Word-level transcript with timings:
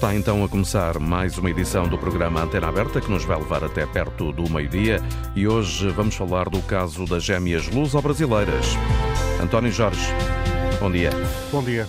Está 0.00 0.14
então 0.14 0.42
a 0.42 0.48
começar 0.48 0.98
mais 0.98 1.36
uma 1.36 1.50
edição 1.50 1.86
do 1.86 1.98
programa 1.98 2.40
Antena 2.40 2.68
Aberta 2.68 3.02
que 3.02 3.10
nos 3.10 3.22
vai 3.22 3.36
levar 3.36 3.62
até 3.62 3.84
perto 3.84 4.32
do 4.32 4.50
meio-dia 4.50 4.98
e 5.36 5.46
hoje 5.46 5.90
vamos 5.90 6.14
falar 6.14 6.48
do 6.48 6.62
caso 6.62 7.04
das 7.04 7.22
gêmeas 7.22 7.68
luso-brasileiras. 7.68 8.64
António 9.42 9.70
Jorge, 9.70 10.00
bom 10.80 10.90
dia. 10.90 11.10
Bom 11.52 11.62
dia. 11.62 11.86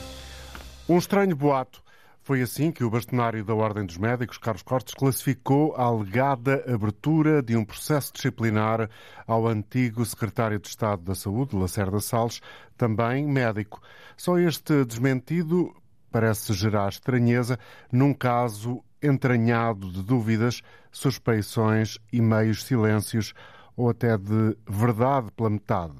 Um 0.89 0.97
estranho 0.97 1.33
boato. 1.37 1.81
Foi 2.21 2.41
assim 2.41 2.69
que 2.69 2.83
o 2.83 2.89
bastonário 2.89 3.45
da 3.45 3.55
Ordem 3.55 3.85
dos 3.85 3.97
Médicos, 3.97 4.37
Carlos 4.37 4.61
Cortes, 4.61 4.93
classificou 4.93 5.73
a 5.77 5.83
alegada 5.83 6.65
abertura 6.67 7.41
de 7.41 7.55
um 7.55 7.63
processo 7.63 8.11
disciplinar 8.13 8.89
ao 9.25 9.47
antigo 9.47 10.05
secretário 10.05 10.59
de 10.59 10.67
Estado 10.67 11.01
da 11.01 11.15
Saúde, 11.15 11.55
Lacerda 11.55 12.01
Salles, 12.01 12.41
também 12.77 13.25
médico. 13.25 13.81
Só 14.17 14.37
este 14.37 14.83
desmentido 14.83 15.73
parece 16.11 16.53
gerar 16.53 16.89
estranheza 16.89 17.57
num 17.91 18.13
caso 18.13 18.83
entranhado 19.01 19.91
de 19.91 20.03
dúvidas, 20.03 20.61
suspeições 20.91 21.97
e 22.11 22.21
meios 22.21 22.63
silêncios 22.63 23.33
ou 23.75 23.89
até 23.89 24.17
de 24.17 24.55
verdade 24.67 25.31
pela 25.31 25.49
metade. 25.49 25.95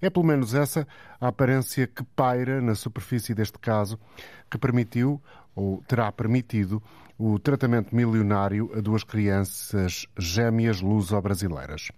É 0.00 0.10
pelo 0.10 0.26
menos 0.26 0.54
essa 0.54 0.86
a 1.20 1.28
aparência 1.28 1.86
que 1.86 2.04
paira 2.16 2.60
na 2.60 2.74
superfície 2.74 3.34
deste 3.34 3.58
caso, 3.58 3.98
que 4.50 4.58
permitiu 4.58 5.22
ou 5.54 5.82
terá 5.86 6.10
permitido 6.10 6.82
o 7.18 7.38
tratamento 7.38 7.94
milionário 7.94 8.70
a 8.76 8.80
duas 8.80 9.04
crianças 9.04 10.06
gêmeas 10.18 10.80
luso-brasileiras. 10.80 11.90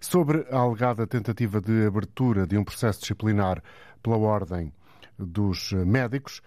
Sobre 0.00 0.46
a 0.50 0.58
alegada 0.58 1.06
tentativa 1.06 1.60
de 1.60 1.86
abertura 1.86 2.46
de 2.46 2.58
um 2.58 2.64
processo 2.64 3.00
disciplinar 3.00 3.62
pela 4.02 4.16
Ordem 4.16 4.72
dos 5.18 5.72
Médicos, 5.72 6.42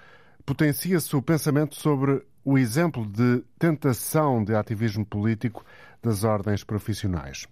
potencia-se 0.48 1.14
o 1.14 1.22
pensamento 1.22 1.76
sobre 1.76 2.26
o 2.42 2.58
exemplo 2.58 3.06
de 3.06 3.44
tentação 3.60 4.42
de 4.42 4.56
ativismo 4.56 5.06
político 5.06 5.66
das 6.02 6.24
ordens 6.24 6.64
profissionais. 6.64 7.46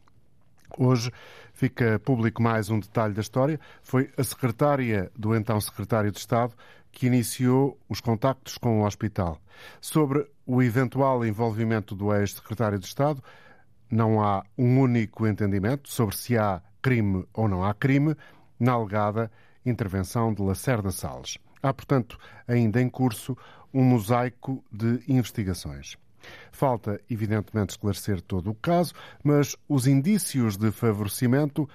Hoje 0.77 1.11
fica 1.51 1.99
público 1.99 2.41
mais 2.41 2.69
um 2.69 2.79
detalhe 2.79 3.13
da 3.13 3.19
história. 3.19 3.59
Foi 3.83 4.09
a 4.17 4.23
secretária 4.23 5.11
do 5.13 5.35
então 5.35 5.59
secretário 5.59 6.09
de 6.09 6.19
Estado 6.19 6.53
que 6.89 7.05
iniciou 7.05 7.77
os 7.89 7.99
contactos 7.99 8.57
com 8.57 8.79
o 8.79 8.85
hospital. 8.85 9.41
Sobre 9.81 10.25
o 10.45 10.63
eventual 10.63 11.25
envolvimento 11.25 11.95
do 11.95 12.15
ex-secretário 12.15 12.79
de 12.79 12.85
Estado, 12.85 13.21
não 13.91 14.23
há 14.23 14.41
um 14.57 14.79
único 14.79 15.27
entendimento 15.27 15.89
sobre 15.89 16.15
se 16.15 16.37
há 16.37 16.61
crime 16.81 17.27
ou 17.33 17.49
não 17.49 17.61
há 17.61 17.73
crime 17.73 18.15
na 18.57 18.71
alegada 18.71 19.29
intervenção 19.65 20.33
de 20.33 20.41
Lacerda 20.41 20.91
Salles. 20.91 21.37
Há, 21.65 21.73
portanto, 21.73 22.19
ainda 22.47 22.79
em 22.79 22.87
curso 22.87 23.35
um 23.73 23.83
mosaico 23.83 24.63
de 24.71 25.01
investigações. 25.07 25.97
Falta, 26.51 27.01
evidentemente, 27.09 27.71
esclarecer 27.71 28.21
todo 28.21 28.51
o 28.51 28.53
caso, 28.53 28.93
mas 29.23 29.55
os 29.67 29.87
indícios 29.87 30.57
de 30.57 30.71
favorecimento 30.71 31.67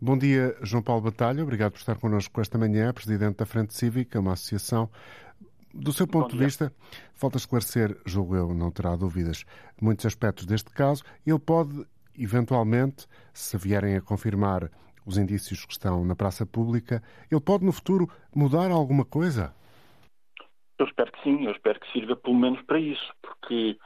Bom 0.00 0.16
dia, 0.18 0.56
João 0.62 0.82
Paulo 0.82 1.02
Batalha. 1.02 1.42
Obrigado 1.42 1.72
por 1.72 1.78
estar 1.78 1.96
connosco 1.96 2.40
esta 2.40 2.56
manhã, 2.58 2.92
Presidente 2.92 3.38
da 3.38 3.46
Frente 3.46 3.74
Cívica, 3.74 4.20
uma 4.20 4.34
associação 4.34 4.88
do 5.74 5.92
seu 5.92 6.06
ponto 6.06 6.36
de 6.36 6.44
vista, 6.44 6.72
falta 7.14 7.38
esclarecer, 7.38 7.96
julgo 8.04 8.36
eu, 8.36 8.54
não 8.54 8.70
terá 8.70 8.94
dúvidas, 8.94 9.44
muitos 9.80 10.04
aspectos 10.04 10.44
deste 10.44 10.70
caso. 10.70 11.02
Ele 11.26 11.38
pode, 11.38 11.86
eventualmente, 12.18 13.06
se 13.32 13.56
vierem 13.56 13.96
a 13.96 14.00
confirmar 14.00 14.70
os 15.04 15.18
indícios 15.18 15.64
que 15.64 15.72
estão 15.72 16.04
na 16.04 16.14
praça 16.14 16.46
pública, 16.46 17.02
ele 17.30 17.40
pode 17.40 17.64
no 17.64 17.72
futuro 17.72 18.08
mudar 18.34 18.70
alguma 18.70 19.04
coisa? 19.04 19.54
Eu 20.78 20.86
espero 20.86 21.12
que 21.12 21.22
sim, 21.22 21.44
eu 21.44 21.52
espero 21.52 21.80
que 21.80 21.92
sirva 21.92 22.16
pelo 22.16 22.36
menos 22.36 22.60
para 22.62 22.78
isso, 22.78 23.12
porque 23.20 23.76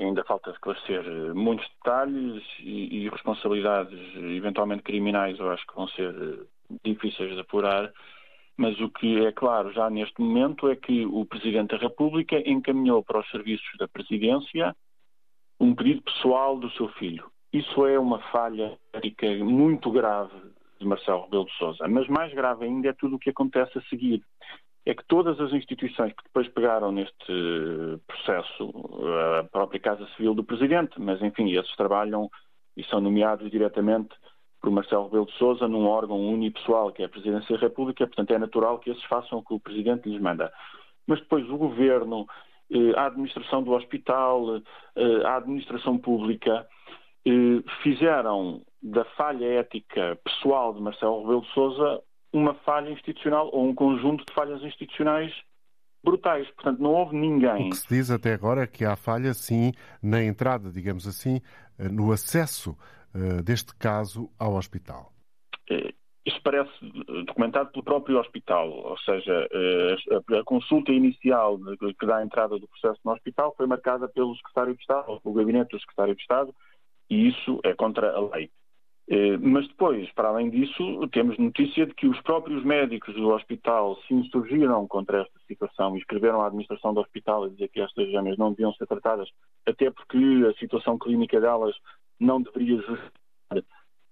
ainda 0.00 0.24
falta 0.24 0.50
esclarecer 0.50 1.02
muitos 1.34 1.68
detalhes 1.76 2.42
e, 2.60 3.04
e 3.04 3.08
responsabilidades 3.08 3.98
eventualmente 4.16 4.82
criminais, 4.82 5.38
eu 5.38 5.50
acho 5.50 5.66
que 5.66 5.74
vão 5.74 5.88
ser 5.88 6.46
difíceis 6.84 7.34
de 7.34 7.40
apurar 7.40 7.92
mas 8.58 8.78
o 8.80 8.90
que 8.90 9.24
é 9.24 9.30
claro 9.30 9.72
já 9.72 9.88
neste 9.88 10.20
momento 10.20 10.68
é 10.68 10.74
que 10.74 11.06
o 11.06 11.24
Presidente 11.24 11.70
da 11.70 11.76
República 11.76 12.36
encaminhou 12.44 13.04
para 13.04 13.20
os 13.20 13.30
serviços 13.30 13.70
da 13.78 13.86
Presidência 13.86 14.74
um 15.60 15.72
pedido 15.76 16.02
pessoal 16.02 16.58
do 16.58 16.68
seu 16.72 16.88
filho. 16.88 17.30
Isso 17.52 17.86
é 17.86 17.98
uma 17.98 18.18
falha 18.30 18.78
ética 18.92 19.26
muito 19.42 19.90
grave 19.90 20.34
de 20.78 20.86
Marcelo 20.86 21.24
Rebelo 21.24 21.46
de 21.46 21.56
Sousa. 21.56 21.88
Mas 21.88 22.06
mais 22.08 22.32
grave 22.32 22.64
ainda 22.64 22.88
é 22.88 22.92
tudo 22.92 23.16
o 23.16 23.18
que 23.18 23.30
acontece 23.30 23.78
a 23.78 23.82
seguir. 23.82 24.22
É 24.84 24.94
que 24.94 25.04
todas 25.06 25.38
as 25.40 25.52
instituições 25.52 26.12
que 26.12 26.22
depois 26.24 26.48
pegaram 26.48 26.92
neste 26.92 28.00
processo, 28.06 28.72
a 29.40 29.44
própria 29.44 29.80
Casa 29.80 30.06
Civil 30.16 30.34
do 30.34 30.44
Presidente, 30.44 31.00
mas 31.00 31.20
enfim, 31.22 31.50
esses 31.52 31.74
trabalham 31.76 32.30
e 32.76 32.84
são 32.84 33.00
nomeados 33.00 33.50
diretamente 33.50 34.14
por 34.60 34.70
Marcelo 34.70 35.04
Rebelo 35.04 35.26
de 35.26 35.36
Sousa 35.36 35.68
num 35.68 35.86
órgão 35.86 36.18
unipessoal 36.28 36.92
que 36.92 37.02
é 37.02 37.06
a 37.06 37.08
Presidência 37.08 37.54
da 37.56 37.60
República, 37.60 38.06
portanto 38.06 38.30
é 38.32 38.38
natural 38.38 38.78
que 38.78 38.90
esses 38.90 39.04
façam 39.04 39.38
o 39.38 39.44
que 39.44 39.54
o 39.54 39.60
Presidente 39.60 40.08
lhes 40.08 40.20
manda. 40.20 40.52
Mas 41.06 41.20
depois 41.20 41.48
o 41.48 41.56
Governo, 41.56 42.26
eh, 42.70 42.92
a 42.96 43.06
administração 43.06 43.62
do 43.62 43.72
hospital, 43.72 44.58
eh, 44.96 45.22
a 45.24 45.36
administração 45.36 45.98
pública 45.98 46.66
fizeram 47.82 48.62
da 48.82 49.04
falha 49.16 49.44
ética 49.44 50.18
pessoal 50.24 50.72
de 50.72 50.80
Marcelo 50.80 51.20
Rebelo 51.22 51.42
de 51.42 51.52
Sousa 51.52 52.02
uma 52.32 52.54
falha 52.54 52.90
institucional 52.90 53.48
ou 53.52 53.66
um 53.66 53.74
conjunto 53.74 54.24
de 54.24 54.32
falhas 54.34 54.62
institucionais 54.62 55.32
brutais. 56.04 56.48
Portanto, 56.52 56.80
não 56.80 56.92
houve 56.92 57.16
ninguém. 57.16 57.68
O 57.68 57.70
que 57.70 57.76
se 57.76 57.88
diz 57.88 58.10
até 58.10 58.34
agora 58.34 58.62
é 58.62 58.66
que 58.66 58.84
há 58.84 58.94
falha, 58.96 59.34
sim, 59.34 59.72
na 60.02 60.22
entrada, 60.22 60.70
digamos 60.70 61.06
assim, 61.06 61.40
no 61.78 62.12
acesso 62.12 62.76
eh, 63.14 63.42
deste 63.42 63.74
caso 63.76 64.30
ao 64.38 64.54
hospital? 64.54 65.12
Eh, 65.70 65.92
Isso 66.26 66.40
parece 66.42 66.70
documentado 67.26 67.70
pelo 67.72 67.84
próprio 67.84 68.20
hospital, 68.20 68.68
ou 68.70 68.98
seja, 68.98 69.48
eh, 69.50 69.96
a 70.38 70.44
consulta 70.44 70.92
inicial 70.92 71.58
que 71.98 72.06
dá 72.06 72.18
a 72.18 72.24
entrada 72.24 72.58
do 72.58 72.68
processo 72.68 73.00
no 73.04 73.12
hospital 73.12 73.54
foi 73.56 73.66
marcada 73.66 74.06
pelo 74.08 74.36
secretário 74.36 74.74
de 74.74 74.80
Estado, 74.80 75.04
ou 75.08 75.20
pelo 75.20 75.34
gabinete 75.34 75.70
do 75.70 75.80
secretário 75.80 76.14
de 76.14 76.20
Estado, 76.20 76.54
e 77.10 77.28
isso 77.28 77.60
é 77.64 77.74
contra 77.74 78.12
a 78.12 78.20
lei. 78.20 78.50
Mas 79.40 79.66
depois, 79.68 80.10
para 80.12 80.28
além 80.28 80.50
disso, 80.50 81.08
temos 81.12 81.38
notícia 81.38 81.86
de 81.86 81.94
que 81.94 82.06
os 82.06 82.20
próprios 82.20 82.62
médicos 82.62 83.14
do 83.14 83.30
hospital 83.30 83.96
se 84.06 84.12
insurgiram 84.12 84.86
contra 84.86 85.22
esta 85.22 85.40
situação 85.46 85.96
e 85.96 85.98
escreveram 85.98 86.42
à 86.42 86.46
administração 86.46 86.92
do 86.92 87.00
hospital 87.00 87.44
a 87.44 87.48
dizer 87.48 87.68
que 87.68 87.80
estas 87.80 88.10
gêmeas 88.10 88.36
não 88.36 88.50
deviam 88.50 88.70
ser 88.74 88.86
tratadas, 88.86 89.30
até 89.66 89.90
porque 89.90 90.18
a 90.46 90.52
situação 90.58 90.98
clínica 90.98 91.40
delas 91.40 91.74
não 92.20 92.42
deveria 92.42 92.76
justificar 92.76 93.64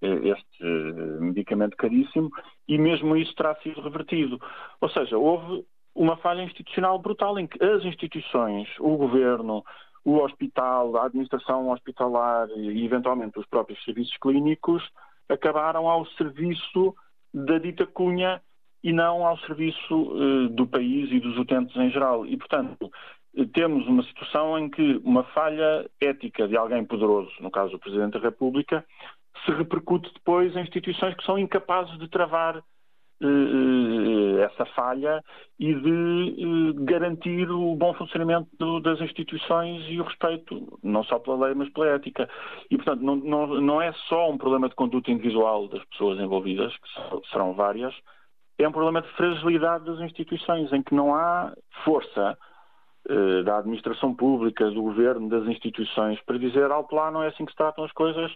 eh, 0.03 0.29
este 0.29 0.63
eh, 0.63 1.21
medicamento 1.21 1.77
caríssimo 1.77 2.31
e 2.69 2.77
mesmo 2.77 3.17
isso 3.17 3.35
terá 3.35 3.55
sido 3.57 3.81
revertido. 3.81 4.41
Ou 4.81 4.91
seja, 4.91 5.17
houve 5.17 5.65
uma 5.95 6.17
falha 6.19 6.43
institucional 6.43 6.99
brutal 6.99 7.39
em 7.39 7.47
que 7.47 7.63
as 7.65 7.83
instituições, 7.85 8.69
o 8.79 8.97
governo, 8.97 9.65
o 10.07 10.23
hospital, 10.23 10.97
a 10.97 11.07
administração 11.07 11.69
hospitalar 11.69 12.49
e 12.51 12.85
eventualmente 12.85 13.41
os 13.41 13.47
próprios 13.47 13.83
serviços 13.83 14.17
clínicos 14.19 14.89
acabaram 15.29 15.89
ao 15.89 16.07
serviço 16.13 16.95
da 17.35 17.59
dita 17.59 17.85
cunha 17.85 18.41
e 18.85 18.93
não 18.93 19.27
ao 19.27 19.37
serviço 19.39 19.95
uh, 19.95 20.49
do 20.49 20.65
país 20.65 21.11
e 21.11 21.19
dos 21.19 21.37
utentes 21.37 21.75
em 21.75 21.91
geral. 21.91 22.25
E, 22.25 22.37
portanto, 22.37 22.89
temos 23.53 23.85
uma 23.89 24.05
situação 24.05 24.57
em 24.57 24.71
que 24.71 25.01
uma 25.05 25.25
falha 25.25 25.91
ética 26.01 26.47
de 26.47 26.57
alguém 26.57 26.85
poderoso, 26.85 27.33
no 27.41 27.51
caso 27.51 27.75
o 27.75 27.79
Presidente 27.81 28.13
da 28.13 28.21
República, 28.21 28.87
se 29.45 29.51
repercute 29.51 30.09
depois 30.15 30.55
em 30.55 30.61
instituições 30.61 31.17
que 31.17 31.25
são 31.25 31.37
incapazes 31.37 31.99
de 31.99 32.07
travar 32.09 32.63
essa 34.43 34.67
falha 34.75 35.23
e 35.59 35.75
de 35.75 36.45
uh, 36.45 36.85
garantir 36.85 37.51
o 37.51 37.75
bom 37.75 37.95
funcionamento 37.95 38.49
do, 38.59 38.81
das 38.81 39.01
instituições 39.01 39.85
e 39.89 39.99
o 39.99 40.05
respeito, 40.05 40.79
não 40.83 41.03
só 41.05 41.19
pela 41.19 41.47
lei, 41.47 41.55
mas 41.55 41.71
pela 41.71 41.89
ética. 41.89 42.29
E, 42.71 42.77
portanto, 42.77 43.01
não, 43.01 43.17
não, 43.17 43.47
não 43.61 43.83
é 43.83 43.93
só 44.09 44.31
um 44.31 44.37
problema 44.37 44.69
de 44.69 44.75
conduta 44.75 45.11
individual 45.11 45.69
das 45.69 45.85
pessoas 45.87 46.19
envolvidas, 46.21 46.73
que 46.77 47.31
serão 47.31 47.55
várias, 47.55 47.95
é 48.59 48.69
um 48.69 48.73
problema 48.73 49.03
de 49.03 49.09
fragilidade 49.11 49.85
das 49.85 50.01
instituições, 50.01 50.73
em 50.73 50.83
que 50.83 50.95
não 50.95 51.15
há 51.15 51.53
força 51.85 52.37
eh, 53.09 53.43
da 53.43 53.59
administração 53.59 54.15
pública, 54.15 54.71
do 54.71 54.83
governo, 54.83 55.29
das 55.29 55.47
instituições, 55.47 56.19
para 56.25 56.39
dizer 56.39 56.71
alto 56.71 56.95
lá 56.95 57.11
não 57.11 57.23
é 57.23 57.29
assim 57.29 57.45
que 57.45 57.53
se 57.53 57.57
tratam 57.57 57.85
as 57.85 57.93
coisas 57.93 58.33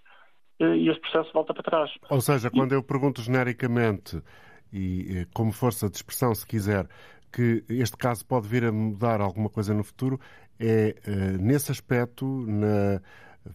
eh, 0.60 0.76
e 0.76 0.88
este 0.88 1.00
processo 1.00 1.32
volta 1.32 1.54
para 1.54 1.62
trás. 1.62 1.90
Ou 2.08 2.20
seja, 2.20 2.50
quando 2.50 2.72
eu 2.72 2.82
pergunto 2.82 3.22
genericamente 3.22 4.22
e 4.72 5.26
como 5.34 5.52
força 5.52 5.88
de 5.88 5.96
expressão, 5.96 6.34
se 6.34 6.46
quiser, 6.46 6.86
que 7.32 7.64
este 7.68 7.96
caso 7.96 8.24
pode 8.26 8.48
vir 8.48 8.64
a 8.64 8.72
mudar 8.72 9.20
alguma 9.20 9.48
coisa 9.48 9.72
no 9.74 9.84
futuro, 9.84 10.20
é 10.58 10.94
nesse 11.38 11.70
aspecto, 11.72 12.26
na 12.46 13.00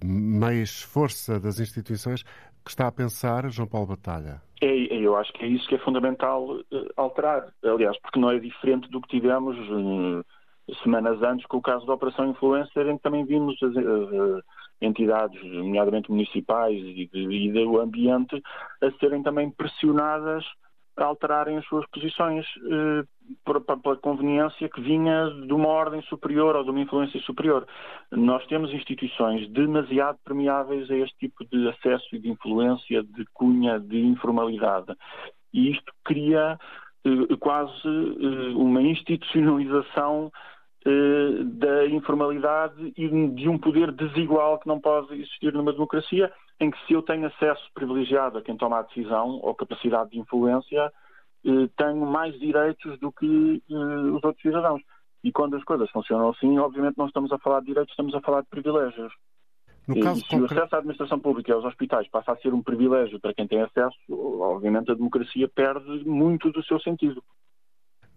mais 0.03 0.81
força 0.81 1.39
das 1.39 1.59
instituições, 1.59 2.23
que 2.63 2.71
está 2.71 2.87
a 2.87 2.91
pensar 2.91 3.49
João 3.51 3.67
Paulo 3.67 3.87
Batalha? 3.87 4.41
É, 4.61 4.67
eu 4.67 5.15
acho 5.15 5.31
que 5.33 5.43
é 5.43 5.47
isso 5.47 5.67
que 5.67 5.75
é 5.75 5.77
fundamental 5.79 6.59
eh, 6.71 6.87
alterar, 6.95 7.47
aliás, 7.63 7.97
porque 7.99 8.19
não 8.19 8.31
é 8.31 8.39
diferente 8.39 8.89
do 8.89 9.01
que 9.01 9.09
tivemos 9.09 9.55
semanas 10.81 11.21
antes 11.21 11.45
com 11.45 11.57
o 11.57 11.61
caso 11.61 11.85
da 11.85 11.93
Operação 11.93 12.29
Influencer, 12.29 12.87
em 12.87 12.97
que 12.97 13.03
também 13.03 13.23
vimos 13.25 13.55
as 13.61 13.73
entidades, 14.81 15.41
nomeadamente 15.43 16.09
municipais 16.09 16.75
e, 16.75 17.09
e 17.13 17.51
do 17.51 17.79
ambiente, 17.79 18.41
a 18.81 18.91
serem 18.99 19.21
também 19.21 19.51
pressionadas 19.51 20.43
alterarem 21.03 21.57
as 21.57 21.65
suas 21.65 21.85
posições 21.89 22.45
eh, 22.71 23.03
pela 23.43 23.97
conveniência 23.97 24.69
que 24.69 24.81
vinha 24.81 25.29
de 25.45 25.53
uma 25.53 25.67
ordem 25.67 26.01
superior 26.03 26.55
ou 26.55 26.63
de 26.63 26.69
uma 26.69 26.79
influência 26.79 27.19
superior. 27.21 27.67
Nós 28.11 28.45
temos 28.47 28.71
instituições 28.73 29.49
demasiado 29.51 30.17
permeáveis 30.23 30.89
a 30.89 30.95
este 30.95 31.17
tipo 31.17 31.45
de 31.45 31.67
acesso 31.69 32.15
e 32.15 32.19
de 32.19 32.29
influência, 32.29 33.03
de 33.03 33.25
cunha, 33.33 33.79
de 33.79 33.99
informalidade. 33.99 34.93
E 35.53 35.71
isto 35.71 35.91
cria 36.03 36.57
eh, 37.05 37.35
quase 37.39 37.71
eh, 37.85 38.53
uma 38.55 38.81
institucionalização 38.81 40.31
da 41.43 41.87
informalidade 41.87 42.93
e 42.95 43.29
de 43.29 43.49
um 43.49 43.57
poder 43.57 43.91
desigual 43.91 44.59
que 44.59 44.67
não 44.67 44.79
pode 44.79 45.13
existir 45.15 45.51
numa 45.51 45.73
democracia 45.73 46.31
em 46.59 46.71
que 46.71 46.77
se 46.85 46.93
eu 46.93 47.01
tenho 47.01 47.27
acesso 47.27 47.63
privilegiado 47.73 48.37
a 48.37 48.41
quem 48.41 48.55
toma 48.55 48.79
a 48.79 48.81
decisão 48.83 49.39
ou 49.41 49.55
capacidade 49.55 50.11
de 50.11 50.19
influência, 50.19 50.91
eh, 51.45 51.69
tenho 51.77 52.05
mais 52.05 52.37
direitos 52.39 52.99
do 52.99 53.11
que 53.11 53.61
eh, 53.69 53.73
os 53.73 54.23
outros 54.23 54.41
cidadãos. 54.41 54.81
E 55.23 55.31
quando 55.31 55.55
as 55.55 55.63
coisas 55.63 55.89
funcionam 55.89 56.29
assim, 56.29 56.57
obviamente 56.59 56.97
não 56.97 57.07
estamos 57.07 57.31
a 57.31 57.39
falar 57.39 57.59
de 57.61 57.67
direitos, 57.67 57.91
estamos 57.91 58.13
a 58.15 58.21
falar 58.21 58.41
de 58.41 58.47
privilégios. 58.47 59.11
No 59.87 59.99
caso 59.99 60.21
e 60.21 60.27
se 60.27 60.35
o 60.35 60.45
acesso 60.45 60.75
à 60.75 60.77
administração 60.79 61.19
pública 61.19 61.51
e 61.51 61.53
aos 61.53 61.65
hospitais 61.65 62.07
passa 62.07 62.31
a 62.31 62.37
ser 62.37 62.53
um 62.53 62.63
privilégio 62.63 63.19
para 63.19 63.33
quem 63.33 63.47
tem 63.47 63.61
acesso, 63.61 63.97
obviamente 64.09 64.91
a 64.91 64.95
democracia 64.95 65.47
perde 65.47 66.03
muito 66.05 66.51
do 66.51 66.63
seu 66.63 66.79
sentido. 66.79 67.23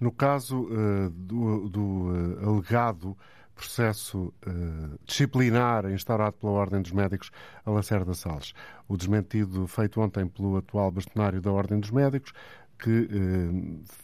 No 0.00 0.12
caso 0.12 0.62
uh, 0.62 1.10
do, 1.10 1.68
do 1.68 1.80
uh, 1.80 2.48
alegado 2.48 3.16
processo 3.54 4.32
uh, 4.46 4.98
disciplinar 5.04 5.90
instaurado 5.90 6.36
pela 6.36 6.52
Ordem 6.52 6.80
dos 6.80 6.92
Médicos 6.92 7.30
a 7.64 7.70
Lacerda 7.70 8.14
Salles. 8.14 8.52
O 8.86 8.96
desmentido 8.96 9.66
feito 9.66 10.00
ontem 10.00 10.28
pelo 10.28 10.56
atual 10.56 10.92
bastonário 10.92 11.40
da 11.40 11.50
Ordem 11.50 11.80
dos 11.80 11.90
Médicos, 11.90 12.32
que 12.78 13.08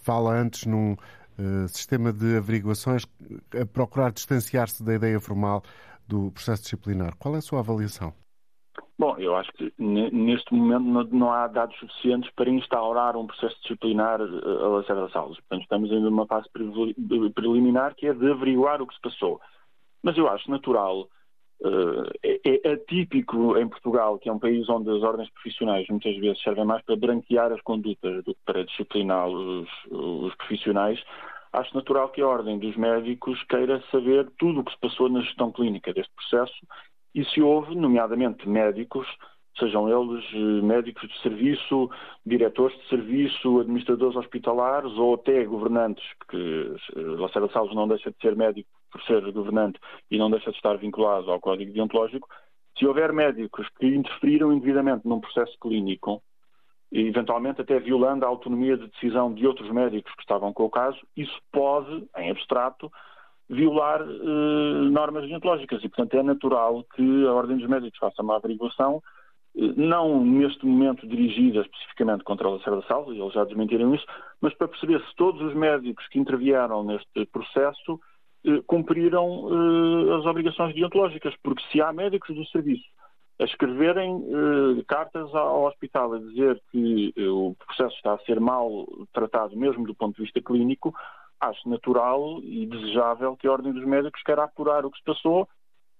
fala 0.02 0.34
antes 0.34 0.66
num 0.66 0.96
sistema 1.68 2.12
de 2.12 2.36
averiguações 2.36 3.06
a 3.56 3.64
procurar 3.64 4.10
distanciar-se 4.10 4.82
da 4.82 4.96
ideia 4.96 5.20
formal 5.20 5.62
do 6.08 6.32
processo 6.32 6.64
disciplinar. 6.64 7.14
Qual 7.16 7.36
é 7.36 7.38
a 7.38 7.40
sua 7.40 7.60
avaliação? 7.60 8.12
Bom, 8.98 9.16
eu 9.18 9.34
acho 9.36 9.52
que 9.52 9.72
neste 9.78 10.54
momento 10.54 11.14
não 11.14 11.32
há 11.32 11.48
dados 11.48 11.76
suficientes 11.78 12.30
para 12.34 12.50
instaurar 12.50 13.16
um 13.16 13.26
processo 13.26 13.60
disciplinar 13.62 14.20
a 14.20 14.68
Lacerda 14.68 15.08
Salles. 15.10 15.36
Portanto, 15.40 15.62
estamos 15.62 15.90
ainda 15.90 16.10
numa 16.10 16.26
fase 16.26 16.48
preliminar 17.34 17.94
que 17.96 18.06
é 18.06 18.12
de 18.12 18.30
averiguar 18.30 18.80
o 18.80 18.86
que 18.86 18.94
se 18.94 19.00
passou. 19.00 19.40
Mas 20.02 20.16
eu 20.16 20.28
acho 20.28 20.48
natural, 20.50 21.08
é, 22.22 22.68
é 22.68 22.72
atípico 22.72 23.56
em 23.56 23.68
Portugal, 23.68 24.18
que 24.18 24.28
é 24.28 24.32
um 24.32 24.38
país 24.38 24.68
onde 24.68 24.90
as 24.90 25.02
ordens 25.02 25.30
profissionais 25.30 25.86
muitas 25.88 26.16
vezes 26.16 26.42
servem 26.42 26.64
mais 26.64 26.82
para 26.84 26.96
branquear 26.96 27.52
as 27.52 27.60
condutas 27.62 28.22
do 28.24 28.34
que 28.34 28.40
para 28.44 28.64
disciplinar 28.64 29.28
os, 29.28 29.68
os 29.90 30.34
profissionais. 30.36 31.02
Acho 31.52 31.74
natural 31.74 32.08
que 32.10 32.20
a 32.20 32.26
Ordem 32.26 32.58
dos 32.58 32.76
Médicos 32.76 33.42
queira 33.44 33.82
saber 33.90 34.28
tudo 34.38 34.60
o 34.60 34.64
que 34.64 34.72
se 34.72 34.78
passou 34.78 35.08
na 35.08 35.20
gestão 35.20 35.52
clínica 35.52 35.92
deste 35.92 36.12
processo 36.14 36.54
e 37.14 37.24
se 37.26 37.40
houve, 37.40 37.74
nomeadamente 37.74 38.48
médicos, 38.48 39.06
sejam 39.58 39.88
eles 39.88 40.24
eh, 40.32 40.62
médicos 40.62 41.08
de 41.08 41.20
serviço, 41.20 41.90
diretores 42.26 42.76
de 42.78 42.88
serviço, 42.88 43.60
administradores 43.60 44.16
hospitalares 44.16 44.92
ou 44.92 45.14
até 45.14 45.44
governantes, 45.44 46.04
que 46.28 46.74
eh, 46.96 47.00
Lacerda 47.00 47.48
Salles 47.52 47.74
não 47.74 47.86
deixa 47.86 48.10
de 48.10 48.16
ser 48.20 48.34
médico 48.34 48.68
por 48.90 49.02
ser 49.02 49.32
governante 49.32 49.78
e 50.10 50.18
não 50.18 50.30
deixa 50.30 50.50
de 50.50 50.56
estar 50.56 50.76
vinculado 50.76 51.30
ao 51.30 51.40
Código 51.40 51.72
Deontológico, 51.72 52.28
se 52.78 52.86
houver 52.86 53.12
médicos 53.12 53.68
que 53.78 53.86
interferiram 53.86 54.52
indevidamente 54.52 55.06
num 55.06 55.20
processo 55.20 55.56
clínico, 55.60 56.20
eventualmente 56.90 57.60
até 57.60 57.78
violando 57.78 58.24
a 58.24 58.28
autonomia 58.28 58.76
de 58.76 58.88
decisão 58.88 59.32
de 59.32 59.46
outros 59.46 59.70
médicos 59.70 60.12
que 60.14 60.22
estavam 60.22 60.52
com 60.52 60.64
o 60.64 60.70
caso, 60.70 60.98
isso 61.16 61.36
pode, 61.52 62.04
em 62.16 62.30
abstrato, 62.30 62.90
violar 63.48 64.00
eh, 64.00 64.90
normas 64.90 65.28
deontológicas 65.28 65.82
e, 65.82 65.88
portanto, 65.88 66.14
é 66.14 66.22
natural 66.22 66.84
que 66.94 67.26
a 67.26 67.32
Ordem 67.32 67.58
dos 67.58 67.68
Médicos 67.68 67.98
faça 67.98 68.22
uma 68.22 68.36
averiguação, 68.36 69.02
eh, 69.56 69.72
não 69.76 70.24
neste 70.24 70.64
momento 70.64 71.06
dirigida 71.06 71.60
especificamente 71.60 72.24
contra 72.24 72.48
a 72.48 72.52
Lacerda 72.52 72.82
Salles, 72.88 73.18
eles 73.18 73.32
já 73.32 73.44
desmentiram 73.44 73.94
isso, 73.94 74.06
mas 74.40 74.54
para 74.54 74.68
perceber 74.68 75.00
se 75.00 75.16
todos 75.16 75.40
os 75.42 75.54
médicos 75.54 76.06
que 76.08 76.18
intervieram 76.18 76.84
neste 76.84 77.26
processo 77.26 78.00
eh, 78.46 78.62
cumpriram 78.66 79.48
as 80.18 80.26
obrigações 80.26 80.74
deontológicas, 80.74 81.34
porque 81.42 81.62
se 81.70 81.80
há 81.80 81.92
médicos 81.92 82.34
do 82.34 82.46
serviço 82.46 82.84
a 83.40 83.44
escreverem 83.44 84.24
cartas 84.86 85.34
ao 85.34 85.64
hospital 85.64 86.12
a 86.12 86.18
dizer 86.20 86.62
que 86.70 87.12
o 87.18 87.52
processo 87.66 87.96
está 87.96 88.14
a 88.14 88.18
ser 88.18 88.38
mal 88.38 88.86
tratado, 89.12 89.56
mesmo 89.56 89.84
do 89.84 89.92
ponto 89.92 90.14
de 90.14 90.22
vista 90.22 90.40
clínico, 90.40 90.94
acho 91.40 91.68
natural 91.68 92.40
e 92.42 92.66
desejável 92.66 93.36
que 93.36 93.46
a 93.46 93.52
Ordem 93.52 93.72
dos 93.72 93.84
Médicos 93.84 94.22
queira 94.22 94.44
apurar 94.44 94.84
o 94.84 94.90
que 94.90 94.98
se 94.98 95.04
passou 95.04 95.48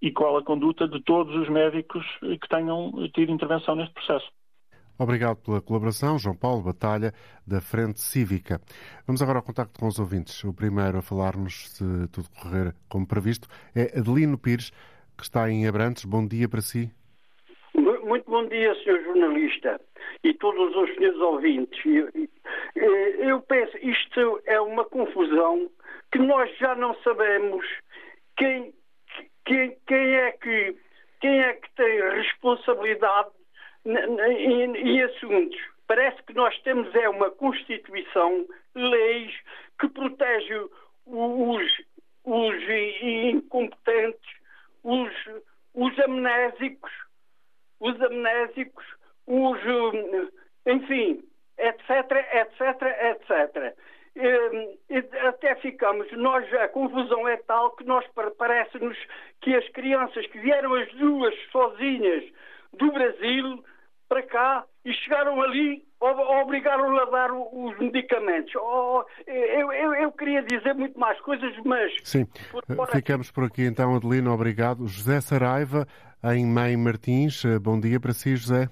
e 0.01 0.11
qual 0.11 0.37
a 0.37 0.45
conduta 0.45 0.87
de 0.87 1.03
todos 1.03 1.35
os 1.35 1.49
médicos 1.49 2.05
que 2.21 2.49
tenham 2.49 2.93
tido 3.15 3.33
intervenção 3.33 3.75
neste 3.75 3.95
processo. 3.95 4.31
Obrigado 4.97 5.39
pela 5.39 5.61
colaboração, 5.61 6.19
João 6.19 6.37
Paulo 6.37 6.63
Batalha, 6.63 7.13
da 7.45 7.61
Frente 7.61 8.01
Cívica. 8.01 8.61
Vamos 9.07 9.21
agora 9.21 9.39
ao 9.39 9.43
contacto 9.43 9.79
com 9.79 9.89
os 9.89 9.99
ouvintes. 9.99 10.45
O 10.45 10.55
primeiro 10.55 10.99
a 10.99 11.03
falar-nos, 11.03 11.69
se 11.71 11.85
tudo 12.09 12.29
correr 12.41 12.75
como 12.89 13.07
previsto, 13.07 13.49
é 13.75 13.99
Adelino 13.99 14.39
Pires, 14.39 14.71
que 15.17 15.25
está 15.25 15.51
em 15.51 15.67
Abrantes. 15.67 16.05
Bom 16.05 16.25
dia 16.27 16.49
para 16.49 16.61
si. 16.61 16.93
Muito 18.05 18.31
bom 18.31 18.47
dia, 18.49 18.75
Sr. 18.75 19.03
Jornalista, 19.03 19.81
e 20.23 20.35
todos 20.35 20.77
os 20.77 20.95
senhores 20.95 21.19
ouvintes. 21.21 21.83
Eu 22.77 23.41
penso, 23.41 23.79
isto 23.79 24.43
é 24.45 24.61
uma 24.61 24.85
confusão 24.85 25.71
que 26.13 26.19
nós 26.19 26.55
já 26.59 26.75
não 26.75 26.95
sabemos 26.97 27.67
quem, 28.37 28.75
quem, 29.47 29.79
quem, 29.87 30.17
é, 30.17 30.33
que, 30.33 30.77
quem 31.19 31.41
é 31.41 31.55
que 31.55 31.75
tem 31.77 32.01
responsabilidade 32.11 33.31
em, 33.87 34.77
em 34.77 35.03
assuntos. 35.03 35.59
Parece 35.87 36.23
que 36.25 36.35
nós 36.35 36.55
temos 36.61 36.95
é 36.95 37.09
uma 37.09 37.31
Constituição, 37.31 38.47
leis 38.75 39.35
que 39.81 39.89
protege 39.89 40.55
os, 41.07 41.63
os 42.23 42.55
incompetentes, 43.01 44.31
os, 44.83 45.11
os 45.73 45.99
amnésicos, 46.01 46.93
os 47.85 48.01
amnésicos, 48.01 48.85
os, 49.27 49.61
enfim, 50.67 51.23
etc, 51.59 52.11
etc, 52.33 52.83
etc. 53.11 53.77
Até 55.29 55.55
ficamos, 55.57 56.11
nós, 56.13 56.51
a 56.55 56.69
confusão 56.69 57.29
é 57.29 57.37
tal 57.37 57.73
que 57.73 57.85
nós 57.85 58.05
parece-nos 58.39 58.97
que 59.43 59.55
as 59.55 59.69
crianças 59.71 60.27
que 60.29 60.39
vieram 60.39 60.75
as 60.75 60.91
duas 60.95 61.35
sozinhas 61.51 62.25
do 62.73 62.91
Brasil 62.91 63.63
para 64.09 64.23
cá 64.23 64.65
e 64.85 64.93
chegaram 64.93 65.41
ali, 65.43 65.83
obrigaram-lhe 66.01 67.01
a 67.01 67.05
dar 67.07 67.33
os 67.33 67.79
medicamentos. 67.79 68.53
Oh, 68.57 69.05
eu, 69.27 69.73
eu, 69.73 69.95
eu, 69.95 70.13
queria 70.13 70.43
dizer 70.43 70.75
muito 70.75 70.99
mais 70.99 71.19
coisas, 71.21 71.55
mas. 71.65 71.93
Sim, 72.05 72.27
por 72.51 72.89
ficamos 72.91 73.31
por 73.31 73.45
aqui 73.45 73.63
então, 73.63 73.97
Adelino, 73.97 74.33
obrigado. 74.33 74.87
José 74.87 75.21
Saraiva, 75.21 75.87
em 76.23 76.47
Mãe 76.47 76.77
Martins, 76.77 77.43
bom 77.63 77.81
dia 77.81 77.99
para 77.99 78.13
si, 78.13 78.37
José. 78.37 78.69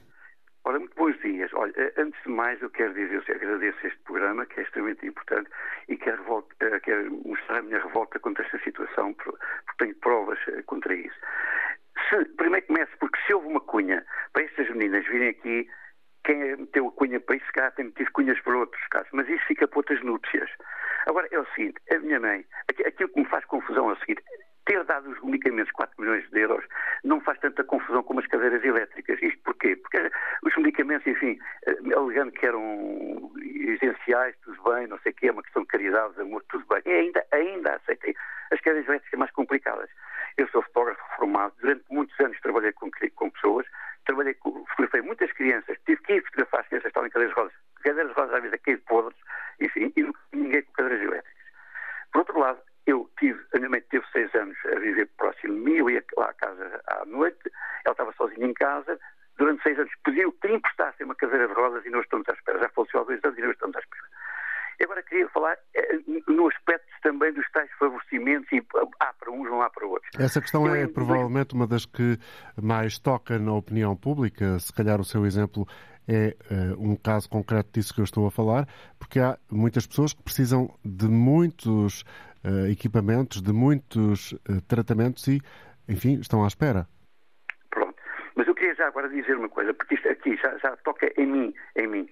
Ora, 0.64 0.78
muito 0.78 0.94
bons 0.94 1.18
dias. 1.20 1.50
Olha, 1.54 1.72
eh, 1.76 1.92
antes 1.98 2.22
de 2.22 2.28
mais, 2.28 2.60
eu 2.62 2.70
quero 2.70 2.94
dizer, 2.94 3.22
eu 3.26 3.34
agradeço 3.34 3.86
este 3.86 3.98
programa, 4.04 4.46
que 4.46 4.60
é 4.60 4.62
extremamente 4.62 5.04
importante, 5.06 5.50
e 5.88 5.96
quero, 5.96 6.18
revolta, 6.18 6.54
eh, 6.60 6.80
quero 6.80 7.10
mostrar 7.26 7.58
a 7.58 7.62
minha 7.62 7.82
revolta 7.82 8.18
contra 8.20 8.44
esta 8.44 8.58
situação, 8.60 9.12
porque 9.14 9.38
tenho 9.78 9.94
provas 9.96 10.38
eh, 10.46 10.62
contra 10.62 10.94
isso. 10.94 11.16
Se, 12.12 12.24
primeiro 12.36 12.66
começo 12.66 12.92
porque 13.00 13.18
se 13.26 13.32
houve 13.32 13.46
uma 13.48 13.60
cunha 13.60 14.04
para 14.34 14.42
estas 14.42 14.68
meninas 14.68 15.06
virem 15.06 15.30
aqui, 15.30 15.66
quem 16.24 16.56
meteu 16.56 16.86
a 16.86 16.92
cunha 16.92 17.18
para 17.18 17.36
isso 17.36 17.52
cá 17.54 17.70
tem 17.70 17.86
metido 17.86 18.12
cunhas 18.12 18.38
para 18.40 18.58
outros 18.58 18.86
casos, 18.88 19.08
mas 19.12 19.26
isso 19.30 19.44
fica 19.46 19.66
para 19.66 19.78
outras 19.78 20.02
núpcias. 20.02 20.50
Agora, 21.06 21.26
é 21.30 21.38
o 21.38 21.46
seguinte, 21.54 21.80
a 21.90 21.98
minha 22.00 22.20
mãe, 22.20 22.44
aquilo 22.68 23.08
que 23.08 23.20
me 23.20 23.26
faz 23.26 23.44
confusão 23.46 23.88
é 23.88 23.94
o 23.94 23.98
seguinte, 24.00 24.22
ter 24.64 24.84
dado 24.84 25.10
os 25.10 25.20
medicamentos 25.22 25.72
4 25.72 25.94
milhões 26.00 26.28
de 26.30 26.40
euros 26.40 26.64
não 27.04 27.20
faz 27.20 27.38
tanta 27.40 27.64
confusão 27.64 28.02
como 28.02 28.20
as 28.20 28.26
cadeiras 28.26 28.64
elétricas. 28.64 29.20
Isto 29.22 29.40
porquê? 29.44 29.76
Porque 29.76 30.10
os 30.44 30.56
medicamentos, 30.56 31.06
enfim, 31.06 31.38
eh, 31.66 31.94
alegando 31.94 32.32
que 32.32 32.46
eram 32.46 33.32
essenciais, 33.42 34.34
tudo 34.44 34.62
bem, 34.64 34.86
não 34.86 34.98
sei 34.98 35.12
o 35.12 35.14
quê, 35.14 35.28
é 35.28 35.32
uma 35.32 35.42
questão 35.42 35.62
de 35.62 35.68
caridade, 35.68 36.14
de 36.14 36.20
amor, 36.20 36.44
tudo 36.48 36.64
bem. 36.66 36.82
E 36.86 36.90
ainda, 36.90 37.24
ainda 37.32 37.74
aceitei 37.76 38.14
as 38.50 38.60
cadeiras 38.60 38.88
elétricas 38.88 39.18
mais 39.18 39.30
complicadas. 39.32 39.90
Eu 40.36 40.48
sou 40.48 40.62
fotógrafo 40.62 41.02
formado, 41.16 41.54
durante 41.60 41.84
muitos 41.90 42.18
anos 42.20 42.40
trabalhei 42.40 42.72
com, 42.72 42.90
com 43.16 43.30
pessoas, 43.30 43.66
trabalhei 44.04 44.34
com, 44.34 44.64
fotografei 44.66 45.02
muitas 45.02 45.32
crianças, 45.32 45.76
tive 45.84 46.00
que 46.02 46.14
ir 46.14 46.24
fotografar 46.24 46.60
as 46.60 46.68
crianças 46.68 46.84
que 46.84 46.88
estavam 46.88 47.06
em 47.06 47.10
cadeiras 47.10 47.36
rodas, 47.36 47.52
cadeiras 47.82 48.12
rodas 48.14 48.34
às 48.34 48.42
vezes 48.42 48.54
a 48.54 48.58
cair 48.58 48.78
podres, 48.78 49.18
enfim, 49.60 49.92
e 49.96 50.36
ninguém 50.36 50.62
com 50.62 50.72
cadeiras 50.72 51.02
elétricas. 51.02 51.42
Por 52.12 52.18
outro 52.20 52.38
lado, 52.38 52.60
eu 52.86 53.10
tive, 53.18 53.40
a 53.54 53.58
minha 53.58 53.70
mãe 53.70 53.82
teve 53.90 54.04
seis 54.12 54.34
anos 54.34 54.56
a 54.66 54.78
viver 54.78 55.08
próximo 55.16 55.54
de 55.54 55.60
mim, 55.60 55.76
eu 55.76 55.90
ia 55.90 56.04
lá 56.16 56.30
à 56.30 56.34
casa 56.34 56.82
à 56.86 57.04
noite, 57.04 57.50
ela 57.84 57.92
estava 57.92 58.12
sozinha 58.12 58.46
em 58.46 58.54
casa, 58.54 58.98
durante 59.38 59.62
seis 59.62 59.78
anos 59.78 59.92
pediu 60.04 60.32
que 60.32 60.48
lhe 60.48 60.54
emprestassem 60.54 61.06
uma 61.06 61.14
cadeira 61.14 61.48
de 61.48 61.54
rodas 61.54 61.84
e 61.84 61.90
nós 61.90 62.04
estamos 62.04 62.28
à 62.28 62.32
espera. 62.32 62.58
Já 62.60 62.68
faleceu 62.70 63.00
há 63.00 63.04
dois 63.04 63.24
anos 63.24 63.38
e 63.38 63.42
nós 63.42 63.52
estamos 63.52 63.76
à 63.76 63.78
espera. 63.80 64.02
E 64.80 64.84
agora 64.84 65.02
queria 65.02 65.28
falar 65.28 65.56
eh, 65.74 65.98
no 66.26 66.48
aspecto 66.48 66.86
também 67.02 67.32
dos 67.32 67.48
tais 67.52 67.70
favorecimentos 67.78 68.50
e 68.52 68.64
há 69.00 69.12
para 69.12 69.30
uns, 69.30 69.44
não 69.48 69.62
há 69.62 69.70
para 69.70 69.86
outros. 69.86 70.10
Essa 70.18 70.40
questão 70.40 70.66
eu, 70.66 70.74
é 70.74 70.88
provavelmente 70.88 71.54
uma 71.54 71.66
das 71.66 71.86
que 71.86 72.18
mais 72.60 72.98
toca 72.98 73.38
na 73.38 73.52
opinião 73.52 73.96
pública. 73.96 74.58
Se 74.58 74.72
calhar 74.72 75.00
o 75.00 75.04
seu 75.04 75.24
exemplo 75.24 75.66
é 76.08 76.36
uh, 76.50 76.82
um 76.82 76.96
caso 76.96 77.28
concreto 77.28 77.70
disso 77.72 77.94
que 77.94 78.00
eu 78.00 78.04
estou 78.04 78.26
a 78.26 78.30
falar, 78.30 78.66
porque 78.98 79.20
há 79.20 79.38
muitas 79.50 79.86
pessoas 79.86 80.12
que 80.12 80.22
precisam 80.22 80.68
de 80.84 81.06
muitos 81.06 82.04
uh, 82.44 82.66
equipamentos, 82.70 83.42
de 83.42 83.52
muitos 83.52 84.32
uh, 84.32 84.60
tratamentos 84.68 85.26
e, 85.28 85.40
enfim, 85.88 86.18
estão 86.20 86.44
à 86.44 86.46
espera. 86.46 86.86
Pronto. 87.70 87.96
Mas 88.36 88.46
eu 88.46 88.54
queria 88.54 88.74
já 88.74 88.86
agora 88.86 89.08
dizer 89.08 89.36
uma 89.36 89.48
coisa, 89.48 89.74
porque 89.74 89.94
isto 89.94 90.08
aqui 90.08 90.36
já, 90.36 90.56
já 90.58 90.76
toca 90.78 91.12
em 91.16 91.26
mim, 91.26 91.54
em 91.76 91.86
mim. 91.86 92.08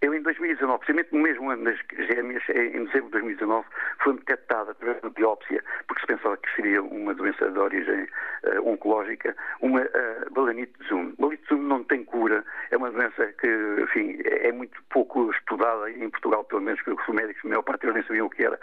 Eu, 0.00 0.14
em 0.14 0.22
2019, 0.22 0.78
precisamente 0.78 1.12
no 1.12 1.20
mesmo 1.20 1.50
ano 1.50 1.64
das 1.64 1.78
gêmeas, 2.08 2.42
em 2.50 2.84
dezembro 2.84 3.06
de 3.06 3.12
2019, 3.12 3.66
foi-me 4.02 4.18
detectada 4.20 4.72
através 4.72 5.00
de 5.00 5.10
biópsia, 5.10 5.62
porque 5.86 6.00
se 6.00 6.06
pensava 6.06 6.36
que 6.36 6.54
seria 6.54 6.82
uma 6.82 7.14
doença 7.14 7.50
de 7.50 7.58
origem 7.58 8.02
uh, 8.02 8.68
oncológica, 8.68 9.34
uma 9.60 9.80
uh, 9.80 10.30
balanite 10.32 10.72
de 10.80 10.88
Zoom. 10.88 11.14
Balanite 11.18 11.42
de 11.44 11.48
Zoom 11.48 11.62
não 11.62 11.84
tem 11.84 12.04
cura, 12.04 12.44
é 12.70 12.76
uma 12.76 12.90
doença 12.90 13.26
que, 13.40 13.48
enfim, 13.82 14.18
é 14.24 14.52
muito 14.52 14.82
pouco 14.90 15.30
estudada, 15.30 15.90
em 15.90 16.10
Portugal 16.10 16.44
pelo 16.44 16.62
menos, 16.62 16.80
que 16.82 16.90
os 16.90 17.08
médicos, 17.08 17.44
a 17.44 17.48
maior 17.48 17.62
parte 17.62 17.82
deles 17.82 17.96
nem 17.96 18.04
sabiam 18.04 18.26
o 18.26 18.30
que 18.30 18.44
era. 18.44 18.58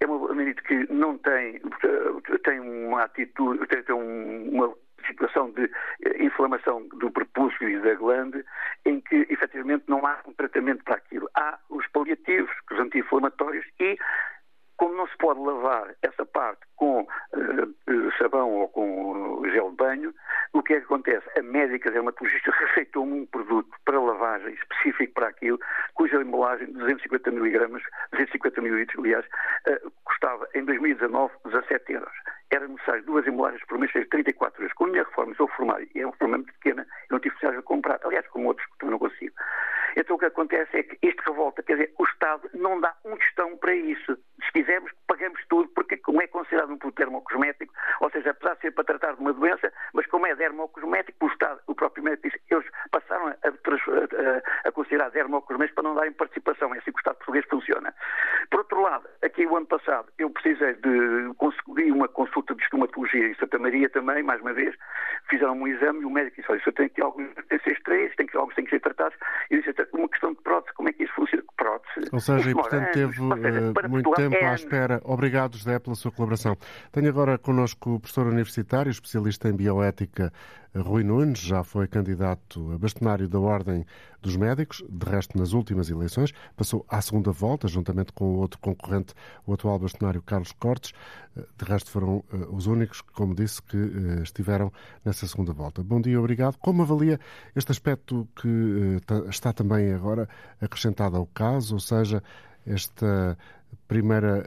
É 0.00 0.06
uma 0.06 0.18
balanite 0.18 0.62
que 0.62 0.92
não 0.92 1.18
tem, 1.18 1.56
eh, 1.56 2.38
tem 2.44 2.60
uma 2.60 3.02
atitude, 3.02 3.66
tem, 3.66 3.82
tem 3.82 3.94
uma 3.94 4.72
situação 5.06 5.50
de 5.50 5.64
eh, 6.04 6.24
inflamação 6.24 6.86
do 6.88 7.10
prepúcio 7.10 7.68
e 7.68 7.80
da 7.80 7.94
glande, 7.94 8.44
em 8.84 9.00
que 9.00 9.26
efetivamente 9.30 9.84
não 9.88 10.04
há 10.06 10.20
um 10.26 10.32
tratamento 10.32 10.84
para 10.84 10.96
aquilo. 10.96 11.28
Há 11.34 11.58
os 11.70 11.86
paliativos, 11.88 12.50
os 12.70 12.78
anti-inflamatórios 12.78 13.66
e 13.80 13.98
como 14.76 14.94
não 14.94 15.08
se 15.08 15.16
pode 15.16 15.40
lavar 15.40 15.94
essa 16.02 16.24
parte 16.24 16.67
com 16.78 17.00
uh, 17.00 18.12
sabão 18.18 18.50
ou 18.52 18.68
com 18.68 19.42
gel 19.50 19.70
de 19.70 19.76
banho, 19.76 20.14
o 20.52 20.62
que 20.62 20.74
é 20.74 20.78
que 20.78 20.84
acontece? 20.84 21.26
A 21.38 21.42
médica 21.42 21.90
dermatologista 21.90 22.50
receitou-me 22.50 23.20
um 23.20 23.26
produto 23.26 23.70
para 23.84 24.00
lavagem 24.00 24.54
específico 24.54 25.12
para 25.14 25.28
aquilo, 25.28 25.60
cuja 25.94 26.22
embalagem 26.22 26.68
de 26.68 26.72
250 26.74 27.30
miligramas, 27.32 27.82
250 28.12 28.60
mililitros, 28.62 29.04
aliás, 29.04 29.26
custava 30.04 30.48
em 30.54 30.64
2019 30.64 31.32
17 31.44 31.92
euros. 31.92 32.12
Era 32.50 32.66
necessário 32.66 33.04
duas 33.04 33.26
embalagens 33.26 33.64
por 33.66 33.78
mês, 33.78 33.90
fez 33.92 34.08
34 34.08 34.62
euros. 34.62 34.74
Com 34.74 34.84
a 34.84 34.88
minha 34.88 35.02
reforma, 35.02 35.34
sou 35.34 35.48
formado 35.48 35.86
e 35.94 36.00
é 36.00 36.06
uma 36.06 36.12
reforma 36.12 36.38
muito 36.38 36.52
pequena, 36.54 36.82
eu 36.82 37.14
não 37.14 37.20
tive 37.20 37.34
necessidade 37.34 37.58
de 37.58 37.62
comprar. 37.64 38.00
Aliás, 38.04 38.26
como 38.28 38.48
outros, 38.48 38.66
que 38.78 38.86
não 38.86 38.98
consigo. 38.98 39.34
Então 39.96 40.16
o 40.16 40.18
que 40.18 40.26
acontece 40.26 40.76
é 40.76 40.82
que 40.82 40.98
isto 41.02 41.22
revolta, 41.28 41.62
quer 41.62 41.74
dizer, 41.74 41.94
o 41.98 42.04
Estado 42.04 42.48
não 42.54 42.80
dá 42.80 42.94
um 43.04 43.16
tostão 43.16 43.56
para 43.56 43.74
isso. 43.74 44.16
Se 44.44 44.52
quisermos, 44.52 44.92
pagamos 45.06 45.40
tudo, 45.48 45.68
porque 45.70 45.96
como 45.96 46.22
é 46.22 46.26
considerado 46.26 46.67
um 46.72 46.78
produto 46.78 46.98
dermocosmético, 46.98 47.72
ou 48.00 48.10
seja, 48.10 48.30
apesar 48.30 48.54
de 48.54 48.60
ser 48.62 48.70
para 48.72 48.84
tratar 48.84 49.14
de 49.14 49.20
uma 49.20 49.32
doença, 49.32 49.72
mas 49.92 50.06
como 50.06 50.26
é 50.26 50.34
dermocosmético, 50.34 51.26
o 51.26 51.28
Estado, 51.28 51.60
o 51.66 51.74
próprio 51.74 52.04
médico 52.04 52.28
disse, 52.28 52.40
eles 52.50 52.66
passaram 52.90 53.28
a, 53.28 53.32
a, 53.32 54.68
a 54.68 54.72
considerar 54.72 55.10
dermocosmético 55.10 55.76
para 55.76 55.88
não 55.88 55.94
darem 55.94 56.12
participação. 56.12 56.74
É 56.74 56.78
assim 56.78 56.90
que 56.90 56.98
o 56.98 57.00
Estado 57.00 57.16
português 57.16 57.44
funciona. 57.48 57.94
Por 58.50 58.60
outro 58.60 58.80
lado, 58.80 59.06
aqui 59.22 59.46
o 59.46 59.56
ano 59.56 59.66
passado, 59.66 60.08
eu 60.18 60.30
precisei 60.30 60.74
de 60.74 61.34
conseguir 61.36 61.92
uma 61.92 62.08
consulta 62.08 62.54
de 62.54 62.62
estomatologia 62.62 63.28
em 63.28 63.34
Santa 63.34 63.58
Maria 63.58 63.88
também, 63.90 64.22
mais 64.22 64.40
uma 64.40 64.52
vez, 64.52 64.74
fizeram 65.28 65.54
um 65.54 65.66
exame 65.66 66.00
e 66.02 66.04
o 66.04 66.10
médico 66.10 66.36
disse, 66.36 66.50
olha, 66.50 66.58
isso 66.58 66.72
tem 66.72 66.88
que 66.88 66.96
ter 66.96 67.02
alguns 67.02 67.28
três, 67.84 68.14
tem 68.16 68.26
que 68.26 68.36
alguns 68.36 68.54
têm 68.54 68.64
que 68.64 68.70
ser 68.70 68.80
tratados. 68.80 69.16
E 69.50 69.60
disse, 69.60 69.74
uma 69.92 70.08
questão 70.08 70.32
de 70.32 70.42
prótese, 70.42 70.74
como 70.74 70.88
é 70.88 70.92
que 70.92 71.04
isso 71.04 71.14
funciona? 71.14 71.44
Prótese. 71.56 72.08
Ou 72.12 72.20
seja, 72.20 72.50
e 72.50 72.54
portanto 72.54 72.92
teve 72.92 73.12
seja, 73.14 73.22
uh, 73.22 73.88
muito 73.88 74.10
tempo 74.12 74.36
é... 74.36 74.46
à 74.46 74.54
espera. 74.54 75.00
Obrigado, 75.04 75.56
José, 75.56 75.78
pela 75.78 75.96
sua 75.96 76.12
colaboração. 76.12 76.56
Tenho 76.92 77.08
agora 77.08 77.38
connosco 77.38 77.94
o 77.94 78.00
professor 78.00 78.26
universitário, 78.26 78.90
especialista 78.90 79.48
em 79.48 79.52
bioética, 79.54 80.32
Rui 80.74 81.02
Nunes, 81.02 81.38
já 81.38 81.64
foi 81.64 81.88
candidato 81.88 82.72
a 82.72 82.78
bastonário 82.78 83.28
da 83.28 83.38
Ordem 83.38 83.86
dos 84.20 84.36
Médicos, 84.36 84.84
de 84.88 85.08
resto, 85.08 85.38
nas 85.38 85.52
últimas 85.52 85.88
eleições, 85.88 86.32
passou 86.56 86.84
à 86.88 87.00
segunda 87.00 87.32
volta, 87.32 87.66
juntamente 87.68 88.12
com 88.12 88.24
o 88.24 88.36
outro 88.36 88.58
concorrente, 88.58 89.14
o 89.46 89.54
atual 89.54 89.78
bastonário 89.78 90.20
Carlos 90.22 90.52
Cortes. 90.52 90.92
De 91.34 91.64
resto, 91.64 91.90
foram 91.90 92.24
uh, 92.32 92.54
os 92.54 92.66
únicos, 92.66 93.00
como 93.00 93.34
disse, 93.34 93.62
que 93.62 93.76
uh, 93.76 94.22
estiveram 94.22 94.72
nessa 95.04 95.26
segunda 95.26 95.52
volta. 95.52 95.82
Bom 95.82 96.00
dia, 96.00 96.18
obrigado. 96.18 96.56
Como 96.58 96.82
avalia 96.82 97.18
este 97.54 97.72
aspecto 97.72 98.28
que 98.36 98.48
uh, 98.48 99.28
está 99.30 99.52
também 99.52 99.92
agora 99.92 100.28
acrescentado 100.60 101.16
ao 101.16 101.26
caso, 101.26 101.74
ou 101.74 101.80
seja, 101.80 102.22
esta 102.66 103.38
primeira 103.86 104.44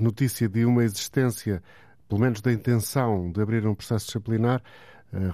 notícia 0.00 0.48
de 0.48 0.64
uma 0.64 0.84
existência, 0.84 1.62
pelo 2.08 2.20
menos 2.20 2.40
da 2.40 2.52
intenção 2.52 3.30
de 3.32 3.40
abrir 3.40 3.66
um 3.66 3.74
processo 3.74 4.06
disciplinar, 4.06 4.62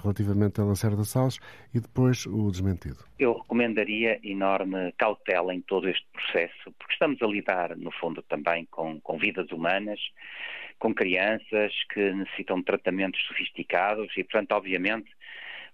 relativamente 0.01 0.59
a 0.59 0.63
Lacerda 0.63 1.03
Salles 1.03 1.39
e 1.73 1.79
depois 1.79 2.25
o 2.25 2.49
desmentido? 2.49 2.97
Eu 3.19 3.33
recomendaria 3.33 4.19
enorme 4.23 4.91
cautela 4.97 5.53
em 5.53 5.61
todo 5.61 5.87
este 5.87 6.05
processo, 6.11 6.71
porque 6.79 6.93
estamos 6.93 7.21
a 7.21 7.27
lidar, 7.27 7.75
no 7.77 7.91
fundo, 7.91 8.21
também 8.23 8.65
com, 8.71 8.99
com 9.01 9.17
vidas 9.17 9.51
humanas, 9.51 9.99
com 10.79 10.93
crianças 10.93 11.73
que 11.93 12.11
necessitam 12.11 12.57
de 12.57 12.65
tratamentos 12.65 13.21
sofisticados 13.27 14.11
e, 14.17 14.23
portanto, 14.23 14.51
obviamente, 14.53 15.09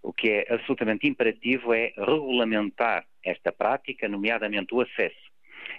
o 0.01 0.11
que 0.11 0.29
é 0.29 0.53
absolutamente 0.53 1.07
imperativo 1.07 1.73
é 1.73 1.93
regulamentar 1.97 3.05
esta 3.23 3.51
prática, 3.51 4.07
nomeadamente 4.07 4.73
o 4.75 4.81
acesso 4.81 5.32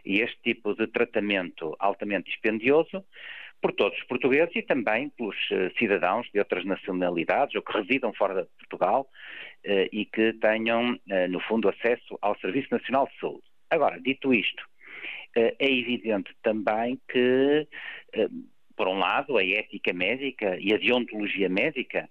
a 0.07 0.25
este 0.25 0.41
tipo 0.43 0.75
de 0.75 0.87
tratamento 0.87 1.75
altamente 1.79 2.31
dispendioso, 2.31 3.05
por 3.65 3.73
todos 3.73 3.99
os 3.99 4.05
portugueses 4.05 4.55
e 4.57 4.61
também 4.61 5.09
pelos 5.09 5.35
uh, 5.51 5.73
cidadãos 5.79 6.29
de 6.31 6.39
outras 6.39 6.67
nacionalidades 6.67 7.55
ou 7.55 7.63
que 7.63 7.73
residam 7.73 8.13
fora 8.13 8.43
de 8.43 8.49
Portugal 8.59 9.09
uh, 9.65 9.89
e 9.91 10.05
que 10.05 10.35
tenham, 10.35 10.93
uh, 10.93 11.29
no 11.31 11.41
fundo, 11.41 11.71
acesso 11.71 12.19
ao 12.21 12.39
Serviço 12.41 12.69
Nacional 12.71 13.09
de 13.09 13.19
Saúde. 13.19 13.45
Agora, 13.71 13.99
dito 13.99 14.35
isto, 14.35 14.63
é 15.35 15.55
evidente 15.61 16.31
também 16.45 17.01
que, 17.11 17.67
por 18.77 18.87
um 18.87 18.99
lado, 18.99 19.37
a 19.37 19.45
ética 19.45 19.93
médica 19.93 20.57
e 20.61 20.73
a 20.73 20.79
deontologia 20.79 21.49
médica 21.49 22.09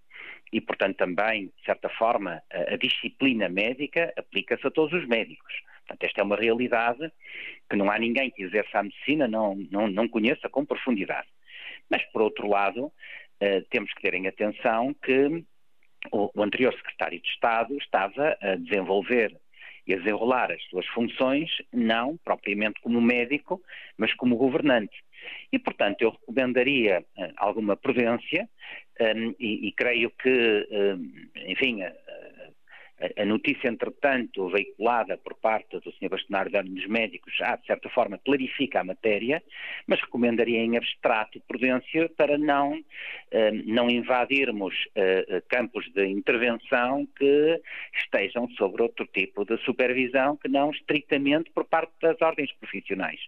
e, 0.52 0.60
portanto, 0.60 0.98
também, 0.98 1.46
de 1.46 1.63
certa 1.63 1.88
forma, 1.88 2.44
a 2.52 2.75
disciplina 2.75 3.48
médica 3.48 4.12
aplica-se 4.18 4.68
a 4.68 4.72
todos 4.72 4.92
os 4.92 5.08
médicos. 5.08 5.54
Portanto, 5.86 6.04
esta 6.04 6.22
é 6.22 6.24
uma 6.24 6.36
realidade 6.36 7.12
que 7.70 7.75
não 7.75 7.92
há 7.92 8.00
ninguém 8.00 8.32
que 8.32 8.44
exerça 8.44 8.80
a 8.80 8.84
medicina 8.84 9.28
não, 9.28 9.56
não, 9.70 9.88
não 9.88 10.08
conheça 10.08 10.50
com 10.50 10.66
profundidade. 10.66 11.28
Mas, 11.90 12.04
por 12.12 12.22
outro 12.22 12.48
lado, 12.48 12.86
uh, 12.86 13.62
temos 13.70 13.94
que 13.94 14.02
ter 14.02 14.13
em 14.13 14.28
atenção 14.28 14.94
que 14.94 15.44
o, 16.12 16.30
anterior 16.42 16.74
secretário 16.74 17.22
de 17.22 17.28
Estado 17.28 17.78
estava 17.78 18.38
a 18.42 18.56
desenvolver 18.56 19.38
e 19.86 19.94
a 19.94 19.98
desenrolar 19.98 20.52
as 20.52 20.63
suas 20.66 20.86
funções, 20.88 21.50
não 21.72 22.18
propriamente 22.24 22.80
como 22.82 23.02
médico, 23.02 23.62
mas 23.98 24.13
como 24.13 24.38
governante. 24.38 24.96
E, 25.52 25.60
portanto, 25.60 26.02
eu 26.02 26.12
recomendaria 26.12 27.02
uh, 27.18 27.34
alguma 27.38 27.75
prudência 27.75 28.50
um, 29.00 29.36
e, 29.40 29.68
e, 29.68 29.72
creio 29.74 30.12
que, 30.12 30.68
enfim, 31.48 31.80
a 33.17 33.25
notícia, 33.25 33.67
entretanto, 33.67 34.50
veiculada 34.50 35.17
por 35.17 35.35
parte 35.35 35.79
do 35.79 35.91
Sr. 35.93 36.09
Bastonário 36.09 36.51
de 36.51 36.69
dos 36.69 36.88
Médicos 36.88 37.35
já, 37.35 37.55
de 37.55 37.65
certa 37.65 37.89
forma, 37.89 38.17
clarifica 38.23 38.79
a 38.79 38.83
matéria, 38.83 39.43
mas 39.88 40.00
recomendaria 40.00 40.59
em 40.59 40.77
abstrato 40.77 41.41
prudência 41.47 42.09
para 42.15 42.38
não, 42.38 42.79
eh, 43.31 43.51
não 43.65 43.89
invadirmos 43.89 44.73
eh, 44.95 45.41
campos 45.50 45.91
de 45.93 46.05
intervenção 46.05 47.07
que 47.17 47.62
estejam 47.95 48.47
sobre 48.51 48.83
outro 48.83 49.05
tipo 49.07 49.43
de 49.43 49.57
supervisão 49.63 50.38
que 50.38 50.47
não 50.47 50.71
estritamente 50.71 51.50
por 51.51 51.65
parte 51.65 51.91
das 52.01 52.21
ordens 52.21 52.51
profissionais. 52.53 53.19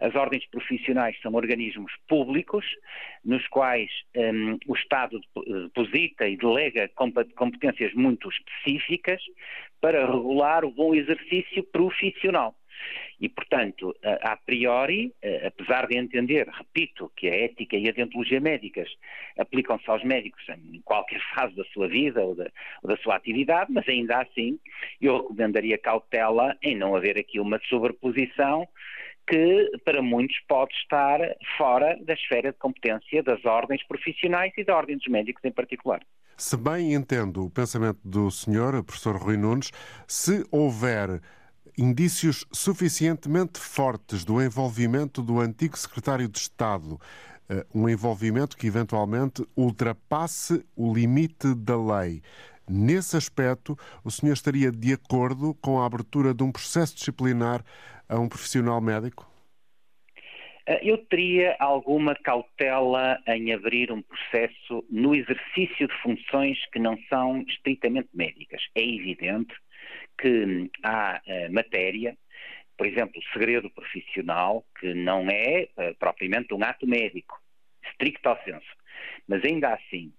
As 0.00 0.14
ordens 0.14 0.46
profissionais 0.46 1.18
são 1.20 1.34
organismos 1.34 1.92
públicos 2.06 2.64
nos 3.24 3.46
quais 3.48 3.90
um, 4.16 4.58
o 4.66 4.74
Estado 4.74 5.20
deposita 5.46 6.26
e 6.26 6.36
delega 6.36 6.90
competências 7.34 7.92
muito 7.94 8.28
específicas 8.28 8.89
para 9.80 10.06
regular 10.06 10.64
o 10.64 10.70
bom 10.70 10.94
exercício 10.94 11.62
profissional. 11.64 12.54
E, 13.20 13.28
portanto, 13.28 13.94
a, 14.22 14.34
priori, 14.36 15.12
apesar 15.46 15.86
de 15.86 15.98
entender, 15.98 16.48
repito, 16.48 17.12
que 17.14 17.28
a 17.28 17.44
ética 17.44 17.76
e 17.76 17.88
a 17.88 17.92
deontologia 17.92 18.40
médicas 18.40 18.88
aplicam-se 19.38 19.88
aos 19.90 20.02
médicos 20.02 20.42
em 20.48 20.80
qualquer 20.82 21.20
fase 21.34 21.54
da 21.54 21.64
sua 21.64 21.86
vida 21.86 22.22
ou 22.22 22.34
da, 22.34 22.50
ou 22.82 22.88
da, 22.88 22.96
sua 23.02 23.16
atividade, 23.16 23.70
mas 23.70 23.86
ainda 23.86 24.22
assim 24.22 24.58
eu 25.00 25.18
recomendaria 25.18 25.76
cautela 25.76 26.56
em 26.62 26.74
não 26.74 26.96
haver 26.96 27.18
aqui 27.18 27.38
uma 27.38 27.60
sobreposição 27.68 28.66
que 29.28 29.70
para 29.84 30.00
muitos 30.00 30.38
pode 30.48 30.74
estar 30.74 31.20
fora 31.56 31.96
da 32.02 32.14
esfera 32.14 32.52
de 32.52 32.58
competência 32.58 33.22
das 33.22 33.44
ordens 33.44 33.86
profissionais 33.86 34.52
e 34.56 34.64
da 34.64 34.74
ordem 34.74 34.96
dos 34.96 35.06
médicos 35.06 35.44
em 35.44 35.52
particular. 35.52 36.00
Se 36.40 36.56
bem 36.56 36.94
entendo 36.94 37.44
o 37.44 37.50
pensamento 37.50 37.98
do 38.02 38.30
senhor, 38.30 38.82
professor 38.82 39.14
Rui 39.14 39.36
Nunes, 39.36 39.70
se 40.08 40.42
houver 40.50 41.20
indícios 41.76 42.46
suficientemente 42.50 43.60
fortes 43.60 44.24
do 44.24 44.40
envolvimento 44.40 45.20
do 45.20 45.38
antigo 45.38 45.76
secretário 45.76 46.26
de 46.26 46.38
Estado, 46.38 46.98
eh, 47.46 47.66
um 47.74 47.86
envolvimento 47.90 48.56
que 48.56 48.66
eventualmente 48.66 49.46
ultrapasse 49.54 50.64
o 50.74 50.94
limite 50.94 51.54
da 51.54 51.76
lei. 51.76 52.22
Nesse 52.66 53.18
aspecto, 53.18 53.78
o 54.02 54.10
senhor 54.10 54.32
estaria 54.32 54.72
de 54.72 54.94
acordo 54.94 55.52
com 55.60 55.78
a 55.78 55.84
abertura 55.84 56.32
de 56.32 56.42
um 56.42 56.50
processo 56.50 56.96
disciplinar 56.96 57.62
a 58.08 58.18
um 58.18 58.30
profissional 58.30 58.80
médico? 58.80 59.29
Eh, 60.70 60.78
eu 60.84 60.98
teria 60.98 61.56
alguma 61.58 62.14
cautela 62.14 63.20
em 63.26 63.52
abrir 63.52 63.90
um 63.90 64.00
processo 64.02 64.86
no 64.88 65.16
exercício 65.16 65.88
de 65.88 65.94
funções 66.00 66.58
que 66.72 66.78
não 66.78 66.96
são 67.08 67.42
estritamente 67.42 68.08
médicas. 68.14 68.62
É 68.76 68.80
evidente 68.80 69.52
que 70.16 70.70
há 70.84 71.20
uh, 71.26 71.52
matéria, 71.52 72.16
por 72.76 72.86
exemplo, 72.86 73.20
segredo 73.32 73.68
profissional, 73.70 74.64
que 74.78 74.94
não 74.94 75.28
é 75.28 75.68
uh, 75.76 75.94
propriamente 75.98 76.54
um 76.54 76.62
ato 76.62 76.86
médico, 76.86 77.36
stricto 77.92 78.36
senso. 78.44 78.80
Mas 79.26 79.44
ainda 79.44 79.72
assim, 79.72 80.12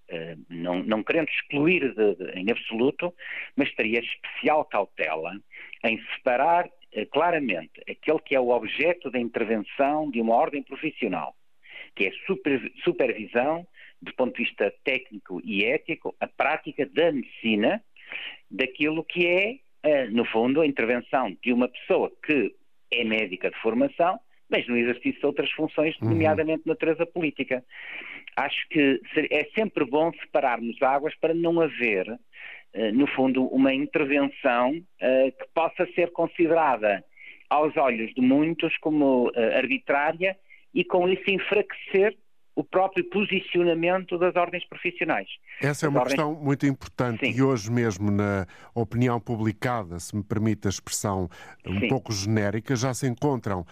não, 0.49 0.81
não, 0.83 1.03
querendo 1.03 1.29
excluir 1.29 1.93
de, 1.93 2.15
de, 2.15 2.31
em 2.31 2.49
absoluto, 2.49 3.13
mas 3.55 3.73
teria 3.75 3.99
especial 3.99 4.65
cautela 4.65 5.33
em 5.83 6.01
separar 6.15 6.67
claramente 7.11 7.81
aquele 7.89 8.19
que 8.19 8.35
é 8.35 8.39
o 8.39 8.49
objeto 8.49 9.09
da 9.09 9.19
intervenção 9.19 10.09
de 10.09 10.19
uma 10.21 10.35
ordem 10.35 10.61
profissional, 10.63 11.35
que 11.95 12.05
é 12.05 12.11
super, 12.25 12.71
supervisão, 12.83 13.65
do 14.01 14.13
ponto 14.15 14.35
de 14.35 14.43
vista 14.43 14.73
técnico 14.83 15.41
e 15.43 15.63
ético, 15.63 16.15
a 16.19 16.27
prática 16.27 16.85
da 16.85 17.11
medicina, 17.11 17.83
daquilo 18.49 19.03
que 19.03 19.27
é 19.27 19.59
é, 19.83 20.07
no 20.07 20.25
fundo, 20.25 20.61
a 20.61 20.67
intervenção 20.67 21.35
de 21.41 21.51
uma 21.51 21.67
pessoa 21.67 22.11
que 22.23 22.53
é 22.91 23.03
médica 23.03 23.49
de 23.49 23.59
formação, 23.61 24.19
mas 24.49 24.67
no 24.67 24.77
exercício 24.77 25.19
de 25.19 25.25
outras 25.25 25.49
funções, 25.51 25.95
uhum. 26.01 26.09
nomeadamente 26.09 26.63
de 26.63 26.69
natureza 26.69 27.05
política. 27.05 27.63
Acho 28.35 28.67
que 28.69 29.01
é 29.29 29.45
sempre 29.55 29.85
bom 29.85 30.11
separarmos 30.13 30.81
águas 30.81 31.15
para 31.15 31.33
não 31.33 31.59
haver, 31.61 32.07
eh, 32.07 32.19
no 32.93 33.07
fundo, 33.07 33.45
uma 33.47 33.73
intervenção 33.73 34.81
eh, 34.99 35.31
que 35.31 35.45
possa 35.53 35.85
ser 35.93 36.11
considerada 36.11 37.03
aos 37.49 37.75
olhos 37.75 38.13
de 38.13 38.21
muitos 38.21 38.77
como 38.77 39.31
eh, 39.35 39.57
arbitrária 39.57 40.37
e 40.73 40.83
com 40.85 41.07
isso 41.09 41.29
enfraquecer 41.29 42.17
o 42.55 42.63
próprio 42.63 43.03
posicionamento 43.09 44.17
das 44.17 44.35
ordens 44.35 44.65
profissionais. 44.67 45.27
Essa 45.61 45.85
é 45.85 45.89
uma 45.89 45.99
ordens... 45.99 46.15
questão 46.15 46.35
muito 46.35 46.65
importante 46.65 47.25
Sim. 47.25 47.37
e 47.37 47.41
hoje 47.41 47.71
mesmo 47.71 48.11
na 48.11 48.45
opinião 48.75 49.19
publicada, 49.19 49.99
se 49.99 50.15
me 50.15 50.23
permite 50.23 50.67
a 50.67 50.69
expressão 50.69 51.29
um 51.65 51.79
Sim. 51.79 51.87
pouco 51.87 52.11
genérica, 52.11 52.75
já 52.75 52.93
se 52.93 53.07
encontram 53.07 53.61
uh, 53.61 53.65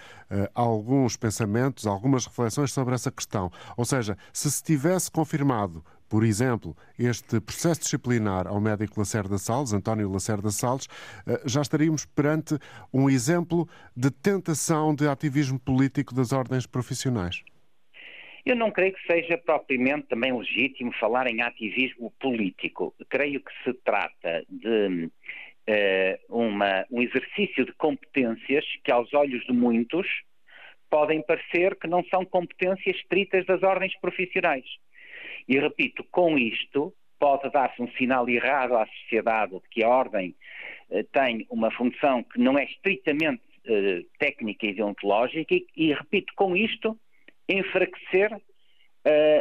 alguns 0.55 1.17
pensamentos, 1.17 1.85
algumas 1.85 2.25
reflexões 2.25 2.71
sobre 2.71 2.95
essa 2.95 3.11
questão. 3.11 3.51
Ou 3.77 3.83
seja, 3.83 4.17
se 4.31 4.49
se 4.49 4.63
tivesse 4.63 5.11
confirmado 5.11 5.83
por 6.09 6.23
exemplo, 6.23 6.75
este 6.97 7.39
processo 7.39 7.81
disciplinar 7.81 8.47
ao 8.47 8.59
médico 8.59 8.99
Lacerda 8.99 9.37
Salles, 9.37 9.73
António 9.73 10.11
Lacerda 10.11 10.49
Salles, 10.49 10.87
eh, 11.27 11.41
já 11.45 11.61
estaríamos 11.61 12.05
perante 12.05 12.55
um 12.91 13.09
exemplo 13.09 13.67
de 13.95 14.09
tentação 14.09 14.95
de 14.95 15.07
ativismo 15.07 15.59
político 15.59 16.15
das 16.15 16.31
ordens 16.31 16.65
profissionais. 16.65 17.43
Eu 18.45 18.55
não 18.55 18.71
creio 18.71 18.93
que 18.93 19.05
seja 19.05 19.37
propriamente 19.37 20.07
também 20.07 20.35
legítimo 20.35 20.91
falar 20.99 21.27
em 21.27 21.41
ativismo 21.41 22.11
político. 22.19 22.95
Creio 23.09 23.41
que 23.41 23.51
se 23.63 23.73
trata 23.83 24.43
de 24.49 25.05
uh, 25.69 26.35
uma, 26.35 26.85
um 26.89 27.01
exercício 27.01 27.65
de 27.65 27.73
competências 27.73 28.65
que, 28.83 28.91
aos 28.91 29.13
olhos 29.13 29.45
de 29.45 29.53
muitos, 29.53 30.07
podem 30.89 31.21
parecer 31.21 31.75
que 31.75 31.87
não 31.87 32.03
são 32.05 32.25
competências 32.25 32.95
estritas 32.95 33.45
das 33.45 33.61
ordens 33.61 33.95
profissionais. 33.99 34.65
E 35.47 35.59
repito, 35.59 36.03
com 36.11 36.37
isto 36.37 36.93
pode 37.19 37.49
dar-se 37.51 37.81
um 37.81 37.91
sinal 37.93 38.27
errado 38.29 38.75
à 38.75 38.85
sociedade 38.85 39.53
de 39.53 39.69
que 39.69 39.83
a 39.83 39.89
ordem 39.89 40.35
uh, 40.89 41.03
tem 41.11 41.45
uma 41.49 41.69
função 41.71 42.23
que 42.23 42.39
não 42.39 42.57
é 42.57 42.63
estritamente 42.63 43.41
uh, 43.65 44.05
técnica 44.17 44.65
e 44.65 44.73
deontológica 44.73 45.53
e, 45.53 45.65
e 45.75 45.93
repito, 45.93 46.33
com 46.35 46.55
isto 46.55 46.97
enfraquecer 47.47 48.31
uh, 48.33 48.39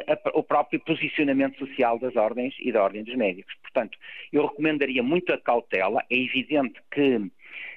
a, 0.08 0.38
o 0.38 0.42
próprio 0.42 0.80
posicionamento 0.80 1.58
social 1.58 1.98
das 1.98 2.16
ordens 2.16 2.54
e 2.60 2.72
da 2.72 2.82
ordem 2.82 3.04
dos 3.04 3.14
médicos. 3.14 3.54
Portanto, 3.62 3.96
eu 4.32 4.46
recomendaria 4.46 5.02
muito 5.02 5.32
a 5.32 5.38
cautela. 5.38 6.02
É 6.10 6.16
evidente 6.16 6.80
que 6.90 7.30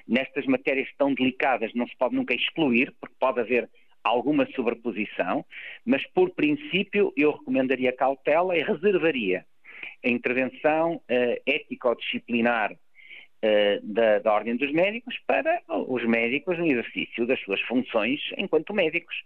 nestas 0.06 0.46
matérias 0.46 0.88
tão 0.98 1.14
delicadas 1.14 1.72
não 1.74 1.86
se 1.86 1.96
pode 1.96 2.14
nunca 2.14 2.34
excluir, 2.34 2.92
porque 3.00 3.14
pode 3.18 3.40
haver 3.40 3.68
alguma 4.02 4.46
sobreposição, 4.52 5.44
mas 5.84 6.04
por 6.08 6.30
princípio 6.30 7.12
eu 7.16 7.32
recomendaria 7.32 7.92
cautela 7.92 8.56
e 8.56 8.62
reservaria 8.62 9.44
a 10.04 10.08
intervenção 10.08 10.96
uh, 10.96 11.42
ético-disciplinar 11.46 12.76
da, 13.82 14.20
da, 14.20 14.32
Ordem 14.32 14.56
dos 14.56 14.72
Médicos 14.72 15.18
para 15.26 15.60
os 15.68 16.04
médicos 16.04 16.56
no 16.58 16.66
exercício 16.66 17.26
das 17.26 17.40
suas 17.40 17.60
funções 17.62 18.20
enquanto 18.36 18.72
médicos. 18.72 19.16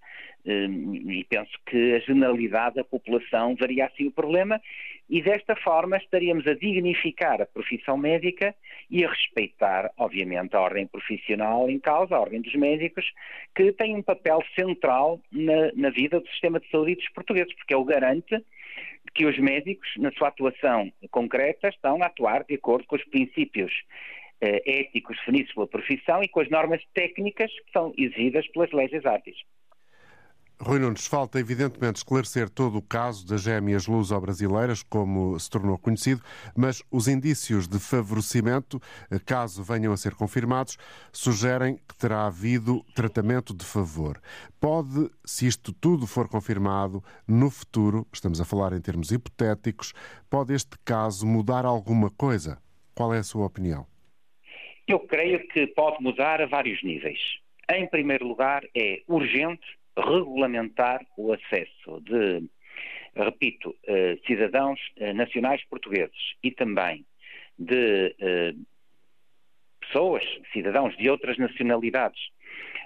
Uh, 0.46 1.11
e 1.11 1.24
penso 1.29 1.50
que 1.66 1.94
a 1.94 1.98
generalidade 1.98 2.76
da 2.76 2.85
população 2.85 3.57
varia 3.57 3.87
assim 3.87 4.07
o 4.07 4.12
problema 4.12 4.61
e 5.09 5.20
desta 5.20 5.55
forma 5.57 5.96
estaríamos 5.96 6.46
a 6.46 6.55
dignificar 6.55 7.42
a 7.42 7.46
profissão 7.46 7.96
médica 7.96 8.55
e 8.90 9.05
a 9.05 9.11
respeitar, 9.11 9.90
obviamente, 9.96 10.55
a 10.57 10.61
ordem 10.61 10.87
profissional 10.87 11.68
em 11.70 11.79
causa, 11.79 12.16
a 12.16 12.20
ordem 12.20 12.40
dos 12.40 12.55
médicos, 12.55 13.05
que 13.55 13.72
tem 13.72 13.94
um 13.94 14.02
papel 14.02 14.42
central 14.55 15.20
na, 15.31 15.72
na 15.74 15.90
vida 15.90 16.20
do 16.20 16.29
sistema 16.29 16.59
de 16.59 16.68
saúde 16.70 16.96
dos 16.96 17.09
portugueses, 17.11 17.55
porque 17.55 17.74
é 17.74 17.76
o 17.76 17.85
garante 17.85 18.42
que 19.15 19.25
os 19.25 19.39
médicos, 19.39 19.89
na 19.97 20.12
sua 20.12 20.29
atuação 20.29 20.93
concreta, 21.11 21.69
estão 21.69 22.03
a 22.03 22.07
atuar 22.07 22.45
de 22.45 22.55
acordo 22.55 22.87
com 22.87 22.97
os 22.97 23.05
princípios 23.05 23.73
eh, 24.41 24.81
éticos 24.81 25.17
definidos 25.19 25.53
pela 25.55 25.67
profissão 25.67 26.23
e 26.23 26.29
com 26.29 26.41
as 26.41 26.51
normas 26.51 26.83
técnicas 26.93 27.51
que 27.51 27.73
são 27.73 27.93
exigidas 27.97 28.47
pelas 28.49 28.71
leis 28.73 29.07
artes. 29.07 29.37
Rui 30.59 30.79
Nunes, 30.79 31.07
falta 31.07 31.38
evidentemente 31.38 31.99
esclarecer 31.99 32.49
todo 32.49 32.79
o 32.79 32.83
caso 32.83 33.27
das 33.27 33.42
gêmeas 33.42 33.87
luso-brasileiras, 33.87 34.83
como 34.83 35.38
se 35.38 35.51
tornou 35.51 35.77
conhecido, 35.77 36.23
mas 36.57 36.83
os 36.90 37.09
indícios 37.09 37.69
de 37.69 37.79
favorecimento, 37.79 38.81
eh, 39.11 39.19
caso 39.19 39.62
venham 39.62 39.92
a 39.92 39.97
ser 39.99 40.14
confirmados, 40.14 40.79
sugerem 41.12 41.77
que 41.77 41.95
terá 41.99 42.25
havido 42.25 42.83
tratamento 42.95 43.55
de 43.55 43.66
favor. 43.66 44.19
Pode, 44.59 45.11
se 45.27 45.47
isto 45.47 45.75
tudo 45.75 46.07
for 46.07 46.27
confirmado, 46.27 47.05
no 47.29 47.51
futuro, 47.51 48.07
estamos 48.11 48.40
a 48.40 48.45
falar 48.45 48.73
em 48.73 48.81
termos 48.81 49.12
hipotéticos, 49.12 49.92
pode 50.31 50.55
este 50.55 50.79
caso 50.87 51.27
mudar 51.27 51.66
alguma 51.66 52.11
coisa? 52.11 52.59
Qual 52.95 53.12
é 53.12 53.19
a 53.19 53.23
sua 53.23 53.45
opinião? 53.45 53.87
Eu 54.88 55.01
creio 55.01 55.47
que 55.49 55.66
pode 55.66 56.03
mudar 56.03 56.40
a 56.40 56.47
vários 56.47 56.83
níveis. 56.83 57.19
Em 57.71 57.87
primeiro 57.87 58.27
lugar, 58.27 58.64
é 58.75 59.03
urgente 59.07 59.66
regulamentar 59.96 61.04
o 61.16 61.32
acesso 61.32 62.00
de, 62.02 62.48
repito, 63.14 63.74
eh, 63.85 64.18
cidadãos 64.26 64.80
eh, 64.96 65.12
nacionais 65.12 65.64
portugueses 65.64 66.35
e 66.42 66.50
também 66.50 67.04
de 67.59 68.14
eh, 68.18 68.54
pessoas, 69.80 70.24
cidadãos 70.52 70.96
de 70.96 71.09
outras 71.09 71.38
nacionalidades 71.38 72.20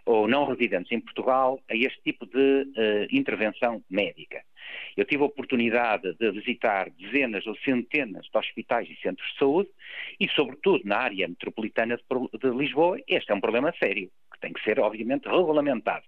ou 0.07 0.27
não 0.27 0.47
residentes 0.47 0.91
em 0.93 1.01
Portugal 1.01 1.61
a 1.69 1.75
este 1.75 2.01
tipo 2.03 2.27
de 2.27 2.63
uh, 2.63 3.07
intervenção 3.11 3.83
médica. 3.89 4.43
Eu 4.97 5.05
tive 5.05 5.23
a 5.23 5.27
oportunidade 5.27 6.15
de 6.15 6.31
visitar 6.33 6.91
dezenas 6.91 7.47
ou 7.47 7.57
centenas 7.59 8.27
de 8.27 8.39
hospitais 8.39 8.89
e 8.89 8.97
centros 8.97 9.31
de 9.33 9.39
saúde 9.39 9.69
e, 10.19 10.29
sobretudo, 10.29 10.83
na 10.85 10.99
área 10.99 11.29
metropolitana 11.29 11.97
de, 11.97 12.39
de 12.39 12.57
Lisboa, 12.57 12.99
este 13.07 13.31
é 13.31 13.35
um 13.35 13.41
problema 13.41 13.73
sério, 13.79 14.11
tem 14.41 14.53
que 14.53 14.63
ser, 14.63 14.81
obviamente, 14.81 15.29
regulamentado. 15.29 16.05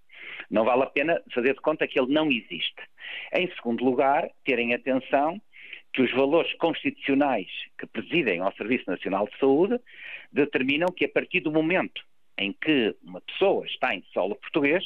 Não 0.49 0.65
vale 0.65 0.83
a 0.83 0.87
pena 0.87 1.21
fazer 1.33 1.53
de 1.53 1.61
conta 1.61 1.87
que 1.87 1.99
ele 1.99 2.13
não 2.13 2.31
existe. 2.31 2.81
Em 3.33 3.49
segundo 3.55 3.83
lugar, 3.83 4.29
terem 4.45 4.73
atenção 4.73 5.41
que 5.93 6.01
os 6.01 6.11
valores 6.11 6.51
constitucionais 6.55 7.47
que 7.77 7.85
presidem 7.85 8.39
ao 8.39 8.53
Serviço 8.53 8.89
Nacional 8.89 9.27
de 9.27 9.37
Saúde 9.37 9.79
determinam 10.31 10.87
que 10.89 11.05
a 11.05 11.09
partir 11.09 11.41
do 11.41 11.51
momento 11.51 12.03
em 12.37 12.51
que 12.51 12.95
uma 13.03 13.21
pessoa 13.21 13.65
está 13.65 13.93
em 13.93 14.03
solo 14.11 14.35
português, 14.35 14.83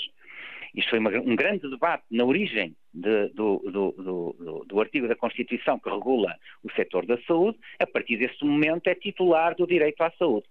isto 0.76 0.90
foi 0.90 1.00
uma, 1.00 1.10
um 1.10 1.36
grande 1.36 1.70
debate 1.70 2.04
na 2.12 2.26
origem 2.26 2.76
de, 2.94 3.30
do, 3.30 3.60
do, 3.60 3.92
do, 3.92 4.66
do, 4.66 4.82
artigo 4.82 5.08
da 5.08 5.16
Constituição 5.16 5.80
que 5.80 5.90
regula 5.90 6.36
o 6.64 6.72
setor 6.74 7.06
da 7.06 7.18
saúde, 7.22 7.58
a 7.80 7.88
partir 7.88 8.18
desse 8.18 8.44
momento 8.44 8.88
é 8.88 8.96
titular 8.96 9.56
do 9.56 9.66
direito 9.66 10.02
à 10.02 10.12
saúde. 10.12 10.46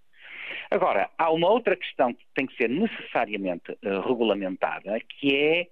Agora, 0.71 1.11
há 1.19 1.31
uma 1.31 1.51
outra 1.51 1.77
questão 1.77 2.13
que 2.13 2.25
tem 2.35 2.47
que 2.47 2.57
ser 2.57 2.69
necessariamente 2.69 3.73
uh, 3.73 4.01
regulamentada, 4.07 4.99
que 5.09 5.35
é 5.35 5.67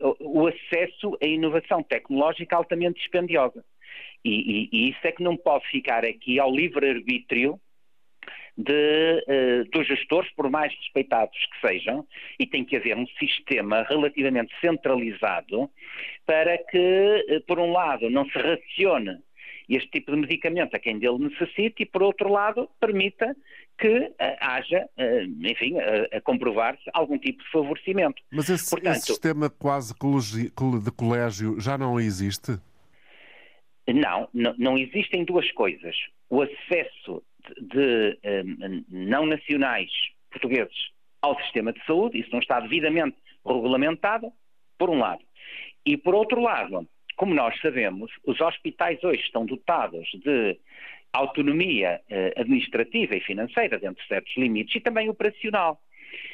uh, 0.00 0.16
o 0.20 0.46
acesso 0.46 1.16
à 1.22 1.26
inovação 1.26 1.82
tecnológica 1.82 2.56
altamente 2.56 3.00
dispendiosa. 3.00 3.64
E, 4.24 4.30
e, 4.30 4.68
e, 4.72 4.90
isso 4.90 5.00
é 5.04 5.12
que 5.12 5.22
não 5.22 5.36
pode 5.36 5.66
ficar 5.68 6.04
aqui 6.04 6.38
ao 6.38 6.54
livre-arbítrio 6.54 7.58
de, 8.56 9.24
uh, 9.26 9.70
dos 9.70 9.86
gestores, 9.86 10.30
por 10.34 10.50
mais 10.50 10.74
respeitados 10.74 11.38
que 11.38 11.68
sejam, 11.68 12.06
e 12.38 12.46
tem 12.46 12.64
que 12.64 12.76
haver 12.76 12.96
um 12.96 13.06
sistema 13.18 13.82
relativamente 13.88 14.52
centralizado 14.60 15.70
para 16.26 16.58
que, 16.58 17.42
por 17.46 17.58
um 17.58 17.72
lado, 17.72 18.10
não 18.10 18.24
se 18.26 18.38
racione 18.38 19.18
este 19.76 19.90
tipo 19.90 20.12
de 20.12 20.18
medicamento 20.18 20.74
a 20.74 20.78
quem 20.78 20.98
dele 20.98 21.18
necessite 21.18 21.82
e, 21.82 21.86
por 21.86 22.02
outro 22.02 22.30
lado, 22.30 22.68
permita 22.80 23.36
que 23.78 23.98
uh, 23.98 24.14
haja, 24.40 24.88
enfim, 25.42 25.76
a 26.12 26.20
comprovar-se 26.20 26.82
algum 26.92 27.18
tipo 27.18 27.42
de 27.42 27.50
favorecimento. 27.50 28.22
Mas 28.30 28.48
esse, 28.48 28.70
Portanto, 28.70 28.96
esse 28.96 29.06
sistema 29.06 29.48
quase 29.48 29.94
de 30.80 30.90
colégio 30.90 31.58
já 31.60 31.78
não 31.78 31.98
existe? 31.98 32.58
Não, 33.88 34.28
não, 34.34 34.76
existem 34.76 35.24
duas 35.24 35.50
coisas. 35.52 35.96
O 36.28 36.42
acesso 36.42 37.22
de, 37.74 38.18
de 38.22 38.64
um, 38.64 38.84
não 38.88 39.26
nacionais 39.26 39.90
portugueses 40.30 40.90
ao 41.22 41.38
sistema 41.42 41.72
de 41.72 41.84
saúde, 41.84 42.18
isso 42.18 42.30
não 42.32 42.38
está 42.38 42.60
devidamente 42.60 43.16
regulamentado, 43.44 44.32
por 44.78 44.88
um 44.88 44.98
lado. 44.98 45.22
E 45.84 45.96
por 45.96 46.14
outro 46.14 46.40
lado, 46.40 46.88
como 47.20 47.34
nós 47.34 47.54
sabemos, 47.60 48.10
os 48.24 48.40
hospitais 48.40 49.04
hoje 49.04 49.20
estão 49.20 49.44
dotados 49.44 50.08
de 50.24 50.58
autonomia 51.12 52.00
eh, 52.08 52.32
administrativa 52.34 53.14
e 53.14 53.20
financeira 53.20 53.78
dentro 53.78 54.02
de 54.02 54.08
certos 54.08 54.34
limites 54.38 54.76
e 54.76 54.80
também 54.80 55.06
operacional. 55.10 55.78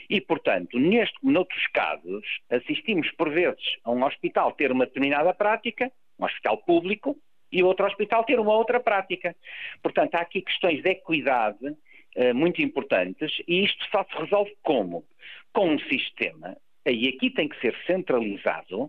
E, 0.09 0.21
portanto, 0.21 0.79
neste, 0.79 1.17
noutros 1.25 1.67
casos, 1.73 2.25
assistimos 2.49 3.11
por 3.17 3.31
vezes 3.31 3.79
a 3.83 3.91
um 3.91 4.05
hospital 4.05 4.53
ter 4.53 4.71
uma 4.71 4.87
determinada 4.87 5.35
prática, 5.35 5.91
um 6.21 6.25
hospital 6.25 6.59
público, 6.59 7.17
e 7.51 7.65
outro 7.65 7.85
hospital 7.85 8.23
ter 8.23 8.39
uma 8.39 8.55
outra 8.55 8.79
prática. 8.79 9.35
Portanto, 9.83 10.15
há 10.15 10.21
aqui 10.21 10.41
questões 10.41 10.85
de 10.85 10.91
equidade 10.91 11.67
uh, 11.67 12.33
muito 12.33 12.63
importantes 12.63 13.43
e 13.49 13.65
isto 13.65 13.85
só 13.91 14.05
se 14.05 14.17
resolve 14.23 14.55
como? 14.63 15.05
Com 15.53 15.69
um 15.71 15.79
sistema, 15.81 16.57
e 16.87 17.09
aqui 17.09 17.29
tem 17.31 17.49
que 17.49 17.61
ser 17.61 17.75
centralizado, 17.87 18.89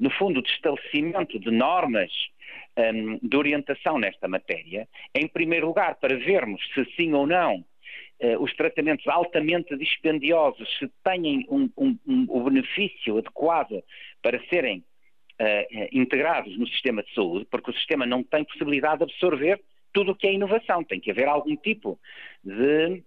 no 0.00 0.10
fundo, 0.10 0.42
de 0.42 0.50
estabelecimento 0.50 1.38
de 1.38 1.50
normas 1.50 2.10
um, 2.76 3.18
de 3.22 3.36
orientação 3.36 3.98
nesta 3.98 4.26
matéria, 4.26 4.88
em 5.14 5.28
primeiro 5.28 5.66
lugar, 5.66 5.96
para 5.96 6.16
vermos 6.16 6.60
se 6.74 6.84
sim 6.96 7.12
ou 7.12 7.26
não 7.26 7.64
uh, 8.20 8.42
os 8.42 8.54
tratamentos 8.54 9.06
altamente 9.06 9.76
dispendiosos 9.76 10.68
se 10.78 10.88
têm 11.04 11.46
um, 11.48 11.70
um, 11.76 11.98
um, 12.06 12.44
benefício 12.44 13.18
adequado 13.18 13.82
para 14.22 14.40
serem 14.48 14.78
uh, 14.78 15.88
integrados 15.92 16.56
no 16.58 16.66
sistema 16.66 17.02
de 17.02 17.12
saúde, 17.14 17.46
porque 17.50 17.70
o 17.70 17.74
sistema 17.74 18.06
não 18.06 18.22
tem 18.22 18.44
possibilidade 18.44 18.98
de 18.98 19.04
absorver 19.04 19.60
tudo 19.92 20.12
o 20.12 20.14
que 20.14 20.26
é 20.26 20.32
inovação. 20.32 20.84
Tem 20.84 21.00
que 21.00 21.10
haver 21.10 21.28
algum 21.28 21.56
tipo 21.56 21.98
de, 22.44 23.02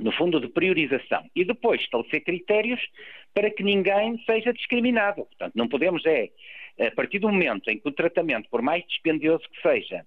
no 0.00 0.12
fundo, 0.12 0.40
de 0.40 0.48
priorização. 0.48 1.24
E 1.34 1.44
depois 1.44 1.80
estabelecer 1.80 2.24
critérios 2.24 2.80
para 3.34 3.50
que 3.50 3.62
ninguém 3.62 4.18
seja 4.24 4.52
discriminado. 4.52 5.24
Portanto, 5.26 5.52
não 5.54 5.68
podemos 5.68 6.04
é, 6.06 6.30
a 6.80 6.90
partir 6.90 7.18
do 7.18 7.28
momento 7.28 7.68
em 7.70 7.78
que 7.78 7.88
o 7.88 7.92
tratamento, 7.92 8.48
por 8.50 8.62
mais 8.62 8.84
dispendioso 8.86 9.44
que 9.50 9.62
seja, 9.62 10.04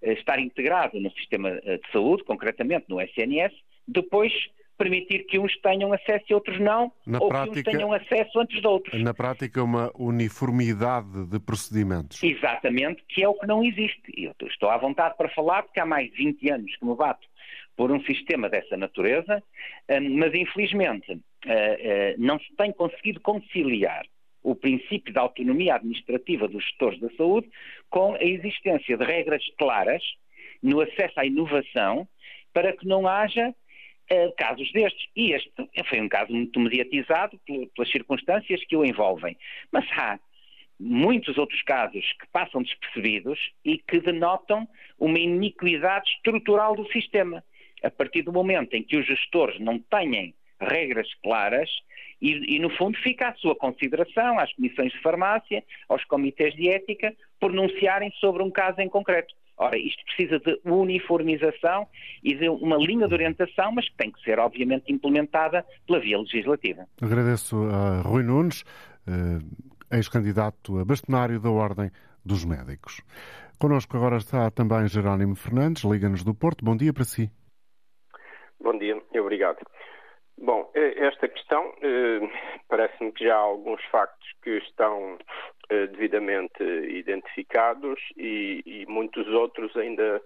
estar 0.00 0.38
integrado 0.38 0.98
no 1.00 1.10
sistema 1.12 1.50
de 1.50 1.80
saúde, 1.92 2.24
concretamente 2.24 2.86
no 2.88 3.00
SNS, 3.00 3.52
depois 3.86 4.32
permitir 4.78 5.26
que 5.26 5.38
uns 5.38 5.56
tenham 5.60 5.92
acesso 5.92 6.24
e 6.28 6.34
outros 6.34 6.58
não, 6.58 6.92
na 7.06 7.20
ou 7.20 7.28
prática, 7.28 7.62
que 7.62 7.70
uns 7.70 7.72
tenham 7.72 7.92
acesso 7.92 8.40
antes 8.40 8.60
de 8.60 8.66
outros. 8.66 9.00
Na 9.00 9.14
prática, 9.14 9.62
uma 9.62 9.92
uniformidade 9.94 11.26
de 11.26 11.38
procedimentos. 11.38 12.20
Exatamente, 12.22 13.04
que 13.08 13.22
é 13.22 13.28
o 13.28 13.34
que 13.34 13.46
não 13.46 13.62
existe. 13.62 14.12
Eu 14.16 14.34
estou 14.48 14.70
à 14.70 14.76
vontade 14.76 15.16
para 15.16 15.28
falar, 15.28 15.62
porque 15.62 15.78
há 15.78 15.86
mais 15.86 16.10
de 16.10 16.16
20 16.16 16.50
anos 16.50 16.76
que 16.76 16.84
me 16.84 16.96
bato 16.96 17.28
por 17.76 17.90
um 17.90 18.00
sistema 18.04 18.48
dessa 18.48 18.76
natureza, 18.76 19.42
hum, 19.88 20.18
mas 20.18 20.34
infelizmente 20.34 21.18
eh, 21.46 21.76
eh, 21.80 22.14
não 22.18 22.38
se 22.38 22.54
tem 22.56 22.72
conseguido 22.72 23.20
conciliar 23.20 24.06
o 24.42 24.54
princípio 24.54 25.12
da 25.12 25.20
autonomia 25.20 25.76
administrativa 25.76 26.48
dos 26.48 26.64
gestores 26.64 27.00
da 27.00 27.08
saúde 27.10 27.48
com 27.88 28.14
a 28.14 28.22
existência 28.22 28.96
de 28.96 29.04
regras 29.04 29.42
claras 29.56 30.02
no 30.62 30.80
acesso 30.80 31.18
à 31.18 31.24
inovação 31.24 32.08
para 32.52 32.72
que 32.76 32.86
não 32.86 33.06
haja 33.06 33.54
casos 34.36 34.70
destes. 34.72 35.08
E 35.16 35.32
este 35.32 35.50
foi 35.88 36.00
um 36.00 36.08
caso 36.08 36.32
muito 36.32 36.58
mediatizado 36.60 37.40
pelas 37.46 37.90
circunstâncias 37.90 38.62
que 38.66 38.76
o 38.76 38.84
envolvem. 38.84 39.36
Mas 39.70 39.86
há 39.92 40.18
muitos 40.78 41.38
outros 41.38 41.62
casos 41.62 42.04
que 42.20 42.26
passam 42.32 42.62
despercebidos 42.62 43.38
e 43.64 43.78
que 43.78 44.00
denotam 44.00 44.68
uma 44.98 45.18
iniquidade 45.18 46.10
estrutural 46.10 46.74
do 46.74 46.86
sistema. 46.90 47.42
A 47.82 47.90
partir 47.90 48.22
do 48.22 48.32
momento 48.32 48.74
em 48.74 48.82
que 48.82 48.96
os 48.96 49.06
gestores 49.06 49.58
não 49.60 49.78
têm 49.78 50.34
regras 50.60 51.08
claras 51.22 51.68
e, 52.20 52.56
e, 52.56 52.58
no 52.60 52.70
fundo, 52.70 52.96
fica 52.98 53.28
à 53.28 53.34
sua 53.34 53.56
consideração, 53.56 54.38
às 54.38 54.52
comissões 54.54 54.92
de 54.92 55.00
farmácia, 55.00 55.64
aos 55.88 56.04
comitês 56.04 56.54
de 56.54 56.68
ética, 56.68 57.12
pronunciarem 57.40 58.12
sobre 58.20 58.42
um 58.44 58.50
caso 58.50 58.80
em 58.80 58.88
concreto. 58.88 59.34
Ora, 59.56 59.76
isto 59.76 60.02
precisa 60.04 60.38
de 60.38 60.58
uniformização 60.64 61.86
e 62.22 62.34
de 62.34 62.48
uma 62.48 62.76
linha 62.76 63.06
de 63.06 63.14
orientação, 63.14 63.72
mas 63.72 63.88
que 63.88 63.96
tem 63.96 64.10
que 64.10 64.22
ser, 64.22 64.38
obviamente, 64.38 64.92
implementada 64.92 65.64
pela 65.86 66.00
via 66.00 66.18
legislativa. 66.18 66.86
Agradeço 67.00 67.56
a 67.64 68.00
Rui 68.02 68.22
Nunes, 68.22 68.64
eh, 69.06 69.96
ex-candidato 69.96 70.78
a 70.78 70.84
bastonário 70.84 71.40
da 71.40 71.50
Ordem 71.50 71.90
dos 72.24 72.44
Médicos. 72.44 73.02
Connosco 73.58 73.96
agora 73.96 74.16
está 74.16 74.50
também 74.50 74.88
Jerónimo 74.88 75.36
Fernandes, 75.36 75.84
Liga-nos 75.84 76.24
do 76.24 76.34
Porto. 76.34 76.64
Bom 76.64 76.76
dia 76.76 76.92
para 76.92 77.04
si. 77.04 77.30
Bom 78.62 78.78
dia 78.78 78.96
obrigado. 79.18 79.58
Bom, 80.38 80.70
eh, 80.72 80.94
esta 80.96 81.26
questão 81.26 81.74
eh, 81.82 82.20
parece-me 82.68 83.10
que 83.10 83.24
já 83.24 83.34
há 83.34 83.40
alguns 83.40 83.84
factos 83.86 84.28
que 84.40 84.50
estão 84.58 85.18
eh, 85.68 85.88
devidamente 85.88 86.62
identificados 86.62 87.98
e, 88.16 88.62
e, 88.64 88.86
muitos 88.86 89.26
outros 89.28 89.76
ainda 89.76 90.22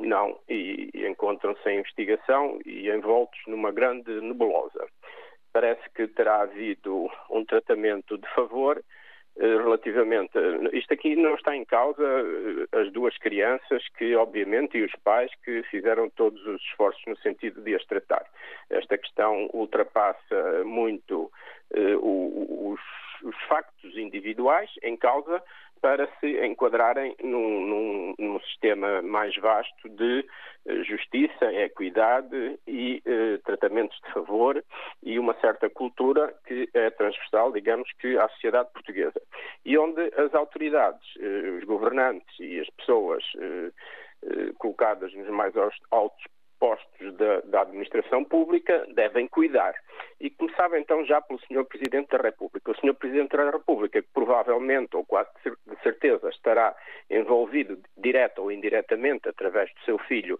não 0.00 0.38
e, 0.46 0.90
e 0.92 1.06
encontram-se 1.06 1.66
em 1.70 1.78
investigação 1.78 2.58
e 2.66 2.90
envoltos 2.90 3.40
numa 3.46 3.70
grande 3.70 4.20
nebulosa. 4.20 4.86
Parece 5.52 5.88
que 5.94 6.06
terá 6.08 6.42
havido 6.42 7.08
um 7.30 7.44
tratamento 7.46 8.18
de 8.18 8.28
favor 8.34 8.82
relativamente. 9.38 10.32
Isto 10.72 10.94
aqui 10.94 11.14
não 11.16 11.34
está 11.34 11.54
em 11.56 11.64
causa 11.64 12.04
as 12.72 12.90
duas 12.92 13.16
crianças 13.18 13.86
que, 13.96 14.14
obviamente, 14.16 14.76
e 14.76 14.84
os 14.84 14.92
pais 15.04 15.30
que 15.44 15.62
fizeram 15.64 16.10
todos 16.10 16.44
os 16.46 16.60
esforços 16.62 17.02
no 17.06 17.16
sentido 17.18 17.60
de 17.62 17.74
as 17.74 17.84
tratar. 17.86 18.24
Esta 18.70 18.98
questão 18.98 19.48
ultrapassa 19.52 20.64
muito 20.64 21.30
os, 22.00 22.80
os, 23.22 23.36
factos 23.48 23.96
individuais 23.96 24.70
em 24.82 24.96
causa 24.96 25.42
para 25.80 26.08
se 26.20 26.44
enquadrarem 26.44 27.14
num, 27.22 27.66
num, 27.66 28.14
num 28.18 28.40
sistema 28.40 29.02
mais 29.02 29.34
vasto 29.36 29.88
de 29.88 30.24
uh, 30.66 30.84
justiça, 30.84 31.52
equidade 31.52 32.58
e 32.66 33.02
uh, 33.06 33.38
tratamentos 33.44 33.98
de 34.04 34.12
favor 34.12 34.62
e 35.02 35.18
uma 35.18 35.34
certa 35.40 35.68
cultura 35.70 36.34
que 36.46 36.68
é 36.74 36.90
transversal, 36.90 37.52
digamos 37.52 37.90
que, 37.98 38.16
à 38.18 38.28
sociedade 38.30 38.70
portuguesa. 38.72 39.20
E 39.64 39.76
onde 39.78 40.00
as 40.16 40.34
autoridades, 40.34 41.06
os 41.58 41.64
governantes 41.64 42.28
e 42.40 42.60
as 42.60 42.68
pessoas 42.70 43.24
colocadas 44.58 45.12
nos 45.14 45.28
mais 45.28 45.54
altos 45.90 46.24
postos 46.58 47.14
da, 47.16 47.40
da, 47.40 47.62
administração 47.62 48.24
pública 48.24 48.86
devem 48.94 49.26
cuidar. 49.28 49.74
E 50.20 50.30
começava 50.30 50.78
então 50.78 51.04
já 51.04 51.20
pelo 51.20 51.40
Sr. 51.40 51.64
Presidente 51.64 52.08
da 52.10 52.18
República. 52.18 52.72
O 52.72 52.76
Sr. 52.76 52.94
Presidente 52.94 53.36
da 53.36 53.50
República, 53.50 54.02
que 54.02 54.08
provavelmente 54.12 54.96
ou 54.96 55.04
quase 55.04 55.30
de 55.44 55.82
certeza 55.82 56.28
estará 56.28 56.74
envolvido 57.10 57.78
direta 57.96 58.40
ou 58.40 58.50
indiretamente 58.50 59.28
através 59.28 59.72
do 59.74 59.80
seu 59.84 59.98
filho 59.98 60.38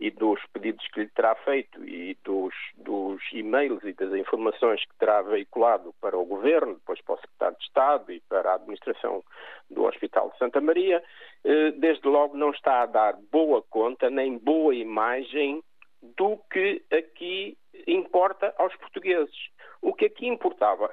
e 0.00 0.10
dos 0.10 0.40
pedidos 0.52 0.86
que 0.88 1.00
lhe 1.00 1.08
terá 1.08 1.34
feito 1.36 1.84
e 1.84 2.16
dos, 2.24 2.54
dos 2.76 3.20
e-mails 3.32 3.82
e 3.82 3.92
das 3.92 4.12
informações 4.14 4.84
que 4.84 4.96
terá 4.96 5.22
veiculado 5.22 5.92
para 6.00 6.16
o 6.16 6.24
Governo, 6.24 6.74
depois 6.74 7.00
para 7.02 7.14
o 7.16 7.20
Secretário 7.20 7.58
de 7.58 7.64
Estado 7.64 8.12
e 8.12 8.20
para 8.20 8.52
a 8.52 8.54
administração 8.54 9.24
do 9.68 9.84
Hospital 9.84 10.30
de 10.30 10.38
Santa 10.38 10.60
Maria, 10.60 11.02
eh, 11.44 11.72
desde 11.72 12.06
logo 12.06 12.36
não 12.36 12.50
está 12.50 12.82
a 12.82 12.86
dar 12.86 13.16
boa 13.32 13.62
conta 13.62 14.08
nem 14.08 14.38
boa 14.38 14.74
imagem 14.74 15.62
do 16.00 16.38
que 16.50 16.82
aqui 16.92 17.56
importa 17.86 18.54
aos 18.56 18.74
portugueses. 18.76 19.36
O 19.82 19.92
que 19.92 20.06
aqui 20.06 20.26
importava 20.26 20.90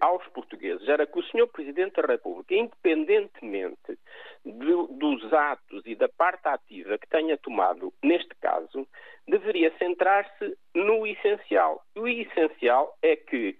aos 0.00 0.26
portugueses 0.28 0.88
era 0.88 1.06
que 1.06 1.18
o 1.18 1.22
Sr. 1.22 1.46
Presidente 1.48 2.00
da 2.00 2.06
República, 2.06 2.54
independentemente 2.54 3.98
do, 4.44 4.86
dos 4.88 5.32
atos 5.32 5.82
e 5.86 5.94
da 5.94 6.08
parte 6.08 6.46
ativa 6.48 6.98
que 6.98 7.08
tenha 7.08 7.36
tomado 7.38 7.92
neste 8.02 8.34
caso, 8.40 8.86
deveria 9.26 9.72
centrar-se 9.78 10.56
no 10.74 11.06
essencial. 11.06 11.82
O 11.96 12.06
essencial 12.08 12.96
é 13.02 13.16
que 13.16 13.56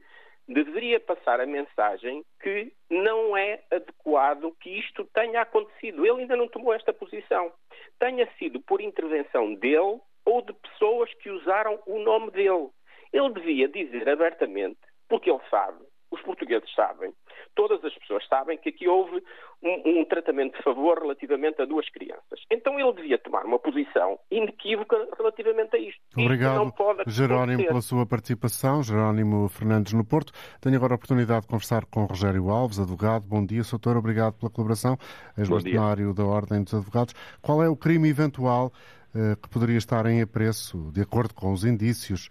deveria 0.49 1.01
passar 1.01 1.41
a 1.41 1.47
mensagem 1.47 2.25
que 2.41 2.73
não 2.91 3.37
é 3.37 3.63
adequado 3.71 4.55
que 4.61 4.71
isto 4.71 5.05
tenha 5.15 5.43
acontecido. 5.43 6.05
Ele 6.05 6.23
ainda 6.23 6.37
não 6.37 6.49
tomou 6.49 6.75
esta 6.75 6.93
posição. 6.93 7.53
Tenha 7.99 8.29
sido 8.39 8.61
por 8.61 8.81
intervenção 8.81 9.55
dele 9.55 10.01
ou 10.25 10.43
de 10.43 10.53
pessoas 10.53 11.13
que 11.15 11.31
usaram 11.31 11.81
o 11.87 11.99
nome 11.99 12.31
dele. 12.31 12.69
Ele 13.13 13.33
devia 13.35 13.69
dizer 13.69 14.09
abertamente, 14.09 14.79
porque 15.09 15.31
ele 15.31 15.41
sabe, 15.51 15.85
os 16.13 16.21
portugueses 16.23 16.73
sabem, 16.75 17.13
todas 17.55 17.85
as 17.85 17.95
pessoas 17.95 18.27
sabem 18.29 18.59
que 18.59 18.69
aqui 18.69 18.87
houve 18.87 19.23
um, 19.63 20.01
um, 20.01 20.05
tratamento 20.05 20.57
de 20.57 20.63
favor 20.63 20.99
relativamente 21.01 21.61
a 21.63 21.65
duas 21.65 21.89
crianças. 21.89 22.41
Então 22.51 22.79
ele 22.79 22.93
devia 22.93 23.19
tomar 23.19 23.45
uma 23.45 23.59
posição 23.59 24.19
inequívoca 24.31 25.09
relativamente 25.17 25.77
a 25.77 25.79
isto. 25.79 26.01
Obrigado, 26.17 26.69
isto 26.69 27.11
Jerónimo, 27.11 27.65
pela 27.65 27.81
sua 27.81 28.07
participação. 28.07 28.83
Jerónimo 28.83 29.49
Fernandes 29.49 29.93
no 29.93 30.05
Porto. 30.05 30.33
Tenho 30.61 30.77
agora 30.77 30.95
a 30.95 30.97
oportunidade 30.97 31.43
de 31.43 31.49
conversar 31.49 31.85
com 31.87 32.05
Rogério 32.05 32.51
Alves, 32.51 32.79
advogado. 32.79 33.25
Bom 33.27 33.45
dia, 33.45 33.63
doutor. 33.63 33.97
Obrigado 33.97 34.35
pela 34.35 34.51
colaboração. 34.51 34.99
Ex-bastonário 35.37 36.13
da 36.13 36.25
Ordem 36.25 36.63
dos 36.63 36.75
Advogados. 36.75 37.15
Qual 37.41 37.63
é 37.63 37.69
o 37.69 37.77
crime 37.77 38.09
eventual 38.09 38.73
eh, 39.15 39.37
que 39.41 39.49
poderia 39.49 39.77
estar 39.77 40.07
em 40.07 40.23
apreço, 40.23 40.91
de 40.93 41.03
acordo 41.03 41.35
com 41.35 41.53
os 41.53 41.65
indícios 41.65 42.31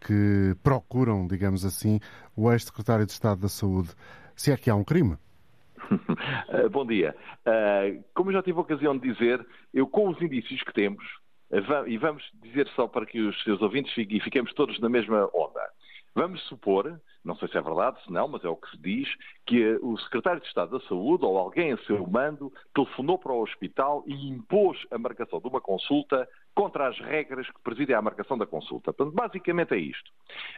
que 0.00 0.54
procuram, 0.62 1.26
digamos 1.26 1.64
assim, 1.64 2.00
o 2.36 2.50
ex-secretário 2.50 3.06
de 3.06 3.12
Estado 3.12 3.40
da 3.40 3.48
Saúde, 3.48 3.90
se 4.34 4.52
é 4.52 4.56
que 4.56 4.70
há 4.70 4.74
um 4.74 4.84
crime? 4.84 5.16
Bom 6.70 6.86
dia. 6.86 7.14
Como 8.14 8.30
eu 8.30 8.34
já 8.34 8.42
tive 8.42 8.58
a 8.58 8.62
ocasião 8.62 8.96
de 8.96 9.12
dizer, 9.12 9.44
eu 9.72 9.86
com 9.86 10.08
os 10.08 10.20
indícios 10.20 10.62
que 10.62 10.72
temos, 10.72 11.04
e 11.86 11.96
vamos 11.96 12.22
dizer 12.42 12.68
só 12.74 12.86
para 12.86 13.06
que 13.06 13.20
os 13.20 13.42
seus 13.42 13.60
ouvintes 13.62 13.92
fiquem, 13.94 14.20
fiquemos 14.20 14.52
todos 14.54 14.78
na 14.80 14.88
mesma 14.88 15.28
onda. 15.34 15.60
Vamos 16.14 16.42
supor, 16.48 17.00
não 17.24 17.36
sei 17.36 17.48
se 17.48 17.56
é 17.56 17.60
verdade, 17.60 18.02
se 18.02 18.12
não, 18.12 18.26
mas 18.26 18.44
é 18.44 18.48
o 18.48 18.56
que 18.56 18.70
se 18.70 18.78
diz, 18.78 19.08
que 19.46 19.78
o 19.80 19.96
secretário 19.98 20.40
de 20.40 20.48
Estado 20.48 20.78
da 20.78 20.84
Saúde 20.86 21.24
ou 21.24 21.38
alguém 21.38 21.72
a 21.72 21.78
seu 21.84 22.04
mando 22.06 22.52
telefonou 22.74 23.18
para 23.18 23.32
o 23.32 23.42
hospital 23.42 24.02
e 24.06 24.28
impôs 24.28 24.76
a 24.90 24.98
marcação 24.98 25.40
de 25.40 25.46
uma 25.46 25.60
consulta 25.60 26.28
contra 26.58 26.88
as 26.88 26.98
regras 26.98 27.48
que 27.48 27.62
presidem 27.62 27.94
a 27.94 28.02
marcação 28.02 28.36
da 28.36 28.44
consulta. 28.44 28.92
Portanto, 28.92 29.14
basicamente 29.14 29.74
é 29.74 29.78
isto. 29.78 30.10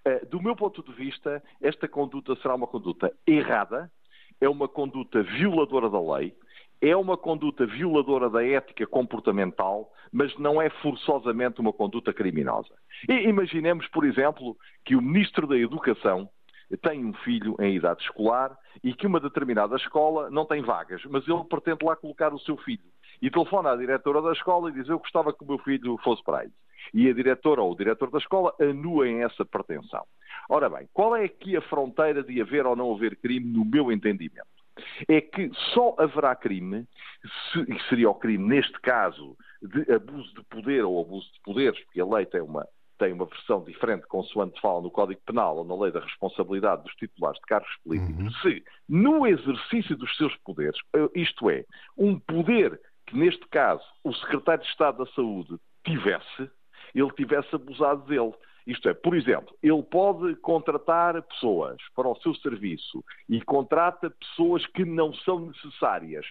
Eh, 0.03 0.25
do 0.25 0.43
meu 0.43 0.57
ponto 0.57 0.83
de 0.83 0.93
vista, 0.95 1.43
esta 1.61 1.87
conduta 1.87 2.35
será 2.37 2.55
uma 2.55 2.67
conduta 2.67 3.13
errada, 3.27 3.93
é 4.41 4.49
uma 4.49 4.67
conduta 4.67 5.23
violadora 5.23 5.91
da 5.91 6.01
lei, 6.01 6.35
é 6.81 6.97
uma 6.97 7.19
conduta 7.19 7.67
violadora 7.67 8.31
da 8.31 8.43
ética 8.43 8.87
comportamental, 8.87 9.93
mas 10.11 10.35
não 10.39 10.63
é 10.63 10.71
forçosamente 10.71 11.61
uma 11.61 11.71
conduta 11.73 12.15
criminosa. 12.15 12.75
E 13.07 13.29
imaginemos, 13.29 13.87
por 13.89 14.07
exemplo, 14.07 14.57
que 14.87 14.97
o 14.97 15.03
Ministro 15.03 15.47
da 15.47 15.59
Educação 15.59 16.31
tem 16.79 17.05
um 17.05 17.13
filho 17.13 17.57
em 17.61 17.77
idade 17.77 18.03
escolar 18.03 18.57
e 18.83 18.95
que 18.95 19.07
uma 19.07 19.21
determinada 19.21 19.77
escola 19.77 20.31
não 20.31 20.47
tem 20.47 20.63
vagas, 20.63 21.03
mas 21.11 21.29
ele 21.29 21.45
pretende 21.45 21.85
lá 21.85 21.95
colocar 21.95 22.33
o 22.33 22.39
seu 22.39 22.57
filho. 22.57 22.89
E 23.23 23.31
telefona 23.31 23.73
à 23.73 23.77
diretora 23.77 24.23
da 24.23 24.33
escola 24.33 24.71
e 24.71 24.73
diz: 24.73 24.89
Eu 24.89 24.99
gostava 24.99 25.33
que 25.33 25.45
o 25.45 25.47
meu 25.47 25.59
filho 25.59 25.99
fosse 26.03 26.23
para 26.25 26.41
aí. 26.41 26.51
E 26.95 27.09
a 27.09 27.13
diretora 27.13 27.63
ou 27.63 27.73
o 27.73 27.77
diretor 27.77 28.11
da 28.11 28.19
escola 28.19 28.55
anuem 28.61 29.23
essa 29.23 29.45
pretensão. 29.45 30.05
Ora 30.49 30.69
bem, 30.69 30.89
qual 30.93 31.15
é 31.15 31.25
aqui 31.25 31.57
a 31.57 31.61
fronteira 31.61 32.23
de 32.23 32.41
haver 32.41 32.67
ou 32.67 32.75
não 32.75 32.95
haver 32.95 33.17
crime, 33.17 33.47
no 33.53 33.65
meu 33.65 33.93
entendimento? 33.93 34.49
é 35.09 35.21
que 35.21 35.51
só 35.75 35.95
haverá 35.99 36.35
crime, 36.35 36.87
e 37.69 37.89
seria 37.89 38.11
o 38.11 38.15
crime, 38.15 38.47
neste 38.47 38.79
caso, 38.81 39.37
de 39.63 39.93
abuso 39.93 40.35
de 40.35 40.43
poder 40.45 40.85
ou 40.85 41.01
abuso 41.01 41.31
de 41.33 41.41
poderes, 41.43 41.79
porque 41.85 42.01
a 42.01 42.07
lei 42.07 42.27
tem 42.27 42.41
uma, 42.41 42.67
tem 42.99 43.13
uma 43.13 43.27
versão 43.27 43.63
diferente, 43.65 44.07
consoante 44.07 44.61
fala 44.61 44.81
no 44.81 44.91
Código 44.91 45.21
Penal 45.27 45.59
ou 45.59 45.65
na 45.65 45.77
lei 45.77 45.93
da 45.93 46.01
responsabilidade 46.01 46.83
dos 46.83 46.95
titulares 46.95 47.39
de 47.41 47.47
cargos 47.47 47.77
políticos, 47.85 48.25
uhum. 48.25 48.31
se 48.43 48.65
no 48.89 49.27
exercício 49.27 49.97
dos 49.97 50.17
seus 50.17 50.35
poderes, 50.39 50.79
eh, 50.95 51.09
isto 51.15 51.51
é, 51.51 51.65
um 51.97 52.19
poder 52.19 52.81
que 53.11 53.17
neste 53.17 53.47
caso 53.49 53.85
o 54.05 54.15
Secretário 54.15 54.63
de 54.63 54.71
Estado 54.71 55.05
da 55.05 55.11
Saúde 55.13 55.59
tivesse, 55.85 56.51
ele 56.95 57.11
tivesse 57.13 57.55
abusado 57.55 58.07
dele. 58.07 58.33
Isto 58.67 58.89
é, 58.89 58.95
por 58.95 59.17
exemplo, 59.17 59.57
ele 59.63 59.83
pode 59.83 60.37
contratar 60.37 61.21
pessoas 61.23 61.77
para 61.97 62.07
o 62.07 62.15
seu 62.21 62.35
serviço 62.37 63.03
e 63.29 63.41
contrata 63.41 64.11
pessoas 64.11 64.65
que 64.67 64.85
não 64.85 65.13
são 65.13 65.41
necessárias 65.41 66.25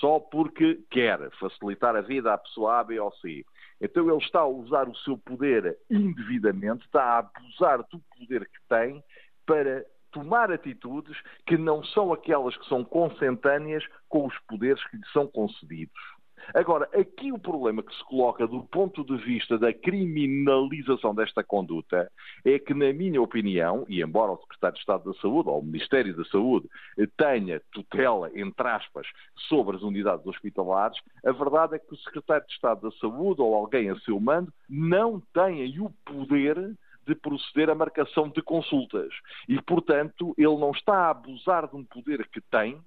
só 0.00 0.18
porque 0.18 0.82
quer 0.90 1.30
facilitar 1.38 1.94
a 1.94 2.00
vida 2.00 2.32
à 2.32 2.38
pessoa 2.38 2.80
A, 2.80 2.84
B 2.84 2.98
ou 2.98 3.12
C. 3.16 3.44
Então 3.80 4.08
ele 4.08 4.24
está 4.24 4.40
a 4.40 4.48
usar 4.48 4.88
o 4.88 4.96
seu 4.98 5.16
poder 5.18 5.78
indevidamente, 5.90 6.84
está 6.86 7.02
a 7.02 7.18
abusar 7.18 7.78
do 7.90 8.00
poder 8.18 8.46
que 8.46 8.58
tem 8.68 9.04
para 9.46 9.84
tomar 10.10 10.50
atitudes 10.50 11.16
que 11.46 11.56
não 11.56 11.82
são 11.84 12.12
aquelas 12.12 12.56
que 12.56 12.66
são 12.66 12.84
consentâneas 12.84 13.84
com 14.08 14.26
os 14.26 14.38
poderes 14.48 14.82
que 14.88 14.96
lhe 14.96 15.06
são 15.12 15.26
concedidos. 15.26 16.13
Agora, 16.52 16.88
aqui 16.92 17.32
o 17.32 17.38
problema 17.38 17.82
que 17.82 17.94
se 17.94 18.04
coloca 18.04 18.46
do 18.46 18.62
ponto 18.64 19.04
de 19.04 19.16
vista 19.16 19.58
da 19.58 19.72
criminalização 19.72 21.14
desta 21.14 21.42
conduta 21.42 22.10
é 22.44 22.58
que, 22.58 22.74
na 22.74 22.92
minha 22.92 23.22
opinião, 23.22 23.86
e 23.88 24.02
embora 24.02 24.32
o 24.32 24.38
Secretário 24.38 24.74
de 24.74 24.80
Estado 24.80 25.12
da 25.12 25.18
Saúde 25.20 25.48
ou 25.48 25.60
o 25.60 25.64
Ministério 25.64 26.16
da 26.16 26.24
Saúde 26.26 26.68
tenha 27.16 27.62
tutela, 27.72 28.30
entre 28.34 28.68
aspas, 28.68 29.06
sobre 29.48 29.76
as 29.76 29.82
unidades 29.82 30.26
hospitalares, 30.26 30.98
a 31.24 31.32
verdade 31.32 31.76
é 31.76 31.78
que 31.78 31.94
o 31.94 31.98
Secretário 31.98 32.46
de 32.46 32.52
Estado 32.52 32.82
da 32.82 32.96
Saúde 32.96 33.40
ou 33.40 33.54
alguém 33.54 33.90
a 33.90 33.98
seu 34.00 34.20
mando 34.20 34.52
não 34.68 35.22
tem 35.32 35.78
o 35.80 35.90
poder 36.04 36.76
de 37.06 37.14
proceder 37.14 37.70
à 37.70 37.74
marcação 37.74 38.28
de 38.28 38.42
consultas. 38.42 39.12
E, 39.48 39.60
portanto, 39.62 40.34
ele 40.38 40.56
não 40.56 40.70
está 40.70 41.06
a 41.06 41.10
abusar 41.10 41.68
de 41.68 41.76
um 41.76 41.84
poder 41.84 42.26
que 42.28 42.40
tem 42.40 42.80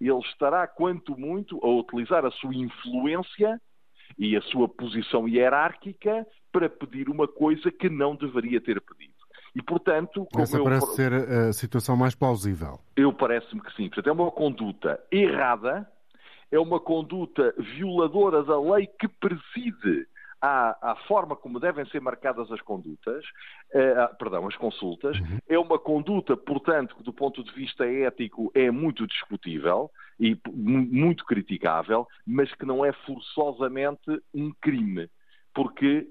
ele 0.00 0.20
estará, 0.20 0.66
quanto 0.66 1.18
muito, 1.18 1.58
a 1.62 1.68
utilizar 1.68 2.24
a 2.24 2.30
sua 2.30 2.54
influência 2.54 3.60
e 4.18 4.36
a 4.36 4.42
sua 4.42 4.68
posição 4.68 5.28
hierárquica 5.28 6.26
para 6.52 6.68
pedir 6.68 7.08
uma 7.08 7.26
coisa 7.26 7.70
que 7.70 7.88
não 7.88 8.14
deveria 8.14 8.60
ter 8.60 8.80
pedido. 8.80 9.14
E, 9.54 9.62
portanto, 9.62 10.26
como 10.30 10.42
Essa 10.44 10.62
parece 10.62 10.86
eu... 10.86 10.92
ser 10.92 11.12
a 11.12 11.52
situação 11.52 11.96
mais 11.96 12.14
plausível. 12.14 12.78
Eu 12.96 13.12
parece-me 13.12 13.60
que 13.60 13.74
sim. 13.74 13.88
Portanto, 13.88 14.08
é 14.08 14.12
uma 14.12 14.30
conduta 14.30 15.00
errada, 15.10 15.90
é 16.50 16.58
uma 16.58 16.78
conduta 16.78 17.54
violadora 17.76 18.42
da 18.44 18.60
lei 18.60 18.86
que 18.86 19.08
preside 19.08 20.06
à, 20.40 20.92
à, 20.92 20.96
forma 21.06 21.34
como 21.36 21.58
devem 21.60 21.84
ser 21.86 22.00
marcadas 22.00 22.50
as 22.50 22.60
condutas, 22.60 23.24
uh, 23.74 24.16
perdão, 24.18 24.46
as 24.46 24.56
consultas, 24.56 25.18
uhum. 25.18 25.38
é 25.48 25.58
uma 25.58 25.78
conduta, 25.78 26.36
portanto, 26.36 26.96
que 26.96 27.02
do 27.02 27.12
ponto 27.12 27.42
de 27.42 27.52
vista 27.52 27.86
ético 27.86 28.50
é 28.54 28.70
muito 28.70 29.06
discutível 29.06 29.90
e 30.18 30.36
muito 30.52 31.24
criticável, 31.24 32.06
mas 32.26 32.52
que 32.54 32.66
não 32.66 32.84
é 32.84 32.92
forçosamente 32.92 34.22
um 34.34 34.52
crime 34.60 35.08
porque, 35.58 36.06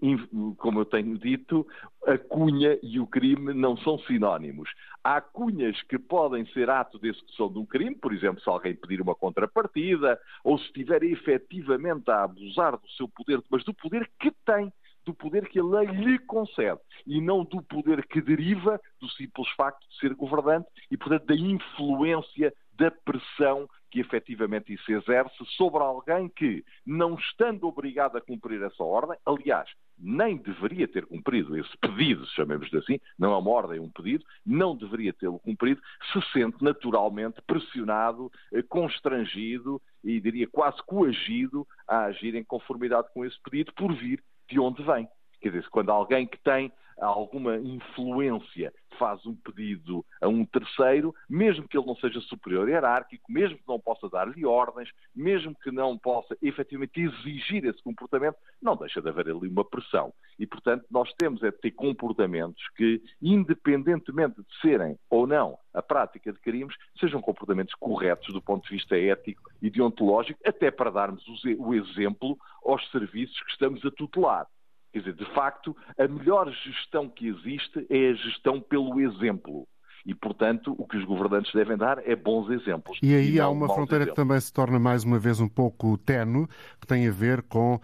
como 0.58 0.82
eu 0.82 0.86
tenho 0.86 1.18
dito, 1.18 1.66
a 2.06 2.18
cunha 2.18 2.78
e 2.84 3.00
o 3.00 3.08
crime 3.08 3.54
não 3.54 3.78
são 3.78 3.98
sinónimos. 4.00 4.70
Há 5.02 5.22
cunhas 5.22 5.82
que 5.84 5.98
podem 5.98 6.46
ser 6.48 6.70
ato 6.70 7.00
de 7.00 7.08
execução 7.08 7.50
de 7.50 7.58
um 7.58 7.66
crime, 7.66 7.96
por 7.96 8.14
exemplo, 8.14 8.42
se 8.42 8.50
alguém 8.50 8.76
pedir 8.76 9.00
uma 9.00 9.16
contrapartida, 9.16 10.20
ou 10.44 10.60
se 10.60 10.66
estiver 10.66 11.02
efetivamente 11.02 12.12
a 12.12 12.26
abusar 12.26 12.78
do 12.78 12.90
seu 12.90 13.08
poder, 13.08 13.42
mas 13.50 13.64
do 13.64 13.74
poder 13.74 14.12
que 14.20 14.34
tem 14.46 14.70
do 15.06 15.14
poder 15.14 15.48
que 15.48 15.58
a 15.58 15.64
lei 15.64 15.88
lhe 15.88 16.20
concede 16.20 16.82
e 17.06 17.22
não 17.22 17.46
do 17.46 17.62
poder 17.62 18.06
que 18.06 18.20
deriva 18.20 18.78
do 19.00 19.08
simples 19.12 19.48
facto 19.56 19.88
de 19.88 19.98
ser 20.00 20.14
governante 20.14 20.68
e, 20.92 20.98
portanto, 20.98 21.26
da 21.26 21.36
influência 21.36 22.54
da 22.78 22.92
pressão 22.92 23.68
que 23.90 24.00
efetivamente 24.00 24.74
isso 24.74 24.92
exerce 24.92 25.36
sobre 25.56 25.82
alguém 25.82 26.30
que, 26.30 26.64
não 26.86 27.16
estando 27.16 27.68
obrigado 27.68 28.18
a 28.18 28.22
cumprir 28.22 28.62
essa 28.62 28.84
ordem, 28.84 29.18
aliás, 29.26 29.70
nem 29.98 30.38
deveria 30.38 30.88
ter 30.88 31.06
cumprido 31.06 31.58
esse 31.58 31.76
pedido, 31.78 32.26
chamemos-lhe 32.28 32.78
assim, 32.78 33.00
não 33.18 33.34
é 33.34 33.38
uma 33.38 33.50
ordem, 33.50 33.80
é 33.80 33.82
um 33.82 33.90
pedido, 33.90 34.24
não 34.46 34.76
deveria 34.76 35.14
tê-lo 35.14 35.40
cumprido, 35.40 35.82
se 36.12 36.22
sente 36.32 36.64
naturalmente 36.64 37.42
pressionado, 37.48 38.32
eh, 38.54 38.62
constrangido 38.62 39.82
e 40.04 40.20
diria 40.20 40.48
quase 40.48 40.78
coagido 40.86 41.66
a 41.88 42.06
agir 42.06 42.36
em 42.36 42.44
conformidade 42.44 43.08
com 43.14 43.26
esse 43.26 43.42
pedido 43.42 43.74
por 43.74 43.94
vir 43.96 44.24
de 44.50 44.60
onde 44.60 44.84
vem. 44.84 45.08
Quer 45.42 45.50
dizer, 45.50 45.70
quando 45.70 45.92
alguém 45.92 46.28
que 46.28 46.38
tem 46.40 46.72
alguma 47.06 47.58
influência 47.58 48.74
faz 48.98 49.26
um 49.26 49.36
pedido 49.36 50.04
a 50.20 50.28
um 50.28 50.44
terceiro, 50.46 51.14
mesmo 51.30 51.68
que 51.68 51.78
ele 51.78 51.86
não 51.86 51.96
seja 51.96 52.20
superior 52.22 52.68
hierárquico, 52.68 53.32
mesmo 53.32 53.58
que 53.58 53.68
não 53.68 53.80
possa 53.80 54.10
dar-lhe 54.10 54.46
ordens, 54.46 54.90
mesmo 55.16 55.56
que 55.56 55.72
não 55.72 55.98
possa 55.98 56.36
efetivamente 56.42 57.00
exigir 57.00 57.66
esse 57.66 57.82
comportamento, 57.84 58.38
não 58.62 58.76
deixa 58.76 59.02
de 59.02 59.10
haver 59.10 59.30
ali 59.30 59.48
uma 59.48 59.64
pressão. 59.64 60.12
E, 60.40 60.46
portanto, 60.46 60.86
nós 60.90 61.12
temos 61.14 61.44
é 61.44 61.52
de 61.52 61.58
ter 61.58 61.72
comportamentos 61.72 62.62
que, 62.76 63.02
independentemente 63.22 64.42
de 64.42 64.62
serem 64.62 64.98
ou 65.10 65.28
não 65.28 65.58
a 65.74 65.82
prática 65.82 66.34
de 66.34 66.40
crimes, 66.40 66.76
sejam 67.00 67.22
comportamentos 67.22 67.76
corretos 67.76 68.34
do 68.34 68.42
ponto 68.42 68.64
de 68.64 68.76
vista 68.76 68.98
ético 68.98 69.44
e 69.62 69.70
deontológico, 69.70 70.40
até 70.44 70.72
para 70.72 70.90
darmos 70.90 71.24
o 71.60 71.74
exemplo 71.74 72.38
aos 72.66 72.90
serviços 72.90 73.40
que 73.44 73.52
estamos 73.52 73.86
a 73.86 73.92
tutelar. 73.92 74.48
Quer 74.92 75.00
dizer, 75.00 75.14
de 75.14 75.26
facto, 75.34 75.76
a 75.98 76.08
melhor 76.08 76.52
gestão 76.52 77.10
que 77.10 77.28
existe 77.28 77.86
é 77.90 78.10
a 78.10 78.14
gestão 78.14 78.60
pelo 78.60 79.00
exemplo. 79.00 79.68
E, 80.08 80.16
portanto, 80.16 80.74
o 80.78 80.88
que 80.88 80.96
os 80.96 81.04
governantes 81.04 81.52
devem 81.54 81.76
dar 81.76 82.00
é 82.08 82.16
bons 82.16 82.50
exemplos. 82.50 82.98
E 83.04 83.14
aí 83.14 83.32
e 83.32 83.40
há 83.42 83.50
uma 83.50 83.68
fronteira 83.68 84.06
exemplos. 84.06 84.12
que 84.12 84.16
também 84.16 84.40
se 84.40 84.54
torna 84.54 84.80
mais 84.80 85.04
uma 85.04 85.20
vez 85.20 85.42
um 85.42 85.50
pouco 85.50 85.98
tenue, 85.98 86.48
que 86.80 86.88
tem 86.88 87.06
a 87.10 87.12
ver 87.12 87.42
com 87.42 87.76
uh, 87.76 87.82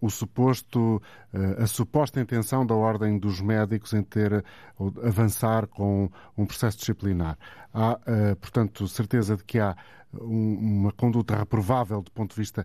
o 0.00 0.08
suposto, 0.08 1.02
uh, 1.34 1.60
a 1.60 1.66
suposta 1.66 2.20
intenção 2.20 2.64
da 2.64 2.76
Ordem 2.76 3.18
dos 3.18 3.40
Médicos 3.40 3.92
em 3.94 4.02
ter, 4.04 4.44
ou 4.78 4.94
avançar 5.02 5.66
com 5.66 6.08
um 6.38 6.46
processo 6.46 6.78
disciplinar. 6.78 7.36
Há, 7.74 7.94
uh, 7.94 8.36
portanto, 8.36 8.86
certeza 8.86 9.36
de 9.36 9.44
que 9.44 9.58
há 9.58 9.76
um, 10.14 10.82
uma 10.82 10.92
conduta 10.92 11.34
reprovável 11.34 12.00
do 12.00 12.12
ponto 12.12 12.30
de 12.30 12.40
vista 12.40 12.64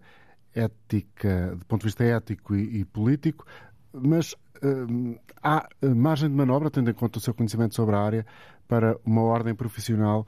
ética, 0.56 1.56
do 1.56 1.66
ponto 1.66 1.82
de 1.82 1.88
vista 1.88 2.04
ético 2.04 2.56
e, 2.56 2.80
e 2.82 2.86
político, 2.86 3.46
mas 3.94 4.34
uh, 4.34 5.20
há 5.44 5.68
margem 5.96 6.30
de 6.30 6.36
manobra, 6.36 6.72
tendo 6.72 6.90
em 6.90 6.94
conta 6.94 7.20
o 7.20 7.22
seu 7.22 7.34
conhecimento 7.34 7.76
sobre 7.76 7.96
a 7.96 8.00
área, 8.00 8.26
para 8.68 8.98
uma 9.06 9.22
ordem 9.22 9.54
profissional 9.54 10.26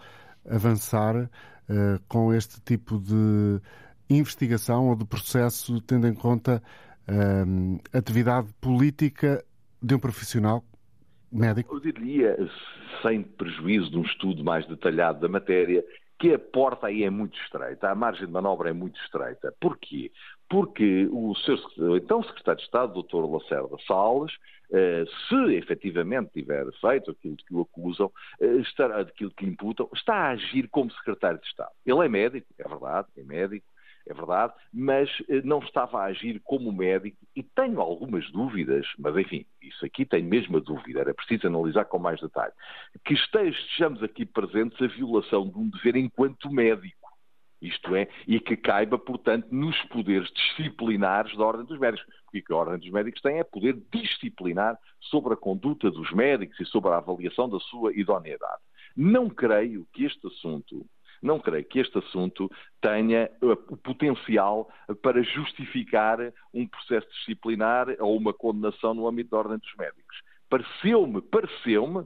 avançar 0.48 1.16
uh, 1.16 1.30
com 2.08 2.34
este 2.34 2.62
tipo 2.62 3.00
de 3.00 3.60
investigação 4.10 4.90
ou 4.90 4.96
de 4.96 5.06
processo, 5.06 5.82
tendo 5.82 6.08
em 6.08 6.14
conta 6.14 6.62
uh, 7.08 7.80
atividade 7.98 8.48
política 8.62 9.44
de 9.82 9.96
um 9.96 10.00
profissional 10.00 10.64
médico? 11.32 11.76
Eu 11.76 11.80
diria, 11.80 12.38
sem 13.02 13.22
prejuízo 13.22 13.92
de 13.92 13.98
um 13.98 14.04
estudo 14.04 14.44
mais 14.44 14.66
detalhado 14.68 15.20
da 15.20 15.28
matéria, 15.28 15.84
que 16.20 16.34
a 16.34 16.40
porta 16.40 16.88
aí 16.88 17.04
é 17.04 17.10
muito 17.10 17.40
estreita, 17.42 17.90
a 17.90 17.96
margem 17.96 18.26
de 18.26 18.32
manobra 18.32 18.70
é 18.70 18.74
muito 18.74 19.00
estreita. 19.02 19.54
Porquê? 19.60 20.12
Porque 20.50 21.08
o 21.12 21.36
seu 21.36 21.58
então 21.96 22.24
secretário 22.24 22.58
de 22.60 22.66
Estado, 22.66 23.04
Dr. 23.04 23.26
Lacerda 23.26 23.76
Salles, 23.86 24.34
eh, 24.72 25.06
se 25.28 25.56
efetivamente 25.56 26.32
tiver 26.34 26.66
feito 26.82 27.12
aquilo 27.12 27.38
que 27.38 27.54
o 27.54 27.62
acusam, 27.62 28.12
eh, 28.42 28.62
aquilo 29.00 29.32
que 29.32 29.46
lhe 29.46 29.52
imputam, 29.52 29.90
está 29.94 30.14
a 30.14 30.30
agir 30.32 30.68
como 30.70 30.92
secretário 30.92 31.40
de 31.40 31.48
Estado. 31.48 31.72
Ele 31.86 32.06
é 32.06 32.10
médico, 32.10 32.48
é 32.58 32.68
verdade, 32.68 33.08
é 33.18 33.24
médico, 33.24 33.66
é 34.10 34.14
verdade, 34.14 34.54
mas 34.74 35.10
eh, 35.28 35.42
não 35.44 35.60
estava 35.60 36.00
a 36.00 36.06
agir 36.06 36.40
como 36.44 36.72
médico 36.72 37.18
e 37.36 37.44
tenho 37.44 37.82
algumas 37.82 38.30
dúvidas, 38.32 38.86
mas 38.98 39.16
enfim, 39.18 39.46
isso 39.62 39.86
aqui 39.86 40.06
tenho 40.06 40.28
mesmo 40.28 40.58
a 40.58 40.60
dúvida, 40.62 41.02
era 41.02 41.14
preciso 41.14 41.48
analisar 41.48 41.86
com 41.86 42.00
mais 42.00 42.20
detalhe, 42.22 42.54
que 43.04 43.14
estejamos 43.14 44.02
aqui 44.02 44.26
presentes 44.26 44.82
a 44.82 44.88
violação 44.88 45.48
de 45.50 45.58
um 45.58 45.70
dever 45.70 45.98
enquanto 45.98 46.50
médico. 46.50 46.96
Isto 47.60 47.96
é, 47.96 48.08
e 48.28 48.40
que 48.40 48.56
caiba, 48.56 49.00
portanto, 49.00 49.48
nos 49.52 49.76
poderes 49.86 50.30
disciplinares 50.32 51.36
da 51.36 51.44
Ordem 51.44 51.66
dos 51.66 51.80
Médicos. 51.80 52.06
O 52.28 52.32
que 52.32 52.54
a 52.54 52.56
Ordem 52.56 52.78
dos 52.78 52.92
Médicos 52.92 53.20
tem 53.20 53.40
é 53.40 53.44
poder 53.44 53.76
disciplinar 53.92 54.78
sobre 55.02 55.34
a 55.34 55.38
conduta 55.38 55.90
dos 55.90 56.12
médicos 56.12 56.60
e 56.60 56.66
sobre 56.66 56.92
a 56.92 56.98
avaliação 56.98 57.50
da 57.50 57.60
sua 57.60 57.92
idoneidade. 57.96 58.62
Não 58.96 59.28
creio 59.28 59.88
que 59.92 60.06
este 60.06 60.28
assunto 60.28 60.86
não 61.22 61.40
creio 61.40 61.66
que 61.66 61.80
este 61.80 61.98
assunto 61.98 62.50
tenha 62.82 63.30
uh, 63.42 63.52
o 63.70 63.78
potencial 63.78 64.70
para 65.02 65.22
justificar 65.24 66.20
um 66.54 66.68
processo 66.68 67.08
disciplinar 67.10 67.88
ou 68.00 68.16
uma 68.16 68.34
condenação 68.34 68.94
no 68.94 69.08
âmbito 69.08 69.32
da 69.32 69.38
ordem 69.38 69.58
dos 69.58 69.76
médicos. 69.76 70.22
Pareceu-me, 70.50 71.22
pareceu-me, 71.22 72.06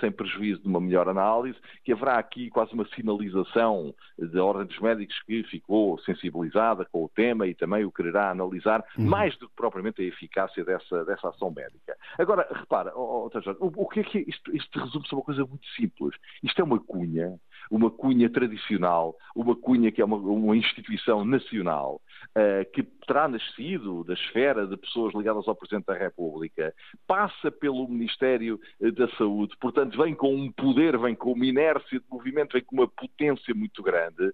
sem 0.00 0.10
prejuízo 0.10 0.62
de 0.62 0.68
uma 0.68 0.80
melhor 0.80 1.08
análise, 1.08 1.58
que 1.84 1.92
haverá 1.92 2.18
aqui 2.18 2.50
quase 2.50 2.72
uma 2.72 2.86
sinalização 2.88 3.94
da 4.18 4.44
Ordem 4.44 4.66
dos 4.66 4.78
Médicos 4.80 5.20
que 5.22 5.42
ficou 5.44 5.98
sensibilizada 6.00 6.84
com 6.84 7.04
o 7.04 7.08
tema 7.08 7.46
e 7.46 7.54
também 7.54 7.84
o 7.84 7.92
quererá 7.92 8.30
analisar, 8.30 8.84
uhum. 8.96 9.06
mais 9.06 9.36
do 9.38 9.48
que 9.48 9.54
propriamente 9.54 10.02
a 10.02 10.04
eficácia 10.04 10.64
dessa, 10.64 11.04
dessa 11.04 11.28
ação 11.28 11.50
médica. 11.50 11.96
Agora, 12.18 12.46
repara, 12.50 12.92
oh, 12.94 13.30
oh, 13.32 13.64
o, 13.64 13.84
o, 13.84 13.88
que 13.88 14.00
é 14.00 14.02
que 14.02 14.18
é? 14.18 14.24
Isto, 14.26 14.54
isto 14.56 14.78
resume-se 14.78 15.14
a 15.14 15.16
uma 15.16 15.24
coisa 15.24 15.44
muito 15.44 15.66
simples. 15.76 16.14
Isto 16.42 16.60
é 16.60 16.64
uma 16.64 16.80
cunha 16.80 17.38
uma 17.70 17.90
cunha 17.90 18.30
tradicional, 18.30 19.16
uma 19.34 19.54
cunha 19.54 19.92
que 19.92 20.00
é 20.00 20.04
uma, 20.04 20.16
uma 20.16 20.56
instituição 20.56 21.24
nacional, 21.24 22.00
uh, 22.30 22.70
que 22.72 22.82
terá 23.06 23.28
nascido 23.28 24.04
da 24.04 24.14
esfera 24.14 24.66
de 24.66 24.76
pessoas 24.76 25.14
ligadas 25.14 25.46
ao 25.46 25.56
Presidente 25.56 25.86
da 25.86 25.94
República, 25.94 26.74
passa 27.06 27.50
pelo 27.50 27.88
Ministério 27.88 28.60
eh, 28.80 28.90
da 28.90 29.08
Saúde, 29.16 29.56
portanto 29.72 29.98
vem 30.02 30.14
com 30.14 30.34
um 30.34 30.50
poder, 30.50 30.98
vem 30.98 31.14
com 31.14 31.32
uma 31.32 31.44
inércia 31.44 32.00
de 32.00 32.04
movimento, 32.10 32.54
vem 32.54 32.64
com 32.64 32.76
uma 32.76 32.88
potência 32.88 33.54
muito 33.54 33.82
grande, 33.82 34.32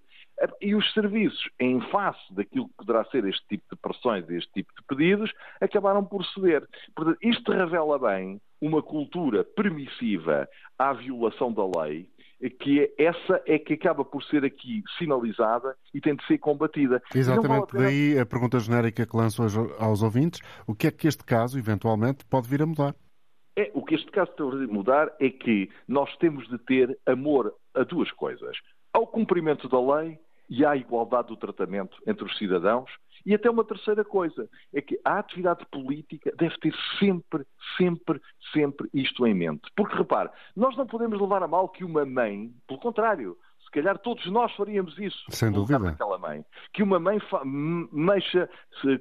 e 0.61 0.73
os 0.73 0.93
serviços, 0.93 1.49
em 1.59 1.81
face 1.91 2.33
daquilo 2.33 2.69
que 2.69 2.75
poderá 2.75 3.03
ser 3.05 3.25
este 3.25 3.45
tipo 3.47 3.63
de 3.69 3.81
pressões, 3.81 4.29
este 4.29 4.51
tipo 4.53 4.71
de 4.73 4.83
pedidos, 4.87 5.31
acabaram 5.59 6.03
por 6.05 6.25
ceder. 6.27 6.65
Portanto, 6.95 7.17
isto 7.21 7.51
revela 7.51 7.99
bem 7.99 8.39
uma 8.61 8.81
cultura 8.81 9.43
permissiva 9.43 10.47
à 10.79 10.93
violação 10.93 11.51
da 11.51 11.65
lei, 11.81 12.07
que 12.59 12.81
é, 12.81 13.03
essa 13.05 13.41
é 13.45 13.59
que 13.59 13.73
acaba 13.73 14.05
por 14.05 14.23
ser 14.23 14.45
aqui 14.45 14.83
sinalizada 14.97 15.75
e 15.93 15.99
tem 15.99 16.15
de 16.15 16.25
ser 16.27 16.37
combatida. 16.37 17.01
Exatamente, 17.13 17.73
vale 17.73 17.85
daí 17.85 18.19
a 18.19 18.25
pergunta 18.25 18.59
genérica 18.59 19.05
que 19.05 19.17
lanço 19.17 19.41
aos 19.79 20.01
ouvintes, 20.01 20.39
o 20.65 20.73
que 20.73 20.87
é 20.87 20.91
que 20.91 21.07
este 21.07 21.25
caso, 21.25 21.59
eventualmente, 21.59 22.23
pode 22.25 22.47
vir 22.47 22.61
a 22.61 22.65
mudar? 22.65 22.95
É, 23.57 23.71
o 23.73 23.83
que 23.83 23.95
este 23.95 24.11
caso 24.11 24.31
pode 24.33 24.67
mudar 24.67 25.13
é 25.19 25.29
que 25.29 25.69
nós 25.87 26.15
temos 26.17 26.47
de 26.49 26.57
ter 26.57 26.97
amor 27.05 27.53
a 27.73 27.83
duas 27.83 28.11
coisas. 28.11 28.57
Ao 28.91 29.07
cumprimento 29.07 29.69
da 29.69 29.79
lei 29.79 30.19
e 30.49 30.65
à 30.65 30.75
igualdade 30.75 31.29
do 31.29 31.37
tratamento 31.37 31.97
entre 32.05 32.25
os 32.25 32.37
cidadãos 32.37 32.91
e 33.25 33.33
até 33.33 33.49
uma 33.49 33.63
terceira 33.63 34.05
coisa, 34.05 34.47
é 34.71 34.81
que 34.81 34.99
a 35.03 35.17
atividade 35.17 35.65
política 35.71 36.31
deve 36.37 36.55
ter 36.59 36.75
sempre, 36.99 37.43
sempre, 37.75 38.21
sempre 38.53 38.87
isto 38.93 39.25
em 39.25 39.33
mente. 39.33 39.67
Porque, 39.75 39.95
repare, 39.95 40.29
nós 40.55 40.77
não 40.77 40.85
podemos 40.85 41.19
levar 41.19 41.41
a 41.41 41.47
mal 41.47 41.67
que 41.69 41.83
uma 41.83 42.05
mãe, 42.05 42.53
pelo 42.67 42.79
contrário, 42.79 43.35
calhar 43.75 43.97
todos 43.99 44.25
nós 44.27 44.53
faríamos 44.55 44.97
isso. 44.97 45.25
Sem 45.29 45.51
dúvida. 45.51 45.89
Aquela 45.89 46.17
mãe. 46.17 46.43
Que 46.73 46.81
uma 46.81 46.99
mãe 46.99 47.19
mexa, 47.91 48.49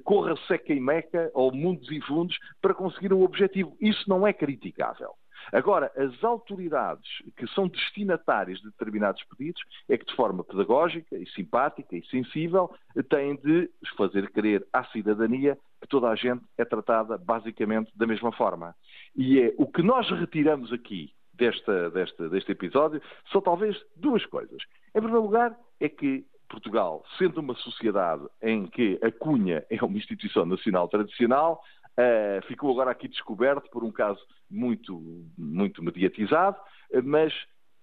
corra 0.03 0.35
seca 0.47 0.73
e 0.73 0.81
meca, 0.81 1.31
ou 1.33 1.53
mundos 1.53 1.91
e 1.91 2.01
fundos, 2.03 2.37
para 2.61 2.75
conseguir 2.75 3.13
um 3.13 3.23
objetivo. 3.23 3.77
Isso 3.81 4.09
não 4.09 4.27
é 4.27 4.33
criticável. 4.33 5.11
Agora, 5.53 5.93
as 5.97 6.25
autoridades 6.25 7.09
que 7.37 7.47
são 7.49 7.69
destinatárias 7.69 8.59
de 8.61 8.71
determinados 8.71 9.23
pedidos 9.25 9.63
é 9.89 9.99
que, 9.99 10.07
de 10.07 10.15
forma 10.15 10.43
pedagógica 10.43 11.17
e 11.17 11.29
simpática 11.31 11.97
e 11.97 12.05
sensível, 12.07 12.75
têm 13.11 13.37
de 13.37 13.71
fazer 13.97 14.31
crer 14.31 14.67
à 14.73 14.85
cidadania 14.85 15.59
que 15.81 15.89
toda 15.89 16.09
a 16.09 16.15
gente 16.15 16.43
é 16.57 16.65
tratada 16.65 17.19
basicamente 17.19 17.93
da 17.95 18.07
mesma 18.07 18.33
forma. 18.33 18.75
E 19.15 19.39
é 19.39 19.55
o 19.59 19.67
que 19.67 19.83
nós 19.83 20.09
retiramos 20.11 20.73
aqui 20.73 21.13
desta, 21.37 21.91
desta, 21.91 22.29
deste 22.29 22.53
episódio 22.53 23.01
são 23.31 23.41
talvez 23.41 23.77
duas 23.97 24.25
coisas. 24.27 24.63
Em 24.95 25.01
primeiro 25.01 25.23
lugar, 25.23 25.57
é 25.81 25.89
que 25.89 26.25
Portugal, 26.49 27.05
sendo 27.19 27.41
uma 27.41 27.55
sociedade 27.57 28.25
em 28.43 28.67
que 28.67 28.99
a 29.03 29.11
cunha 29.11 29.65
é 29.69 29.85
uma 29.85 29.97
instituição 29.97 30.47
nacional 30.47 30.89
tradicional, 30.89 31.63
Uh, 31.95 32.45
ficou 32.49 32.73
agora 32.73 32.91
aqui 32.91 33.07
descoberto 33.07 33.71
por 33.71 33.85
um 33.85 33.93
caso 33.93 34.19
muito, 34.51 35.01
muito 35.39 35.81
mediatizado, 35.81 36.59
uh, 36.91 37.01
mas 37.05 37.33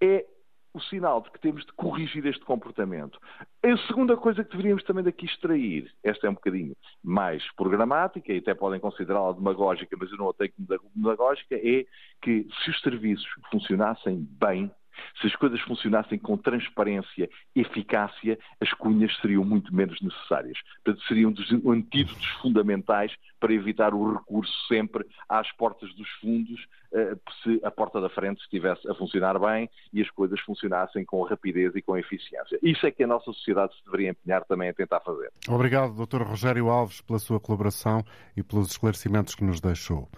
é 0.02 0.26
o 0.74 0.80
sinal 0.80 1.22
de 1.22 1.32
que 1.32 1.40
temos 1.40 1.66
de 1.66 1.74
corrigir 1.74 2.26
este 2.26 2.44
comportamento. 2.46 3.20
A 3.64 3.78
segunda 3.88 4.16
coisa 4.16 4.44
que 4.44 4.52
deveríamos 4.52 4.84
também 4.84 5.04
daqui 5.04 5.26
extrair, 5.26 5.92
esta 6.04 6.28
é 6.28 6.30
um 6.30 6.34
bocadinho 6.34 6.76
mais 7.04 7.44
programática, 7.56 8.32
e 8.32 8.38
até 8.38 8.54
podem 8.54 8.80
considerá-la 8.80 9.34
demagógica, 9.34 9.96
mas 10.00 10.12
eu 10.12 10.18
não 10.18 10.30
a 10.30 10.34
tenho 10.34 10.52
como 10.54 10.92
demagógica, 10.96 11.56
é 11.56 11.86
que 12.22 12.48
se 12.64 12.70
os 12.70 12.82
serviços 12.82 13.28
funcionassem 13.52 14.28
bem, 14.40 14.72
Se 15.20 15.28
as 15.28 15.36
coisas 15.36 15.60
funcionassem 15.62 16.18
com 16.18 16.38
transparência, 16.38 17.30
eficácia, 17.56 18.38
as 18.60 18.72
cunhas 18.74 19.16
seriam 19.22 19.44
muito 19.44 19.74
menos 19.74 20.00
necessárias. 20.02 20.58
Portanto, 20.84 21.06
seriam 21.08 21.34
antídotos 21.68 22.26
fundamentais 22.42 23.14
para 23.40 23.54
evitar 23.54 23.94
o 23.94 24.14
recurso 24.14 24.54
sempre 24.68 25.06
às 25.28 25.52
portas 25.54 25.94
dos 25.96 26.10
fundos, 26.22 26.68
eh, 26.94 27.16
se 27.42 27.60
a 27.64 27.72
porta 27.72 28.00
da 28.00 28.10
frente 28.10 28.42
estivesse 28.42 28.90
a 28.90 28.94
funcionar 28.94 29.40
bem 29.40 29.70
e 29.92 30.02
as 30.02 30.10
coisas 30.12 30.40
funcionassem 30.42 31.04
com 31.04 31.24
rapidez 31.24 31.76
e 31.76 31.82
com 31.82 31.98
eficiência. 31.98 32.60
Isso 32.62 32.86
é 32.86 32.92
que 32.92 33.04
a 33.04 33.08
nossa 33.08 33.26
sociedade 33.26 33.74
se 33.76 33.84
deveria 33.86 34.12
empenhar 34.12 34.44
também 34.46 34.70
a 34.70 34.74
tentar 34.74 35.00
fazer. 35.00 35.32
Obrigado, 35.48 36.06
Dr. 36.06 36.22
Rogério 36.22 36.70
Alves, 36.70 37.02
pela 37.02 37.18
sua 37.18 37.40
colaboração 37.40 38.04
e 38.38 38.44
pelos 38.44 38.70
esclarecimentos 38.70 39.34
que 39.34 39.44
nos 39.44 39.60
deixou. 39.60 40.10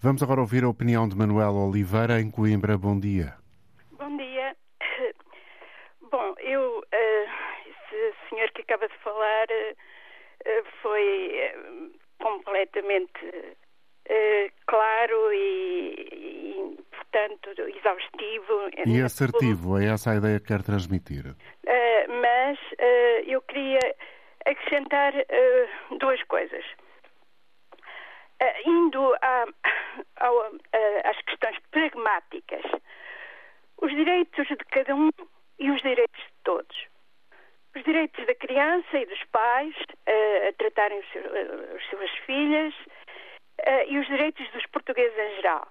Vamos 0.00 0.22
agora 0.22 0.40
ouvir 0.40 0.64
a 0.64 0.68
opinião 0.68 1.08
de 1.08 1.16
Manuel 1.16 1.54
Oliveira, 1.54 2.20
em 2.20 2.30
Coimbra. 2.30 2.78
Bom 2.78 2.98
dia. 2.98 3.34
Eu, 6.42 6.78
uh, 6.78 7.68
esse 7.68 8.14
senhor 8.28 8.50
que 8.52 8.62
acaba 8.62 8.88
de 8.88 8.96
falar 8.98 9.46
uh, 9.46 10.64
foi 10.82 11.52
uh, 11.54 11.92
completamente 12.18 13.56
claro 14.66 15.32
e, 15.32 15.94
e, 16.12 16.78
portanto, 16.90 17.50
exaustivo. 17.76 18.68
E 18.84 19.00
assertivo, 19.00 19.78
é 19.78 19.86
essa 19.86 20.10
a 20.10 20.16
ideia 20.16 20.40
que 20.40 20.46
quer 20.46 20.62
transmitir. 20.64 21.36
mas 22.20 22.58
eu 23.24 23.40
queria 23.42 23.78
acrescentar 24.44 25.12
duas 26.00 26.20
coisas. 26.24 26.64
indo 28.66 29.14
a, 29.22 29.44
a, 30.16 30.28
às 31.08 31.22
questões 31.22 31.56
pragmáticas, 31.70 32.64
os 33.80 33.92
direitos 33.92 34.48
de 34.48 34.56
cada 34.72 34.92
um 34.96 35.10
e 35.60 35.70
os 35.70 35.80
direitos 35.82 36.20
de 36.20 36.32
todos. 36.42 36.88
Os 37.76 37.84
direitos 37.84 38.26
da 38.26 38.34
criança 38.34 38.98
e 38.98 39.06
dos 39.06 39.22
pais 39.24 39.74
uh, 39.76 40.48
a 40.48 40.52
tratarem 40.54 40.98
os 40.98 41.12
seu, 41.12 41.22
uh, 41.22 41.76
as 41.76 41.84
suas 41.84 42.10
filhas 42.26 42.74
uh, 42.74 43.84
e 43.86 43.98
os 43.98 44.06
direitos 44.06 44.50
dos 44.50 44.66
portugueses 44.66 45.16
em 45.16 45.36
geral. 45.36 45.68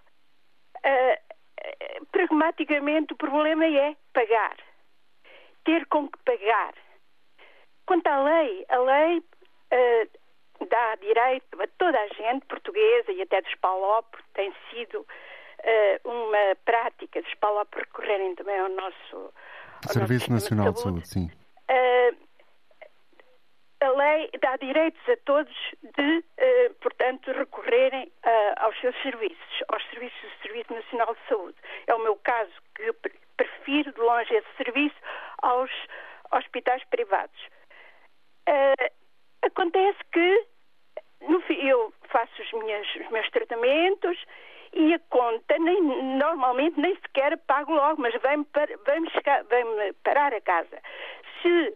pragmaticamente, 2.12 3.14
o 3.14 3.18
problema 3.18 3.66
é 3.66 3.96
pagar. 4.14 4.56
Ter 5.66 5.86
com 5.88 6.08
que 6.08 6.18
pagar. 6.24 6.74
Quanto 7.86 8.08
à 8.08 8.24
lei, 8.24 8.66
a 8.70 8.78
lei 8.78 9.24
dá 10.70 10.96
direito 10.96 11.62
a 11.62 11.68
toda 11.78 12.00
a 12.00 12.08
gente 12.08 12.46
portuguesa 12.46 13.12
e 13.12 13.22
até 13.22 13.42
dos 13.42 13.56
PALOP, 13.56 14.06
tem 14.34 14.54
sido 14.70 15.06
uma 16.06 16.56
prática 16.64 17.22
dos 17.22 17.34
PALOP 17.36 17.76
recorrerem 17.76 18.36
também 18.36 18.60
ao 18.60 18.70
nosso 18.70 19.34
Serviço 19.88 20.32
Nacional 20.32 20.74
de 20.74 20.82
Saúde, 20.82 21.02
de 21.02 21.08
saúde 21.08 21.32
sim. 21.32 21.40
Uh, 21.70 22.18
a 23.82 23.90
lei 23.90 24.30
dá 24.42 24.58
direitos 24.58 25.02
a 25.08 25.16
todos 25.26 25.56
de, 25.82 26.18
uh, 26.18 26.74
portanto, 26.82 27.32
recorrerem 27.32 28.12
uh, 28.26 28.54
aos 28.58 28.80
seus 28.80 28.96
serviços, 29.02 29.64
aos 29.70 29.84
serviços 29.90 30.22
do 30.22 30.42
Serviço 30.42 30.74
Nacional 30.74 31.16
de 31.16 31.30
Saúde. 31.30 31.58
É 31.88 31.94
o 31.94 32.04
meu 32.04 32.16
caso, 32.18 32.52
que 32.76 32.94
prefiro 33.38 33.94
de 33.94 34.00
longe 34.00 34.34
esse 34.34 34.58
serviço 34.58 34.96
aos 35.42 35.72
hospitais 36.32 36.84
privados. 36.86 37.40
Uh, 38.48 38.92
acontece 39.42 40.00
que 40.12 40.46
no, 41.22 41.42
eu 41.50 41.94
faço 42.10 42.42
os, 42.42 42.52
minhas, 42.54 42.88
os 42.96 43.10
meus 43.12 43.30
tratamentos 43.30 44.18
e 44.74 44.94
a 44.94 45.00
conta 45.10 45.58
nem, 45.58 45.82
normalmente 46.18 46.80
nem 46.80 46.96
sequer 46.96 47.38
pago 47.48 47.74
logo, 47.74 48.02
mas 48.02 48.14
vem-me 48.22 48.46
vem 48.86 49.04
vem 49.50 49.94
parar 50.04 50.34
a 50.34 50.42
casa. 50.42 50.78
Se 51.42 51.76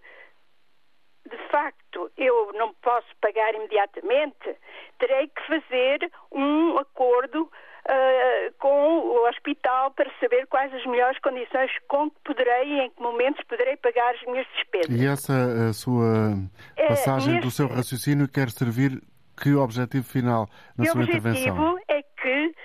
de 1.30 1.38
facto 1.50 2.12
eu 2.18 2.52
não 2.54 2.74
posso 2.82 3.08
pagar 3.22 3.54
imediatamente, 3.56 4.56
terei 5.00 5.28
que 5.28 5.48
fazer 5.48 6.12
um 6.32 6.78
acordo 6.78 7.44
uh, 7.44 8.54
com 8.60 9.00
o 9.00 9.28
hospital 9.30 9.92
para 9.92 10.12
saber 10.20 10.48
quais 10.48 10.74
as 10.74 10.86
melhores 10.86 11.18
condições 11.20 11.72
com 11.88 12.10
que 12.10 12.20
poderei 12.26 12.68
e 12.68 12.80
em 12.82 12.90
que 12.90 13.02
momentos 13.02 13.44
poderei 13.46 13.78
pagar 13.78 14.14
as 14.16 14.22
minhas 14.24 14.48
despesas. 14.56 15.02
E 15.02 15.06
essa 15.06 15.74
sua 15.74 16.34
é, 16.76 16.88
passagem 16.88 17.34
neste... 17.34 17.48
do 17.48 17.52
seu 17.52 17.68
raciocínio 17.68 18.28
quer 18.28 18.50
servir 18.50 19.02
que 19.42 19.54
objetivo 19.56 20.04
final 20.04 20.48
na 20.78 20.86
sua 20.86 21.04
intervenção? 21.04 21.56
O 21.56 21.72
objetivo 21.72 21.80
é 21.88 22.02
que 22.04 22.56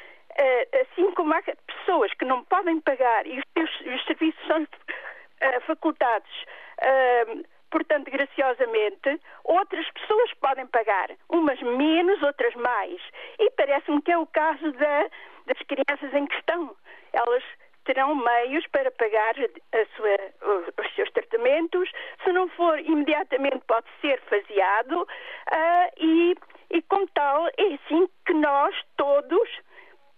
assim 0.82 1.10
como 1.12 1.34
há 1.34 1.42
pessoas 1.42 2.12
que 2.14 2.24
não 2.24 2.44
podem 2.44 2.80
pagar 2.80 3.26
e 3.26 3.38
os, 3.38 3.80
os 3.80 4.04
serviços 4.04 4.46
são 4.46 4.62
uh, 4.62 5.60
facultados, 5.66 6.30
uh, 6.82 7.44
portanto, 7.70 8.10
graciosamente, 8.10 9.20
outras 9.44 9.88
pessoas 9.90 10.32
podem 10.34 10.66
pagar, 10.66 11.10
umas 11.28 11.60
menos, 11.60 12.22
outras 12.22 12.54
mais. 12.54 13.00
E 13.38 13.50
parece-me 13.50 14.02
que 14.02 14.12
é 14.12 14.18
o 14.18 14.26
caso 14.26 14.72
da, 14.72 15.08
das 15.46 15.58
crianças 15.66 16.14
em 16.14 16.26
questão. 16.26 16.74
Elas 17.12 17.42
terão 17.84 18.14
meios 18.14 18.66
para 18.68 18.90
pagar 18.90 19.34
sua, 19.96 20.62
os 20.78 20.94
seus 20.94 21.10
tratamentos. 21.12 21.90
Se 22.22 22.32
não 22.32 22.48
for 22.50 22.78
imediatamente, 22.80 23.60
pode 23.66 23.86
ser 24.00 24.20
faseado. 24.22 25.02
Uh, 25.02 25.90
e, 25.96 26.36
e, 26.70 26.82
como 26.82 27.08
tal, 27.08 27.46
é 27.48 27.74
assim 27.74 28.08
que 28.26 28.34
nós 28.34 28.74
todos 28.96 29.48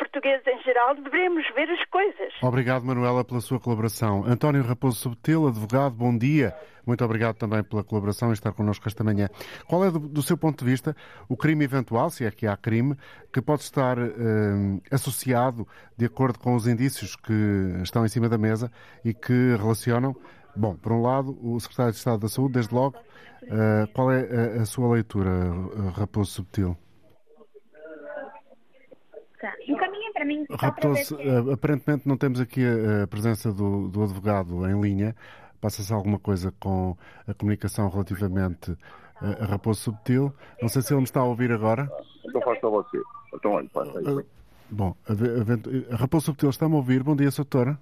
portugueses 0.00 0.46
em 0.46 0.62
geral, 0.62 0.94
devemos 0.94 1.44
ver 1.54 1.70
as 1.70 1.84
coisas. 1.90 2.32
Obrigado, 2.42 2.84
Manuela, 2.84 3.22
pela 3.22 3.40
sua 3.42 3.60
colaboração. 3.60 4.24
António 4.24 4.62
Raposo 4.62 4.96
Subtil, 4.98 5.46
advogado, 5.46 5.94
bom 5.94 6.16
dia. 6.16 6.54
Muito 6.86 7.04
obrigado 7.04 7.36
também 7.36 7.62
pela 7.62 7.84
colaboração 7.84 8.30
e 8.30 8.32
estar 8.32 8.52
connosco 8.52 8.88
esta 8.88 9.04
manhã. 9.04 9.28
Qual 9.68 9.84
é, 9.84 9.90
do, 9.90 9.98
do 9.98 10.22
seu 10.22 10.38
ponto 10.38 10.64
de 10.64 10.70
vista, 10.70 10.96
o 11.28 11.36
crime 11.36 11.64
eventual, 11.64 12.08
se 12.08 12.24
é 12.24 12.30
que 12.30 12.46
há 12.46 12.56
crime, 12.56 12.96
que 13.30 13.42
pode 13.42 13.60
estar 13.62 13.98
eh, 13.98 14.10
associado, 14.90 15.68
de 15.96 16.06
acordo 16.06 16.38
com 16.38 16.54
os 16.54 16.66
indícios 16.66 17.14
que 17.14 17.80
estão 17.82 18.04
em 18.04 18.08
cima 18.08 18.28
da 18.28 18.38
mesa 18.38 18.72
e 19.04 19.12
que 19.12 19.54
relacionam, 19.58 20.16
bom, 20.56 20.74
por 20.74 20.92
um 20.92 21.02
lado, 21.02 21.38
o 21.42 21.60
Secretário 21.60 21.92
de 21.92 21.98
Estado 21.98 22.20
da 22.20 22.28
Saúde, 22.28 22.54
desde 22.54 22.74
logo, 22.74 22.96
eh, 23.42 23.86
qual 23.92 24.10
é 24.10 24.56
a, 24.58 24.62
a 24.62 24.64
sua 24.64 24.94
leitura, 24.94 25.30
Raposo 25.94 26.30
Subtil? 26.30 26.76
Tá. 29.40 29.54
Para 30.20 30.26
mim. 30.26 30.44
Raptou-se, 30.50 31.14
eh, 31.14 31.52
aparentemente 31.52 32.06
não 32.06 32.16
temos 32.16 32.40
aqui 32.40 32.62
a, 32.62 33.04
a 33.04 33.06
presença 33.06 33.50
do, 33.50 33.88
do, 33.88 34.02
advogado 34.02 34.68
em 34.68 34.78
linha. 34.78 35.16
Passa-se 35.60 35.92
alguma 35.92 36.18
coisa 36.18 36.52
com 36.60 36.96
a 37.26 37.32
comunicação 37.32 37.88
relativamente 37.88 38.76
a, 39.16 39.44
a 39.44 39.46
Raposo 39.46 39.80
Subtil. 39.80 40.32
Não 40.60 40.68
sei 40.68 40.82
se 40.82 40.92
ele 40.92 41.00
me 41.00 41.04
está 41.04 41.20
a 41.20 41.24
ouvir 41.24 41.50
agora. 41.52 41.90
Então 42.24 42.40
faça 42.42 42.68
você. 42.68 42.98
Então 43.34 43.52
olha, 43.52 43.68
passa 43.70 43.98
aí. 43.98 44.04
Uh, 44.04 44.26
bom, 44.70 44.94
a, 45.08 45.12
a, 45.12 45.94
a 45.94 45.96
Raposo 45.96 46.26
Subtil 46.26 46.50
está-me 46.50 46.74
a 46.74 46.76
ouvir. 46.76 47.02
Bom 47.02 47.16
dia, 47.16 47.30
doutora. 47.30 47.78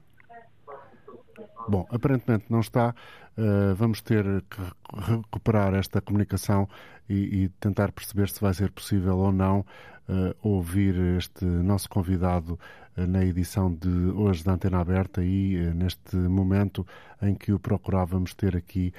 Bom, 1.68 1.86
aparentemente 1.90 2.46
não 2.48 2.60
está. 2.60 2.94
Uh, 3.36 3.74
vamos 3.74 4.00
ter 4.00 4.24
que 4.42 4.60
recuperar 4.96 5.74
esta 5.74 6.00
comunicação 6.00 6.68
e, 7.08 7.44
e, 7.44 7.48
tentar 7.60 7.92
perceber 7.92 8.28
se 8.28 8.40
vai 8.40 8.52
ser 8.52 8.70
possível 8.70 9.16
ou 9.16 9.32
não 9.32 9.64
uh, 10.08 10.34
ouvir 10.42 10.94
este 11.16 11.44
nosso 11.44 11.88
convidado 11.88 12.58
uh, 12.96 13.06
na 13.06 13.24
edição 13.24 13.72
de 13.72 13.88
hoje 13.88 14.42
da 14.44 14.52
Antena 14.52 14.80
Aberta 14.80 15.22
e 15.22 15.56
neste 15.74 16.16
momento 16.16 16.86
em 17.22 17.34
que 17.34 17.52
o 17.52 17.58
procurávamos 17.58 18.34
ter 18.34 18.56
aqui 18.56 18.92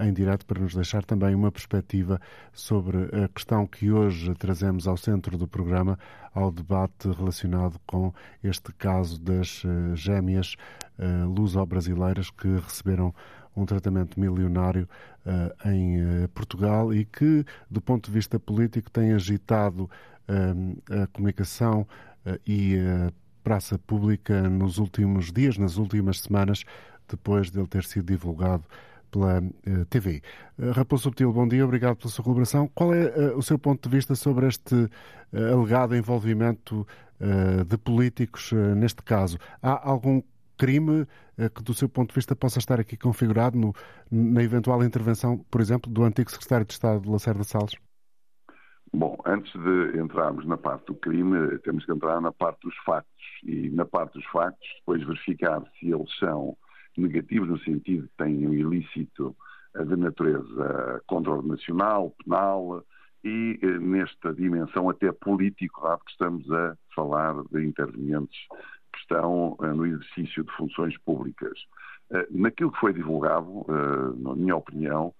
em 0.00 0.12
direto 0.12 0.44
para 0.44 0.60
nos 0.60 0.74
deixar 0.74 1.04
também 1.04 1.32
uma 1.32 1.52
perspectiva 1.52 2.20
sobre 2.52 3.04
a 3.24 3.28
questão 3.28 3.64
que 3.68 3.92
hoje 3.92 4.34
trazemos 4.34 4.88
ao 4.88 4.96
centro 4.96 5.38
do 5.38 5.46
programa, 5.46 5.96
ao 6.34 6.50
debate 6.50 7.08
relacionado 7.12 7.78
com 7.86 8.12
este 8.42 8.72
caso 8.72 9.20
das 9.20 9.62
gêmeas 9.94 10.56
luso-brasileiras 11.28 12.30
que 12.30 12.48
receberam 12.48 13.14
um 13.56 13.64
tratamento 13.64 14.20
milionário 14.20 14.86
uh, 15.24 15.68
em 15.68 15.98
uh, 15.98 16.28
Portugal 16.28 16.92
e 16.92 17.04
que, 17.04 17.44
do 17.70 17.80
ponto 17.80 18.06
de 18.06 18.12
vista 18.12 18.38
político, 18.38 18.90
tem 18.90 19.12
agitado 19.12 19.84
uh, 19.84 19.88
a 20.28 21.06
comunicação 21.08 21.86
e 22.46 22.76
a 22.78 23.12
praça 23.42 23.78
pública 23.78 24.48
nos 24.48 24.78
últimos 24.78 25.32
dias, 25.32 25.56
nas 25.56 25.76
últimas 25.76 26.20
semanas, 26.20 26.64
depois 27.08 27.50
de 27.50 27.58
ele 27.58 27.68
ter 27.68 27.84
sido 27.84 28.06
divulgado 28.06 28.64
pela 29.10 29.40
TV. 29.88 30.20
Raposo 30.74 31.04
Subtil, 31.04 31.32
bom 31.32 31.46
dia, 31.46 31.64
obrigado 31.64 31.96
pela 31.96 32.10
sua 32.10 32.24
colaboração. 32.24 32.68
Qual 32.74 32.92
é 32.92 33.32
o 33.34 33.42
seu 33.42 33.58
ponto 33.58 33.88
de 33.88 33.94
vista 33.94 34.14
sobre 34.14 34.48
este 34.48 34.88
alegado 35.32 35.94
envolvimento 35.94 36.86
de 37.68 37.78
políticos 37.78 38.50
neste 38.76 39.02
caso? 39.02 39.38
Há 39.62 39.88
algum 39.88 40.20
crime 40.56 41.06
eh, 41.38 41.48
que, 41.48 41.62
do 41.62 41.74
seu 41.74 41.88
ponto 41.88 42.08
de 42.10 42.14
vista, 42.14 42.34
possa 42.34 42.58
estar 42.58 42.80
aqui 42.80 42.96
configurado 42.96 43.58
no, 43.58 43.74
na 44.10 44.42
eventual 44.42 44.82
intervenção, 44.82 45.38
por 45.50 45.60
exemplo, 45.60 45.90
do 45.90 46.02
antigo 46.02 46.30
secretário 46.30 46.66
de 46.66 46.72
Estado, 46.72 47.10
Lacerda 47.10 47.44
Salles? 47.44 47.74
Bom, 48.92 49.18
antes 49.26 49.52
de 49.52 49.98
entrarmos 49.98 50.46
na 50.46 50.56
parte 50.56 50.86
do 50.86 50.94
crime, 50.94 51.58
temos 51.58 51.84
que 51.84 51.92
entrar 51.92 52.20
na 52.20 52.32
parte 52.32 52.60
dos 52.62 52.76
factos. 52.84 53.24
E 53.42 53.68
na 53.70 53.84
parte 53.84 54.14
dos 54.14 54.24
factos, 54.26 54.66
depois 54.78 55.02
verificar 55.02 55.62
se 55.78 55.92
eles 55.92 56.16
são 56.18 56.56
negativos, 56.96 57.48
no 57.48 57.58
sentido 57.60 58.08
que 58.08 58.24
têm 58.24 58.46
um 58.46 58.54
ilícito 58.54 59.36
de 59.84 59.96
natureza 59.96 61.02
contraordenacional, 61.06 62.14
penal 62.24 62.82
e 63.22 63.58
eh, 63.60 63.78
nesta 63.78 64.32
dimensão 64.32 64.88
até 64.88 65.12
político, 65.12 65.82
dado 65.82 66.04
que 66.04 66.12
estamos 66.12 66.50
a 66.50 66.76
falar 66.94 67.34
de 67.50 67.64
intervenientes 67.64 68.38
que 68.92 69.00
estão 69.00 69.56
eh, 69.60 69.66
no 69.66 69.84
exercício 69.84 70.44
de 70.44 70.52
funções 70.52 70.96
públicas. 70.98 71.58
Eh, 72.12 72.26
naquilo 72.30 72.72
que 72.72 72.80
foi 72.80 72.92
divulgado, 72.92 73.66
na 74.18 74.34
minha 74.34 74.56
opinião, 74.56 75.12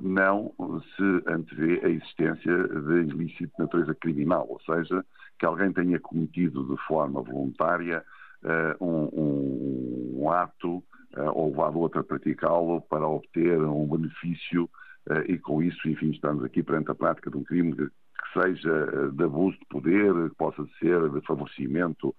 não 0.00 0.52
se 0.96 1.30
antevê 1.30 1.80
a 1.84 1.88
existência 1.88 2.68
de 2.68 3.12
ilícito 3.12 3.52
de 3.56 3.62
natureza 3.62 3.94
criminal, 3.94 4.46
ou 4.48 4.60
seja, 4.60 5.04
que 5.38 5.46
alguém 5.46 5.72
tenha 5.72 5.98
cometido 5.98 6.64
de 6.64 6.76
forma 6.86 7.22
voluntária 7.22 8.04
um, 8.80 9.08
um, 9.12 10.22
um 10.22 10.30
ato 10.30 10.82
ou 11.34 11.50
levado 11.50 11.78
outro 11.78 12.00
a 12.00 12.04
praticá-lo 12.04 12.80
para 12.82 13.06
obter 13.06 13.58
um 13.60 13.86
benefício 13.86 14.68
e 15.26 15.38
com 15.38 15.62
isso, 15.62 15.88
enfim, 15.88 16.10
estamos 16.10 16.44
aqui 16.44 16.62
perante 16.62 16.90
a 16.90 16.94
prática 16.94 17.30
de 17.30 17.36
um 17.36 17.44
crime 17.44 17.74
que, 17.74 17.88
seja 18.32 19.10
de 19.12 19.24
abuso 19.24 19.58
de 19.58 19.66
poder, 19.66 20.12
que 20.28 20.36
possa 20.36 20.64
ser 20.78 21.08
de 21.10 21.20
favorecimento, 21.22 22.14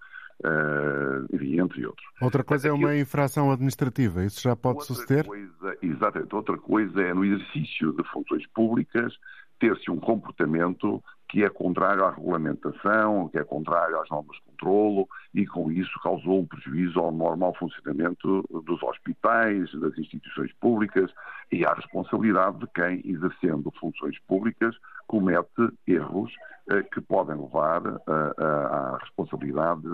enfim, 1.32 1.60
entre 1.60 1.86
outros. 1.86 2.08
Outra 2.22 2.44
coisa 2.44 2.68
é 2.68 2.72
uma 2.72 2.96
infração 2.96 3.52
administrativa, 3.52 4.24
isso 4.24 4.42
já 4.42 4.56
pode 4.56 4.80
outra 4.80 4.94
suceder? 4.94 5.26
Coisa, 5.26 5.78
exatamente, 5.82 6.36
outra 6.36 6.58
coisa 6.58 7.02
é 7.02 7.14
no 7.14 7.26
exercício 7.26 7.94
de 7.94 8.04
funções 8.12 8.46
públicas 8.48 9.14
ter-se 9.62 9.92
um 9.92 10.00
comportamento 10.00 11.02
que 11.30 11.46
é 11.46 11.50
contrário 11.50 12.04
à 12.04 12.10
regulamentação, 12.10 13.30
que 13.30 13.38
é 13.38 13.44
contrário 13.44 13.98
às 14.02 14.10
normas 14.10 14.36
de 14.36 14.42
controlo 14.42 15.08
e 15.34 15.46
com 15.46 15.72
isso 15.72 15.98
causou 16.04 16.42
um 16.42 16.46
prejuízo 16.46 17.00
ao 17.00 17.12
normal 17.12 17.56
funcionamento 17.58 18.44
dos 18.66 18.84
hospitais, 18.84 19.72
das 19.80 19.98
instituições 19.98 20.52
públicas 20.60 21.10
e 21.52 21.64
à 21.64 21.74
responsabilidade 21.74 22.58
de 22.58 22.68
quem, 22.74 23.02
exercendo 23.06 23.72
funções 23.80 24.18
públicas, 24.28 24.76
comete 25.08 25.70
erros 25.88 26.34
eh, 26.70 26.84
que 26.84 27.00
podem 27.00 27.40
levar 27.40 27.82
eh, 27.86 28.44
à 28.44 28.98
responsabilidade 29.00 29.88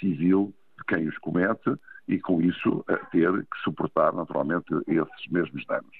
civil 0.00 0.52
de 0.78 0.84
quem 0.86 1.06
os 1.06 1.16
comete 1.18 1.74
e 2.08 2.18
com 2.18 2.40
isso 2.42 2.84
ter 3.12 3.30
que 3.32 3.58
suportar 3.62 4.12
naturalmente 4.12 4.66
esses 4.88 5.30
mesmos 5.30 5.64
danos. 5.66 5.96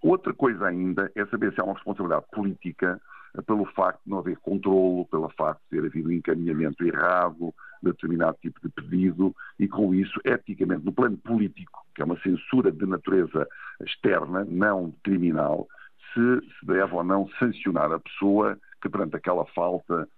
Outra 0.00 0.32
coisa 0.32 0.66
ainda 0.66 1.10
é 1.16 1.26
saber 1.26 1.52
se 1.52 1.60
há 1.60 1.64
uma 1.64 1.74
responsabilidade 1.74 2.26
política 2.32 3.00
eh, 3.36 3.42
pelo 3.42 3.64
facto 3.66 4.00
de 4.04 4.10
não 4.10 4.18
haver 4.18 4.36
controlo, 4.38 5.06
pelo 5.06 5.28
facto 5.30 5.60
de 5.70 5.80
ter 5.80 5.86
havido 5.86 6.12
encaminhamento 6.12 6.84
errado 6.84 7.54
de 7.82 7.90
determinado 7.90 8.36
tipo 8.40 8.60
de 8.62 8.68
pedido 8.68 9.34
e, 9.58 9.68
com 9.68 9.94
isso, 9.94 10.18
eticamente, 10.24 10.84
no 10.84 10.92
plano 10.92 11.16
político, 11.18 11.84
que 11.94 12.02
é 12.02 12.04
uma 12.04 12.18
censura 12.20 12.72
de 12.72 12.86
natureza 12.86 13.46
externa, 13.82 14.44
não 14.48 14.92
criminal, 15.02 15.68
se 16.14 16.46
se 16.58 16.66
deve 16.66 16.94
ou 16.94 17.04
não 17.04 17.28
sancionar 17.38 17.92
a 17.92 17.98
pessoa 17.98 18.58
que, 18.80 18.88
perante 18.88 19.16
aquela 19.16 19.44
falta, 19.46 20.08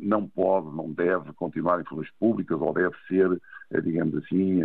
não 0.00 0.28
pode, 0.28 0.74
não 0.74 0.92
deve 0.92 1.32
continuar 1.34 1.80
em 1.80 1.84
funções 1.84 2.10
públicas 2.18 2.60
ou 2.60 2.72
deve 2.72 2.94
ser, 3.08 3.30
eh, 3.72 3.80
digamos 3.80 4.16
assim, 4.16 4.62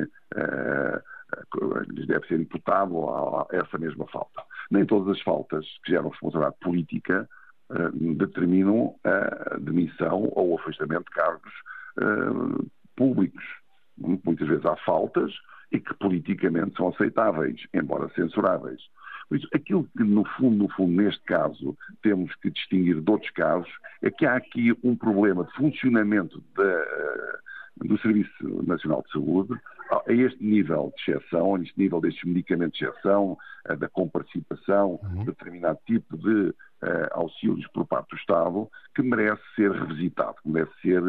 lhes 1.90 2.08
deve 2.08 2.28
ser 2.28 2.40
imputado 2.40 3.10
a 3.10 3.48
essa 3.52 3.78
mesma 3.78 4.06
falta. 4.08 4.44
Nem 4.70 4.86
todas 4.86 5.18
as 5.18 5.22
faltas 5.22 5.66
que 5.84 5.92
geram 5.92 6.10
responsabilidade 6.10 6.58
política 6.62 7.28
determinam 7.94 8.96
a 9.04 9.58
demissão 9.58 10.30
ou 10.34 10.52
o 10.52 10.60
afastamento 10.60 11.06
de 11.06 11.12
cargos 11.12 11.54
públicos. 12.96 13.44
Muitas 13.98 14.48
vezes 14.48 14.66
há 14.66 14.76
faltas 14.78 15.32
e 15.72 15.80
que 15.80 15.94
politicamente 15.96 16.76
são 16.76 16.90
aceitáveis, 16.90 17.66
embora 17.74 18.10
censuráveis. 18.14 18.82
Aquilo 19.54 19.88
que, 19.98 20.04
no 20.04 20.26
fundo, 20.26 20.58
no 20.58 20.70
fundo, 20.70 21.02
neste 21.02 21.24
caso, 21.24 21.78
temos 22.02 22.34
que 22.36 22.50
distinguir 22.50 23.00
de 23.02 23.12
outros 23.12 23.32
casos, 23.32 23.72
é 24.02 24.10
que 24.10 24.26
há 24.26 24.36
aqui 24.36 24.74
um 24.84 24.96
problema 24.96 25.44
de 25.46 25.52
funcionamento 25.54 26.44
da, 26.56 26.86
do 27.78 27.98
Serviço 28.00 28.64
Nacional 28.66 29.04
de 29.04 29.12
Saúde 29.12 29.60
a 30.08 30.14
este 30.14 30.44
nível 30.44 30.94
de 30.96 31.14
exceção, 31.14 31.56
a 31.56 31.62
este 31.62 31.78
nível 31.78 32.00
destes 32.00 32.24
medicamentos 32.24 32.80
de 32.80 32.86
exceção, 32.86 33.38
eh, 33.66 33.76
da 33.76 33.90
comparticipação 33.90 35.00
uhum. 35.04 35.20
de 35.20 35.26
determinado 35.26 35.80
tipo 35.86 36.18
de 36.18 36.50
uh, 36.82 37.08
auxílios 37.12 37.68
por 37.74 37.86
parte 37.86 38.10
do 38.10 38.18
Estado, 38.18 38.70
que 38.96 39.02
merece 39.02 39.42
ser 39.56 39.72
revisitado, 39.72 40.36
que 40.42 40.50
merece 40.50 40.72
ser 40.82 41.02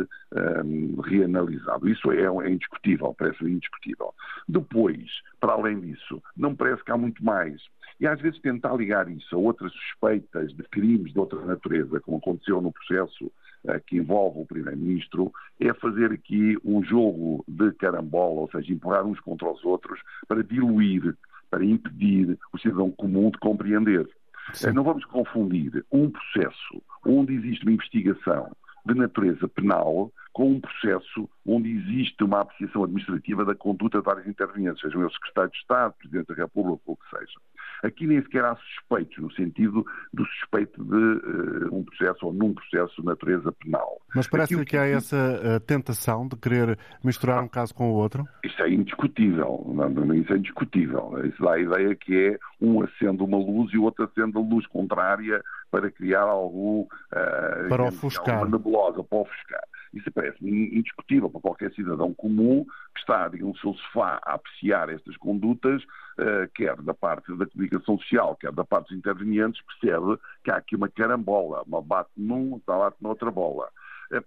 um, 0.64 1.00
reanalisado. 1.00 1.88
Isso 1.88 2.10
é, 2.10 2.22
é 2.22 2.50
indiscutível, 2.50 3.14
parece 3.16 3.44
indiscutível. 3.44 4.12
Depois, 4.48 5.08
para 5.40 5.52
além 5.52 5.80
disso, 5.80 6.22
não 6.36 6.54
parece 6.54 6.84
que 6.84 6.90
há 6.90 6.96
muito 6.96 7.24
mais. 7.24 7.62
E 8.00 8.06
às 8.06 8.20
vezes 8.20 8.40
tentar 8.40 8.74
ligar 8.74 9.08
isso 9.10 9.34
a 9.34 9.38
outras 9.38 9.72
suspeitas 9.72 10.52
de 10.54 10.62
crimes 10.64 11.12
de 11.12 11.18
outra 11.18 11.40
natureza, 11.44 12.00
como 12.00 12.18
aconteceu 12.18 12.60
no 12.60 12.72
processo 12.72 13.26
uh, 13.64 13.80
que 13.86 13.96
envolve 13.96 14.40
o 14.40 14.46
Primeiro-Ministro, 14.46 15.32
é 15.60 15.72
fazer 15.74 16.12
aqui 16.12 16.56
um 16.64 16.82
jogo 16.82 17.44
de 17.46 17.72
carambola, 17.72 18.40
ou 18.40 18.50
seja, 18.50 18.72
empurrar 18.72 19.04
uns 19.04 19.20
contra 19.20 19.50
os 19.50 19.64
outros 19.64 20.00
para 20.26 20.42
diluir, 20.42 21.16
para 21.50 21.64
impedir 21.64 22.38
o 22.52 22.58
cidadão 22.58 22.90
comum 22.90 23.30
de 23.30 23.38
compreender. 23.38 24.08
Sim. 24.54 24.68
Eh, 24.68 24.72
não 24.72 24.82
vamos 24.82 25.04
confundir 25.04 25.84
um 25.92 26.10
processo 26.10 26.82
onde 27.06 27.34
existe 27.34 27.64
uma 27.64 27.72
investigação 27.72 28.50
de 28.84 28.94
natureza 28.94 29.46
penal 29.48 30.12
com 30.32 30.50
um 30.50 30.60
processo 30.60 31.28
onde 31.46 31.70
existe 31.70 32.24
uma 32.24 32.40
apreciação 32.40 32.84
administrativa 32.84 33.44
da 33.44 33.54
conduta 33.54 33.98
de 33.98 34.04
vários 34.04 34.26
intervenientes, 34.26 34.80
sejam 34.80 35.02
eles 35.02 35.12
secretário 35.14 35.50
de 35.50 35.58
Estado, 35.58 35.94
Presidente 35.98 36.28
da 36.28 36.34
República 36.34 36.80
ou 36.86 36.94
o 36.94 36.96
que 36.96 37.18
seja. 37.18 37.38
Aqui 37.82 38.06
nem 38.06 38.22
sequer 38.22 38.44
há 38.44 38.54
suspeitos, 38.54 39.18
no 39.18 39.32
sentido 39.32 39.84
do 40.12 40.24
suspeito 40.24 40.84
de 40.84 40.94
uh, 40.94 41.74
um 41.74 41.84
processo 41.84 42.26
ou 42.26 42.32
num 42.32 42.54
processo 42.54 43.00
de 43.00 43.06
natureza 43.06 43.50
penal. 43.52 44.00
Mas 44.14 44.28
parece 44.28 44.56
que, 44.56 44.64
que 44.64 44.76
há 44.76 44.86
essa 44.86 45.16
uh, 45.16 45.60
tentação 45.60 46.28
de 46.28 46.36
querer 46.36 46.78
misturar 47.02 47.42
um 47.42 47.48
caso 47.48 47.74
com 47.74 47.90
o 47.90 47.94
outro? 47.94 48.26
Isso 48.44 48.62
é 48.62 48.70
indiscutível. 48.70 49.64
Não, 49.74 50.14
isso 50.14 50.32
é 50.32 50.36
indiscutível. 50.36 51.12
Isso 51.24 51.42
dá 51.42 51.54
a 51.54 51.58
ideia 51.58 51.94
que 51.96 52.16
é 52.16 52.38
um 52.60 52.82
acende 52.82 53.22
uma 53.22 53.38
luz 53.38 53.72
e 53.72 53.78
o 53.78 53.82
outro 53.82 54.04
acende 54.04 54.36
a 54.36 54.40
luz 54.40 54.66
contrária 54.68 55.42
para 55.70 55.90
criar 55.90 56.22
algum. 56.22 56.82
Uh, 56.82 57.68
para 57.68 57.84
ofuscar. 57.84 58.38
Uma 58.38 58.50
nebulosa, 58.50 59.02
para 59.02 59.18
ofuscar. 59.18 59.62
Isso 59.92 60.10
parece-me 60.10 60.68
indiscutível 60.78 61.28
para 61.28 61.40
qualquer 61.40 61.72
cidadão 61.72 62.14
comum 62.14 62.64
que 62.94 63.00
está, 63.00 63.28
digamos, 63.28 63.56
no 63.56 63.60
seu 63.60 63.74
sofá 63.74 64.20
a 64.24 64.34
apreciar 64.34 64.88
estas 64.88 65.16
condutas, 65.16 65.82
uh, 65.82 66.48
quer 66.54 66.80
da 66.82 66.94
parte 66.94 67.34
da 67.36 67.46
comunicação 67.46 67.98
social, 67.98 68.36
quer 68.36 68.52
da 68.52 68.64
parte 68.64 68.88
dos 68.88 68.98
intervenientes, 68.98 69.62
percebe 69.62 70.18
que 70.42 70.50
há 70.50 70.56
aqui 70.56 70.76
uma 70.76 70.88
carambola, 70.88 71.62
uma 71.66 71.82
bate 71.82 72.10
num, 72.16 72.56
está 72.56 72.76
bate 72.76 72.96
noutra 73.00 73.30
bola. 73.30 73.68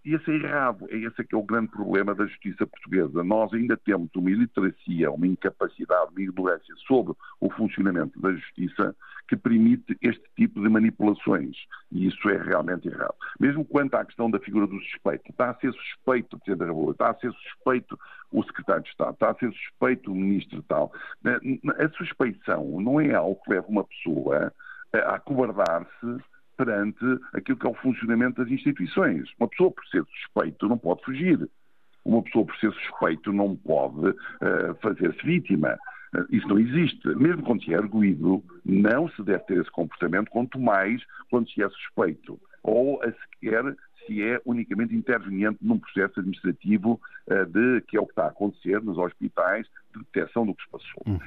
Esse 0.03 0.31
é 0.31 0.33
errado, 0.33 0.87
é 0.89 0.97
esse 0.97 1.23
que 1.23 1.35
é 1.35 1.37
o 1.37 1.43
grande 1.43 1.67
problema 1.67 2.15
da 2.15 2.25
justiça 2.25 2.65
portuguesa. 2.65 3.23
Nós 3.23 3.53
ainda 3.53 3.77
temos 3.77 4.09
uma 4.15 4.31
iliteracia, 4.31 5.11
uma 5.11 5.27
incapacidade, 5.27 6.11
uma 6.11 6.21
ignorância 6.21 6.73
sobre 6.87 7.13
o 7.39 7.49
funcionamento 7.51 8.19
da 8.19 8.33
justiça 8.33 8.95
que 9.27 9.35
permite 9.35 9.95
este 10.01 10.23
tipo 10.35 10.59
de 10.61 10.69
manipulações. 10.69 11.55
E 11.91 12.07
isso 12.07 12.29
é 12.29 12.37
realmente 12.37 12.87
errado. 12.87 13.15
Mesmo 13.39 13.63
quanto 13.63 13.95
à 13.95 14.05
questão 14.05 14.29
da 14.29 14.39
figura 14.39 14.65
do 14.65 14.79
suspeito, 14.79 15.29
está 15.29 15.51
a 15.51 15.55
ser 15.55 15.71
suspeito 15.73 16.35
o 16.35 16.39
Presidente 16.39 16.59
da 16.59 16.65
República, 16.65 16.91
está 16.91 17.09
a 17.11 17.19
ser 17.19 17.31
suspeito 17.31 17.99
o 18.31 18.43
Secretário 18.43 18.83
de 18.83 18.89
Estado, 18.89 19.13
está 19.13 19.29
a 19.29 19.35
ser 19.35 19.51
suspeito 19.53 20.11
o 20.11 20.15
Ministro 20.15 20.63
tal. 20.63 20.91
A 21.23 21.89
suspeição 21.89 22.81
não 22.81 22.99
é 22.99 23.13
algo 23.13 23.39
que 23.43 23.51
leva 23.51 23.67
uma 23.67 23.83
pessoa 23.83 24.51
a 24.93 25.15
acobardar-se 25.15 26.23
perante 26.55 27.05
aquilo 27.33 27.57
que 27.57 27.67
é 27.67 27.69
o 27.69 27.75
funcionamento 27.75 28.41
das 28.41 28.51
instituições. 28.51 29.29
Uma 29.39 29.47
pessoa, 29.47 29.71
por 29.71 29.85
ser 29.87 30.03
suspeito, 30.05 30.67
não 30.67 30.77
pode 30.77 31.03
fugir. 31.03 31.49
Uma 32.03 32.21
pessoa, 32.23 32.45
por 32.45 32.55
ser 32.57 32.71
suspeito, 32.71 33.33
não 33.33 33.55
pode 33.55 34.09
uh, 34.09 34.75
fazer-se 34.81 35.25
vítima. 35.25 35.77
Uh, 36.15 36.25
isso 36.29 36.47
não 36.47 36.59
existe. 36.59 37.07
Mesmo 37.15 37.43
quando 37.43 37.63
se 37.63 37.73
é 37.73 37.77
arguído, 37.77 38.43
não 38.63 39.09
se 39.09 39.23
deve 39.23 39.43
ter 39.45 39.59
esse 39.59 39.71
comportamento, 39.71 40.29
quanto 40.29 40.59
mais 40.59 41.01
quando 41.29 41.49
se 41.49 41.63
é 41.63 41.69
suspeito. 41.69 42.39
Ou 42.63 43.01
a 43.03 43.11
sequer 43.11 43.75
se 44.05 44.21
é 44.21 44.39
unicamente 44.45 44.95
interveniente 44.95 45.57
num 45.61 45.79
processo 45.79 46.19
administrativo 46.19 47.01
uh, 47.27 47.45
de, 47.45 47.81
que 47.87 47.97
é 47.97 47.99
o 47.99 48.05
que 48.05 48.11
está 48.11 48.25
a 48.25 48.29
acontecer 48.29 48.81
nos 48.83 48.97
hospitais, 48.97 49.67
de 49.95 50.03
detecção 50.03 50.45
do 50.45 50.53
que 50.53 50.63
se 50.63 50.69
passou. 50.69 51.03
Uhum. 51.07 51.19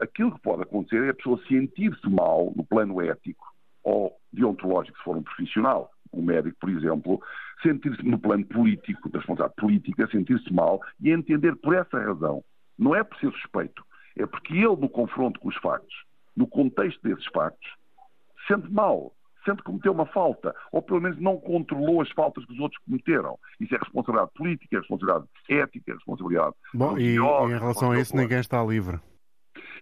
aquilo 0.00 0.34
que 0.34 0.40
pode 0.42 0.62
acontecer 0.62 1.04
é 1.04 1.10
a 1.10 1.14
pessoa 1.14 1.40
sentir-se 1.48 2.08
mal 2.10 2.52
no 2.54 2.64
plano 2.64 3.00
ético 3.00 3.46
ou 3.88 4.12
deontológico, 4.32 4.98
se 4.98 5.04
for 5.04 5.16
um 5.16 5.22
profissional, 5.22 5.90
um 6.12 6.22
médico, 6.22 6.56
por 6.60 6.70
exemplo, 6.70 7.20
sentir-se 7.62 8.02
no 8.02 8.18
plano 8.18 8.44
político, 8.46 9.08
da 9.08 9.18
responsabilidade 9.18 9.60
política, 9.60 10.08
sentir-se 10.10 10.52
mal 10.52 10.80
e 11.00 11.10
entender 11.10 11.56
por 11.56 11.74
essa 11.74 11.98
razão, 11.98 12.44
não 12.78 12.94
é 12.94 13.02
por 13.02 13.18
ser 13.18 13.32
suspeito, 13.32 13.82
é 14.16 14.26
porque 14.26 14.52
ele, 14.52 14.76
no 14.76 14.88
confronto 14.88 15.40
com 15.40 15.48
os 15.48 15.56
factos, 15.56 15.94
no 16.36 16.46
contexto 16.46 17.02
desses 17.02 17.26
factos, 17.32 17.68
sente 18.46 18.70
mal. 18.70 19.12
sendo 19.44 19.58
que 19.58 19.64
cometeu 19.64 19.92
uma 19.92 20.06
falta, 20.06 20.54
ou 20.70 20.82
pelo 20.82 21.00
menos 21.00 21.18
não 21.18 21.38
controlou 21.38 22.02
as 22.02 22.10
faltas 22.10 22.44
que 22.44 22.52
os 22.52 22.58
outros 22.58 22.80
cometeram. 22.84 23.38
Isso 23.58 23.74
é 23.74 23.78
responsabilidade 23.78 24.30
política, 24.34 24.76
é 24.76 24.78
responsabilidade 24.80 25.24
ética, 25.48 25.90
é 25.90 25.94
responsabilidade. 25.94 26.54
Bom, 26.74 26.98
e 26.98 27.16
em 27.16 27.58
relação 27.58 27.92
a 27.92 27.98
isso, 27.98 28.14
ninguém 28.14 28.40
está 28.40 28.62
livre. 28.62 29.00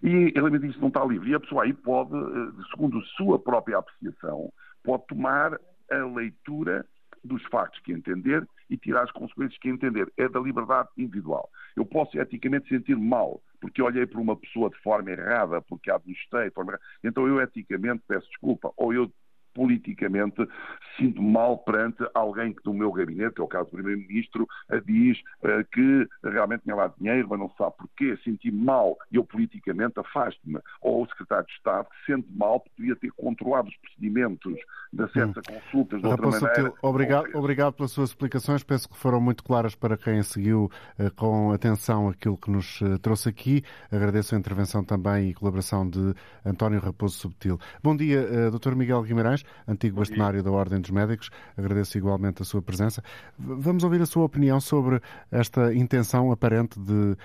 E 0.03 0.33
ele 0.35 0.59
disso 0.59 0.79
não 0.79 0.89
está 0.89 1.03
livre. 1.05 1.31
E 1.31 1.35
a 1.35 1.39
pessoa 1.39 1.63
aí 1.63 1.73
pode, 1.73 2.15
eh, 2.15 2.63
segundo 2.71 2.99
a 2.99 3.03
sua 3.15 3.39
própria 3.39 3.77
apreciação, 3.77 4.51
pode 4.83 5.05
tomar 5.07 5.59
a 5.91 6.05
leitura 6.15 6.85
dos 7.23 7.43
factos 7.45 7.79
que 7.81 7.91
entender 7.91 8.47
e 8.69 8.77
tirar 8.77 9.03
as 9.03 9.11
consequências 9.11 9.59
que 9.59 9.69
entender. 9.69 10.11
É 10.17 10.27
da 10.29 10.39
liberdade 10.39 10.89
individual. 10.97 11.49
Eu 11.75 11.85
posso 11.85 12.19
eticamente 12.19 12.69
sentir 12.69 12.95
mal 12.95 13.41
porque 13.59 13.81
olhei 13.81 14.05
para 14.05 14.19
uma 14.21 14.35
pessoa 14.35 14.69
de 14.69 14.77
forma 14.77 15.11
errada, 15.11 15.61
porque 15.61 15.89
a 15.89 15.95
administrei, 15.95 16.49
forma... 16.51 16.79
então 17.03 17.27
eu 17.27 17.41
eticamente 17.41 18.03
peço 18.07 18.27
desculpa, 18.27 18.71
ou 18.77 18.93
eu 18.93 19.11
politicamente 19.57 20.47
sinto 20.95 21.21
mal 21.21 21.57
perante 21.57 22.07
alguém 22.13 22.53
que 22.53 22.61
do 22.63 22.73
meu 22.73 22.91
gabinete, 22.91 23.39
é 23.39 23.43
o 23.43 23.47
caso 23.47 23.65
do 23.65 23.71
Primeiro-Ministro, 23.71 24.47
diz 24.85 25.19
uh, 25.41 25.65
que 25.71 26.07
realmente 26.23 26.61
tinha 26.63 26.75
lá 26.75 26.93
dinheiro, 26.99 27.27
mas 27.29 27.39
não 27.39 27.49
sabe 27.57 27.75
porquê, 27.77 28.17
senti 28.23 28.51
mal 28.51 28.95
e 29.11 29.15
eu 29.15 29.23
politicamente 29.23 29.99
afasto-me. 29.99 30.59
Ou 30.81 31.03
o 31.03 31.07
Secretário 31.07 31.45
de 31.47 31.53
Estado 31.53 31.87
que 31.89 32.11
sente 32.11 32.27
mal 32.31 32.59
porque 32.59 32.75
devia 32.77 32.95
ter 32.95 33.11
controlado 33.11 33.67
os 33.67 33.77
procedimentos 33.77 34.55
de 34.93 35.03
acesso 35.03 35.27
hum. 35.27 35.41
a 35.45 35.51
consultas 35.51 36.01
de 36.01 36.07
outra 36.07 36.29
maneira. 36.29 36.73
Obrigado, 36.81 37.27
obrigado 37.35 37.73
pelas 37.73 37.91
suas 37.91 38.09
explicações, 38.09 38.63
penso 38.63 38.87
que 38.87 38.97
foram 38.97 39.19
muito 39.19 39.43
claras 39.43 39.73
para 39.73 39.97
quem 39.97 40.21
seguiu 40.21 40.69
uh, 40.99 41.11
com 41.15 41.51
atenção 41.51 42.09
aquilo 42.09 42.37
que 42.37 42.51
nos 42.51 42.79
uh, 42.81 42.99
trouxe 42.99 43.29
aqui. 43.29 43.63
Agradeço 43.91 44.35
a 44.35 44.37
intervenção 44.37 44.83
também 44.83 45.29
e 45.29 45.33
colaboração 45.33 45.89
de 45.89 46.13
António 46.45 46.79
Raposo 46.79 47.17
Subtil. 47.17 47.59
Bom 47.83 47.95
dia, 47.95 48.51
Dr. 48.51 48.75
Miguel 48.75 49.01
Guimarães 49.03 49.43
antigo 49.67 49.97
bastonário 49.97 50.43
da 50.43 50.51
Ordem 50.51 50.79
dos 50.81 50.91
Médicos. 50.91 51.29
Agradeço 51.57 51.97
igualmente 51.97 52.41
a 52.41 52.45
sua 52.45 52.61
presença. 52.61 53.03
Vamos 53.37 53.83
ouvir 53.83 54.01
a 54.01 54.05
sua 54.05 54.25
opinião 54.25 54.59
sobre 54.59 55.01
esta 55.31 55.73
intenção 55.73 56.31
aparente 56.31 56.79
de 56.79 57.15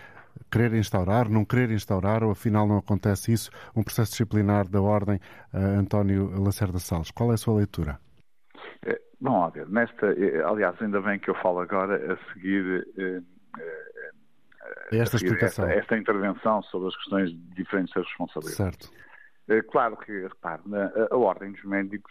querer 0.50 0.74
instaurar, 0.74 1.28
não 1.28 1.44
querer 1.44 1.70
instaurar, 1.70 2.22
ou 2.22 2.30
afinal 2.30 2.66
não 2.66 2.78
acontece 2.78 3.32
isso, 3.32 3.50
um 3.74 3.82
processo 3.82 4.12
disciplinar 4.12 4.68
da 4.68 4.80
Ordem 4.80 5.16
uh, 5.52 5.58
António 5.78 6.30
Lacerda 6.42 6.78
Salles. 6.78 7.10
Qual 7.10 7.30
é 7.30 7.34
a 7.34 7.38
sua 7.38 7.56
leitura? 7.56 7.98
É, 8.84 9.00
bom, 9.20 9.44
a 9.44 9.50
ver, 9.50 9.68
nesta, 9.68 10.06
eh, 10.06 10.42
aliás, 10.44 10.80
ainda 10.80 11.00
bem 11.00 11.18
que 11.18 11.30
eu 11.30 11.34
falo 11.36 11.60
agora 11.60 12.12
a 12.12 12.32
seguir, 12.32 12.86
eh, 12.98 13.20
eh, 13.58 14.96
esta. 14.98 15.16
Esta, 15.16 15.72
esta, 15.72 15.96
intervenção 15.96 16.62
sobre 16.64 16.88
as 16.88 16.96
questões 16.96 17.30
diferentes 17.54 17.94
da 17.94 18.02
responsabilidade. 18.02 18.56
Certo. 18.56 18.90
Eh, 19.52 19.62
claro 19.70 19.98
que, 19.98 20.12
repare, 20.12 20.62
a 21.10 21.16
Ordem 21.16 21.52
dos 21.52 21.62
Médicos 21.64 22.10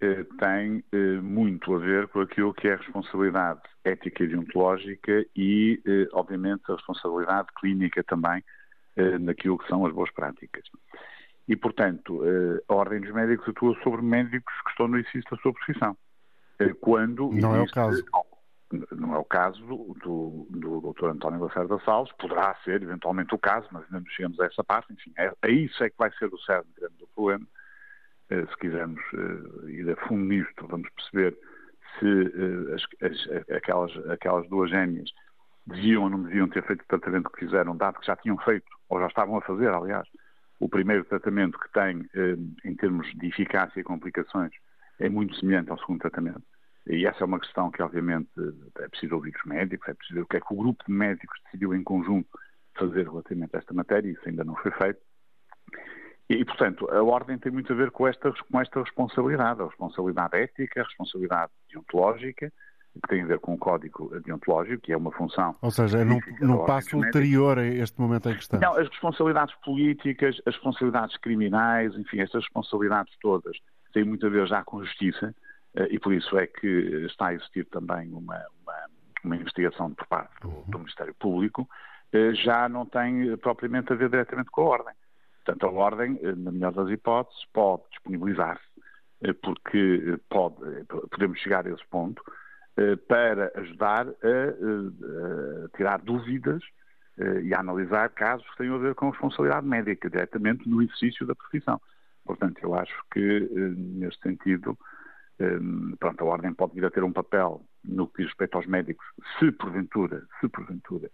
eh, 0.00 0.24
tem 0.38 0.82
eh, 0.92 1.20
muito 1.20 1.74
a 1.74 1.78
ver 1.78 2.08
com 2.08 2.20
aquilo 2.20 2.54
que 2.54 2.68
é 2.68 2.72
a 2.72 2.76
responsabilidade 2.78 3.60
ética 3.84 4.24
e 4.24 4.28
deontológica 4.28 5.26
e, 5.36 5.78
obviamente, 6.14 6.62
a 6.70 6.72
responsabilidade 6.74 7.48
clínica 7.60 8.02
também 8.04 8.42
naquilo 9.20 9.58
que 9.58 9.68
são 9.68 9.84
as 9.84 9.92
boas 9.92 10.10
práticas. 10.12 10.64
E, 11.46 11.54
portanto, 11.54 12.22
a 12.66 12.74
Ordem 12.74 13.00
dos 13.00 13.12
Médicos 13.12 13.46
atua 13.46 13.76
sobre 13.82 14.00
médicos 14.00 14.54
que 14.64 14.70
estão 14.70 14.88
no 14.88 14.96
exercício 14.96 15.30
da 15.30 15.36
sua 15.42 15.52
profissão. 15.52 15.94
Quando 16.80 17.30
não 17.30 17.56
existe, 17.56 17.78
é 17.78 17.82
o 17.82 17.86
caso 17.86 18.04
não 18.92 19.14
é 19.14 19.18
o 19.18 19.24
caso 19.24 19.60
do, 19.66 19.94
do, 20.02 20.46
do 20.50 20.92
Dr. 20.92 21.06
António 21.06 21.40
Lacerda 21.40 21.78
Salles, 21.84 22.12
poderá 22.18 22.54
ser 22.64 22.82
eventualmente 22.82 23.34
o 23.34 23.38
caso, 23.38 23.66
mas 23.72 23.84
ainda 23.84 24.00
não 24.00 24.06
chegamos 24.06 24.40
a 24.40 24.46
essa 24.46 24.64
parte, 24.64 24.92
enfim, 24.92 25.12
é, 25.16 25.32
isso 25.50 25.82
é 25.82 25.90
que 25.90 25.96
vai 25.98 26.10
ser 26.12 26.26
o 26.26 26.38
cerne 26.38 26.70
grande 26.76 26.96
do 26.96 27.06
problema. 27.08 27.46
Uh, 28.30 28.48
se 28.48 28.56
quisermos 28.56 29.00
uh, 29.12 29.68
ir 29.68 29.90
a 29.90 29.96
fundo 30.08 30.24
nisto, 30.24 30.66
vamos 30.66 30.88
perceber 30.90 31.36
se 31.98 32.06
uh, 32.06 32.74
as, 32.74 32.82
as, 33.02 33.50
aquelas, 33.56 34.10
aquelas 34.10 34.48
duas 34.48 34.70
gêmeas 34.70 35.10
deviam 35.66 36.04
ou 36.04 36.10
não 36.10 36.22
deviam 36.22 36.48
ter 36.48 36.64
feito 36.66 36.82
o 36.82 36.86
tratamento 36.86 37.30
que 37.30 37.44
fizeram, 37.44 37.76
dado 37.76 38.00
que 38.00 38.06
já 38.06 38.16
tinham 38.16 38.38
feito, 38.38 38.66
ou 38.88 38.98
já 39.00 39.06
estavam 39.06 39.36
a 39.36 39.42
fazer, 39.42 39.68
aliás, 39.68 40.08
o 40.60 40.68
primeiro 40.68 41.04
tratamento 41.04 41.58
que 41.58 41.72
tem, 41.72 42.08
em 42.64 42.74
termos 42.76 43.10
de 43.14 43.26
eficácia 43.26 43.80
e 43.80 43.82
complicações, 43.82 44.52
é 44.98 45.08
muito 45.08 45.34
semelhante 45.36 45.70
ao 45.70 45.78
segundo 45.78 46.00
tratamento. 46.00 46.42
E 46.86 47.06
essa 47.06 47.22
é 47.22 47.24
uma 47.24 47.40
questão 47.40 47.70
que, 47.70 47.82
obviamente, 47.82 48.28
é 48.78 48.88
preciso 48.88 49.14
ouvir 49.14 49.34
os 49.34 49.44
médicos, 49.44 49.88
é 49.88 49.94
preciso 49.94 50.16
ver 50.16 50.22
o 50.22 50.26
que 50.26 50.36
é 50.36 50.40
que 50.40 50.52
o 50.52 50.56
grupo 50.56 50.84
de 50.86 50.92
médicos 50.92 51.40
decidiu 51.44 51.74
em 51.74 51.82
conjunto 51.82 52.28
fazer 52.76 53.08
relativamente 53.08 53.56
a 53.56 53.58
esta 53.58 53.72
matéria, 53.72 54.10
isso 54.10 54.22
ainda 54.26 54.44
não 54.44 54.54
foi 54.56 54.70
feito. 54.72 55.00
E, 56.28 56.44
portanto, 56.44 56.90
a 56.90 57.02
ordem 57.02 57.38
tem 57.38 57.52
muito 57.52 57.72
a 57.72 57.76
ver 57.76 57.90
com 57.90 58.08
esta, 58.08 58.32
com 58.32 58.60
esta 58.60 58.80
responsabilidade, 58.80 59.62
a 59.62 59.66
responsabilidade 59.66 60.36
ética, 60.36 60.80
a 60.80 60.84
responsabilidade 60.84 61.52
deontológica, 61.70 62.52
que 62.94 63.08
tem 63.08 63.22
a 63.22 63.26
ver 63.26 63.40
com 63.40 63.54
o 63.54 63.58
código 63.58 64.18
deontológico, 64.20 64.82
que 64.82 64.92
é 64.92 64.96
uma 64.96 65.10
função. 65.12 65.54
Ou 65.60 65.70
seja, 65.70 65.98
é 65.98 66.04
num, 66.04 66.20
num 66.40 66.64
passo 66.64 66.96
ulterior 66.96 67.58
a 67.58 67.64
este 67.64 68.00
momento 68.00 68.28
em 68.28 68.34
que 68.34 68.42
estamos. 68.42 68.64
Não, 68.64 68.76
as 68.76 68.88
responsabilidades 68.88 69.54
políticas, 69.64 70.40
as 70.46 70.54
responsabilidades 70.54 71.16
criminais, 71.18 71.94
enfim, 71.96 72.20
estas 72.20 72.42
responsabilidades 72.42 73.12
todas 73.20 73.56
têm 73.92 74.04
muito 74.04 74.26
a 74.26 74.30
ver 74.30 74.46
já 74.46 74.62
com 74.64 74.82
justiça 74.84 75.34
e 75.90 75.98
por 75.98 76.12
isso 76.12 76.38
é 76.38 76.46
que 76.46 76.66
está 77.06 77.28
a 77.28 77.34
existir 77.34 77.66
também 77.66 78.12
uma, 78.12 78.40
uma, 78.62 78.86
uma 79.24 79.36
investigação 79.36 79.92
por 79.92 80.06
parte 80.06 80.32
do, 80.40 80.48
uhum. 80.48 80.64
do, 80.68 80.78
Ministério 80.78 81.14
Público, 81.14 81.68
eh, 82.12 82.32
já 82.34 82.68
não 82.68 82.86
tem 82.86 83.36
propriamente 83.38 83.92
a 83.92 83.96
ver 83.96 84.08
diretamente 84.08 84.50
com 84.50 84.62
a 84.62 84.64
Ordem. 84.64 84.94
Portanto, 85.44 85.66
a 85.66 85.70
Ordem, 85.70 86.18
eh, 86.22 86.34
na 86.36 86.52
melhor 86.52 86.72
das 86.72 86.88
hipóteses, 86.90 87.44
pode 87.52 87.82
disponibilizar-se, 87.90 88.64
porque 89.42 90.18
pode, 90.28 90.56
podemos 91.10 91.38
chegar 91.40 91.66
a 91.66 91.70
esse 91.70 91.84
ponto, 91.86 92.22
para 93.08 93.52
ajudar 93.54 94.06
a, 94.08 94.10
a 94.10 95.76
tirar 95.76 96.00
dúvidas 96.02 96.62
e 97.42 97.54
a 97.54 97.60
analisar 97.60 98.10
casos 98.10 98.46
que 98.50 98.56
tenham 98.58 98.74
a 98.74 98.78
ver 98.78 98.94
com 98.96 99.08
responsabilidade 99.08 99.66
médica, 99.66 100.10
diretamente 100.10 100.68
no 100.68 100.82
exercício 100.82 101.24
da 101.24 101.34
profissão. 101.34 101.80
Portanto, 102.24 102.58
eu 102.62 102.74
acho 102.74 102.92
que, 103.12 103.48
neste 103.76 104.20
sentido, 104.22 104.76
pronto, 105.98 106.22
a 106.22 106.24
Ordem 106.24 106.54
pode 106.54 106.74
vir 106.74 106.84
a 106.84 106.90
ter 106.90 107.02
um 107.02 107.12
papel 107.12 107.60
no 107.84 108.06
que 108.08 108.22
diz 108.22 108.28
respeito 108.28 108.56
aos 108.56 108.66
médicos, 108.66 109.06
se 109.38 109.52
porventura, 109.52 110.22
se 110.40 110.48
porventura 110.48 111.10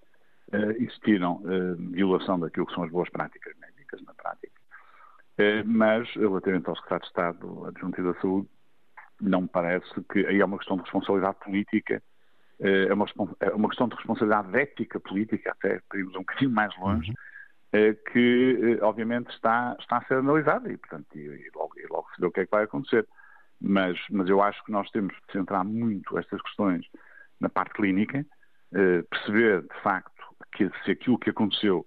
uh, 0.53 0.71
existiram 0.83 1.37
uh, 1.37 1.77
violação 1.93 2.39
daquilo 2.39 2.67
que 2.67 2.75
são 2.75 2.85
as 2.85 2.91
boas 2.91 3.09
práticas 3.11 3.57
médicas 3.59 4.03
na 4.03 4.15
prática. 4.15 4.61
Uh, 5.39 5.67
mas, 5.67 6.09
relativamente 6.15 6.69
ao 6.69 6.77
Secretário 6.77 7.03
de 7.03 7.09
Estado 7.09 7.67
Adjunto 7.67 8.03
da 8.03 8.21
Saúde, 8.21 8.49
não 9.21 9.43
me 9.43 9.49
parece 9.49 9.89
que 10.13 10.27
aí 10.27 10.41
é 10.41 10.45
uma 10.45 10.59
questão 10.59 10.77
de 10.77 10.83
responsabilidade 10.83 11.39
política, 11.41 12.03
é 12.59 12.93
uma, 12.93 13.07
é 13.41 13.51
uma 13.51 13.69
questão 13.69 13.89
de 13.89 13.95
responsabilidade 13.97 14.55
ética 14.57 15.01
política, 15.01 15.51
até 15.51 15.81
irmos 15.95 16.15
um 16.15 16.21
bocadinho 16.21 16.51
mais 16.51 16.75
longe, 16.79 17.11
uhum. 17.73 17.95
que 18.13 18.79
obviamente 18.83 19.31
está, 19.31 19.77
está 19.79 19.99
a 19.99 20.05
ser 20.05 20.15
analisada 20.15 20.71
e, 20.71 20.77
portanto, 20.77 21.07
e, 21.15 21.21
e 21.21 21.51
logo, 21.55 21.79
e 21.79 21.87
logo 21.91 22.07
se 22.15 22.21
vê 22.21 22.27
o 22.27 22.31
que 22.31 22.41
é 22.41 22.45
que 22.45 22.51
vai 22.51 22.65
acontecer. 22.65 23.07
Mas, 23.61 23.99
mas 24.11 24.29
eu 24.29 24.43
acho 24.43 24.63
que 24.65 24.73
nós 24.73 24.91
temos 24.91 25.15
que 25.15 25.33
centrar 25.33 25.65
muito 25.65 26.19
estas 26.19 26.41
questões 26.43 26.87
na 27.39 27.49
parte 27.49 27.75
clínica, 27.75 28.25
eh, 28.73 29.03
perceber 29.11 29.63
de 29.63 29.83
facto 29.83 30.23
que 30.53 30.71
se 30.85 30.93
aquilo 30.93 31.19
que 31.19 31.31
aconteceu, 31.31 31.85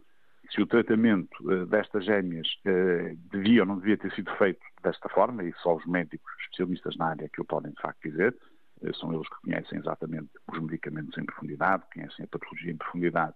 se 0.51 0.61
o 0.61 0.67
tratamento 0.67 1.51
eh, 1.51 1.65
destas 1.65 2.05
gêmeas 2.05 2.47
eh, 2.65 3.15
devia 3.31 3.61
ou 3.61 3.67
não 3.67 3.79
devia 3.79 3.97
ter 3.97 4.13
sido 4.13 4.31
feito 4.35 4.61
desta 4.83 5.09
forma, 5.09 5.43
e 5.43 5.53
só 5.61 5.75
os 5.75 5.85
médicos 5.85 6.31
especialistas 6.41 6.95
na 6.97 7.07
área 7.07 7.29
que 7.29 7.41
o 7.41 7.45
podem 7.45 7.71
de 7.71 7.81
facto 7.81 8.01
dizer, 8.03 8.35
eh, 8.83 8.93
são 8.93 9.13
eles 9.13 9.27
que 9.29 9.41
conhecem 9.41 9.79
exatamente 9.79 10.29
os 10.51 10.59
medicamentos 10.59 11.17
em 11.17 11.25
profundidade, 11.25 11.83
conhecem 11.93 12.25
a 12.25 12.27
patologia 12.27 12.71
em 12.71 12.77
profundidade, 12.77 13.33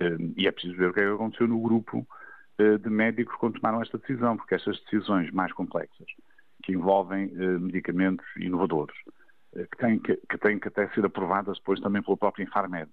eh, 0.00 0.16
e 0.36 0.46
é 0.46 0.52
preciso 0.52 0.76
ver 0.76 0.90
o 0.90 0.92
que 0.92 1.00
é 1.00 1.04
que 1.04 1.14
aconteceu 1.14 1.48
no 1.48 1.60
grupo 1.60 2.06
eh, 2.58 2.78
de 2.78 2.90
médicos 2.90 3.34
quando 3.36 3.60
tomaram 3.60 3.80
esta 3.82 3.98
decisão, 3.98 4.36
porque 4.36 4.54
estas 4.54 4.78
decisões 4.82 5.30
mais 5.30 5.52
complexas 5.52 6.06
que 6.62 6.72
envolvem 6.72 7.32
eh, 7.34 7.58
medicamentos 7.58 8.24
inovadores, 8.36 8.96
eh, 9.54 9.66
que, 9.70 9.76
têm 9.78 9.98
que, 9.98 10.16
que 10.16 10.38
têm 10.38 10.58
que 10.58 10.68
até 10.68 10.88
ser 10.88 11.04
aprovadas 11.04 11.58
depois 11.58 11.80
também 11.80 12.02
pelo 12.02 12.16
próprio 12.16 12.44
Infarmed. 12.44 12.90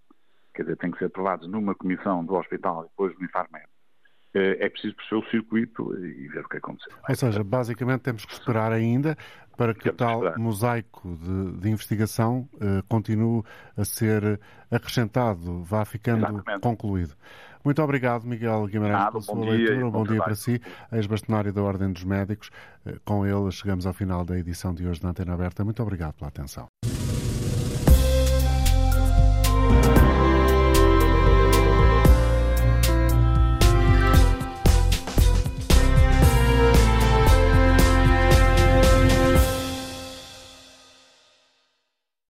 Quer 0.53 0.63
dizer, 0.63 0.77
têm 0.77 0.91
que 0.91 0.97
ser 0.99 1.05
aprovados 1.05 1.47
numa 1.47 1.75
comissão 1.75 2.25
do 2.25 2.35
hospital 2.35 2.83
e 2.85 2.89
depois 2.89 3.17
no 3.17 3.25
Infarmed. 3.25 3.65
Eh, 4.33 4.57
é 4.59 4.69
preciso 4.69 4.95
perceber 4.95 5.25
o 5.25 5.29
circuito 5.29 5.97
e 5.97 6.27
ver 6.27 6.45
o 6.45 6.49
que 6.49 6.57
aconteceu. 6.57 6.93
Ou 7.07 7.15
seja, 7.15 7.43
basicamente 7.43 8.01
temos 8.01 8.25
que 8.25 8.33
esperar 8.33 8.71
ainda 8.71 9.17
para 9.57 9.73
que 9.73 9.89
o 9.89 9.93
tal 9.93 10.37
mosaico 10.37 11.17
de, 11.17 11.59
de 11.59 11.69
investigação 11.69 12.47
uh, 12.53 12.81
continue 12.87 13.43
a 13.75 13.83
ser 13.83 14.39
acrescentado, 14.71 15.63
vá 15.63 15.83
ficando 15.83 16.25
Exatamente. 16.25 16.61
concluído. 16.61 17.13
Muito 17.63 17.81
obrigado, 17.81 18.25
Miguel 18.25 18.67
Guimarães, 18.67 18.97
Nada, 18.97 19.11
pela 19.11 19.23
sua 19.23 19.45
leitura. 19.45 19.85
Um 19.85 19.91
bom, 19.91 20.03
bom 20.03 20.11
dia 20.11 20.21
para 20.21 20.35
si, 20.35 20.61
ex-bastonário 20.91 21.51
da 21.51 21.61
Ordem 21.61 21.91
dos 21.91 22.03
Médicos. 22.03 22.49
Uh, 22.85 22.99
com 23.03 23.25
ele 23.25 23.51
chegamos 23.51 23.85
ao 23.85 23.93
final 23.93 24.23
da 24.23 24.37
edição 24.37 24.73
de 24.73 24.87
hoje 24.87 25.01
da 25.01 25.09
Antena 25.09 25.33
Aberta. 25.33 25.63
Muito 25.63 25.81
obrigado 25.81 26.13
pela 26.13 26.29
atenção. 26.29 26.67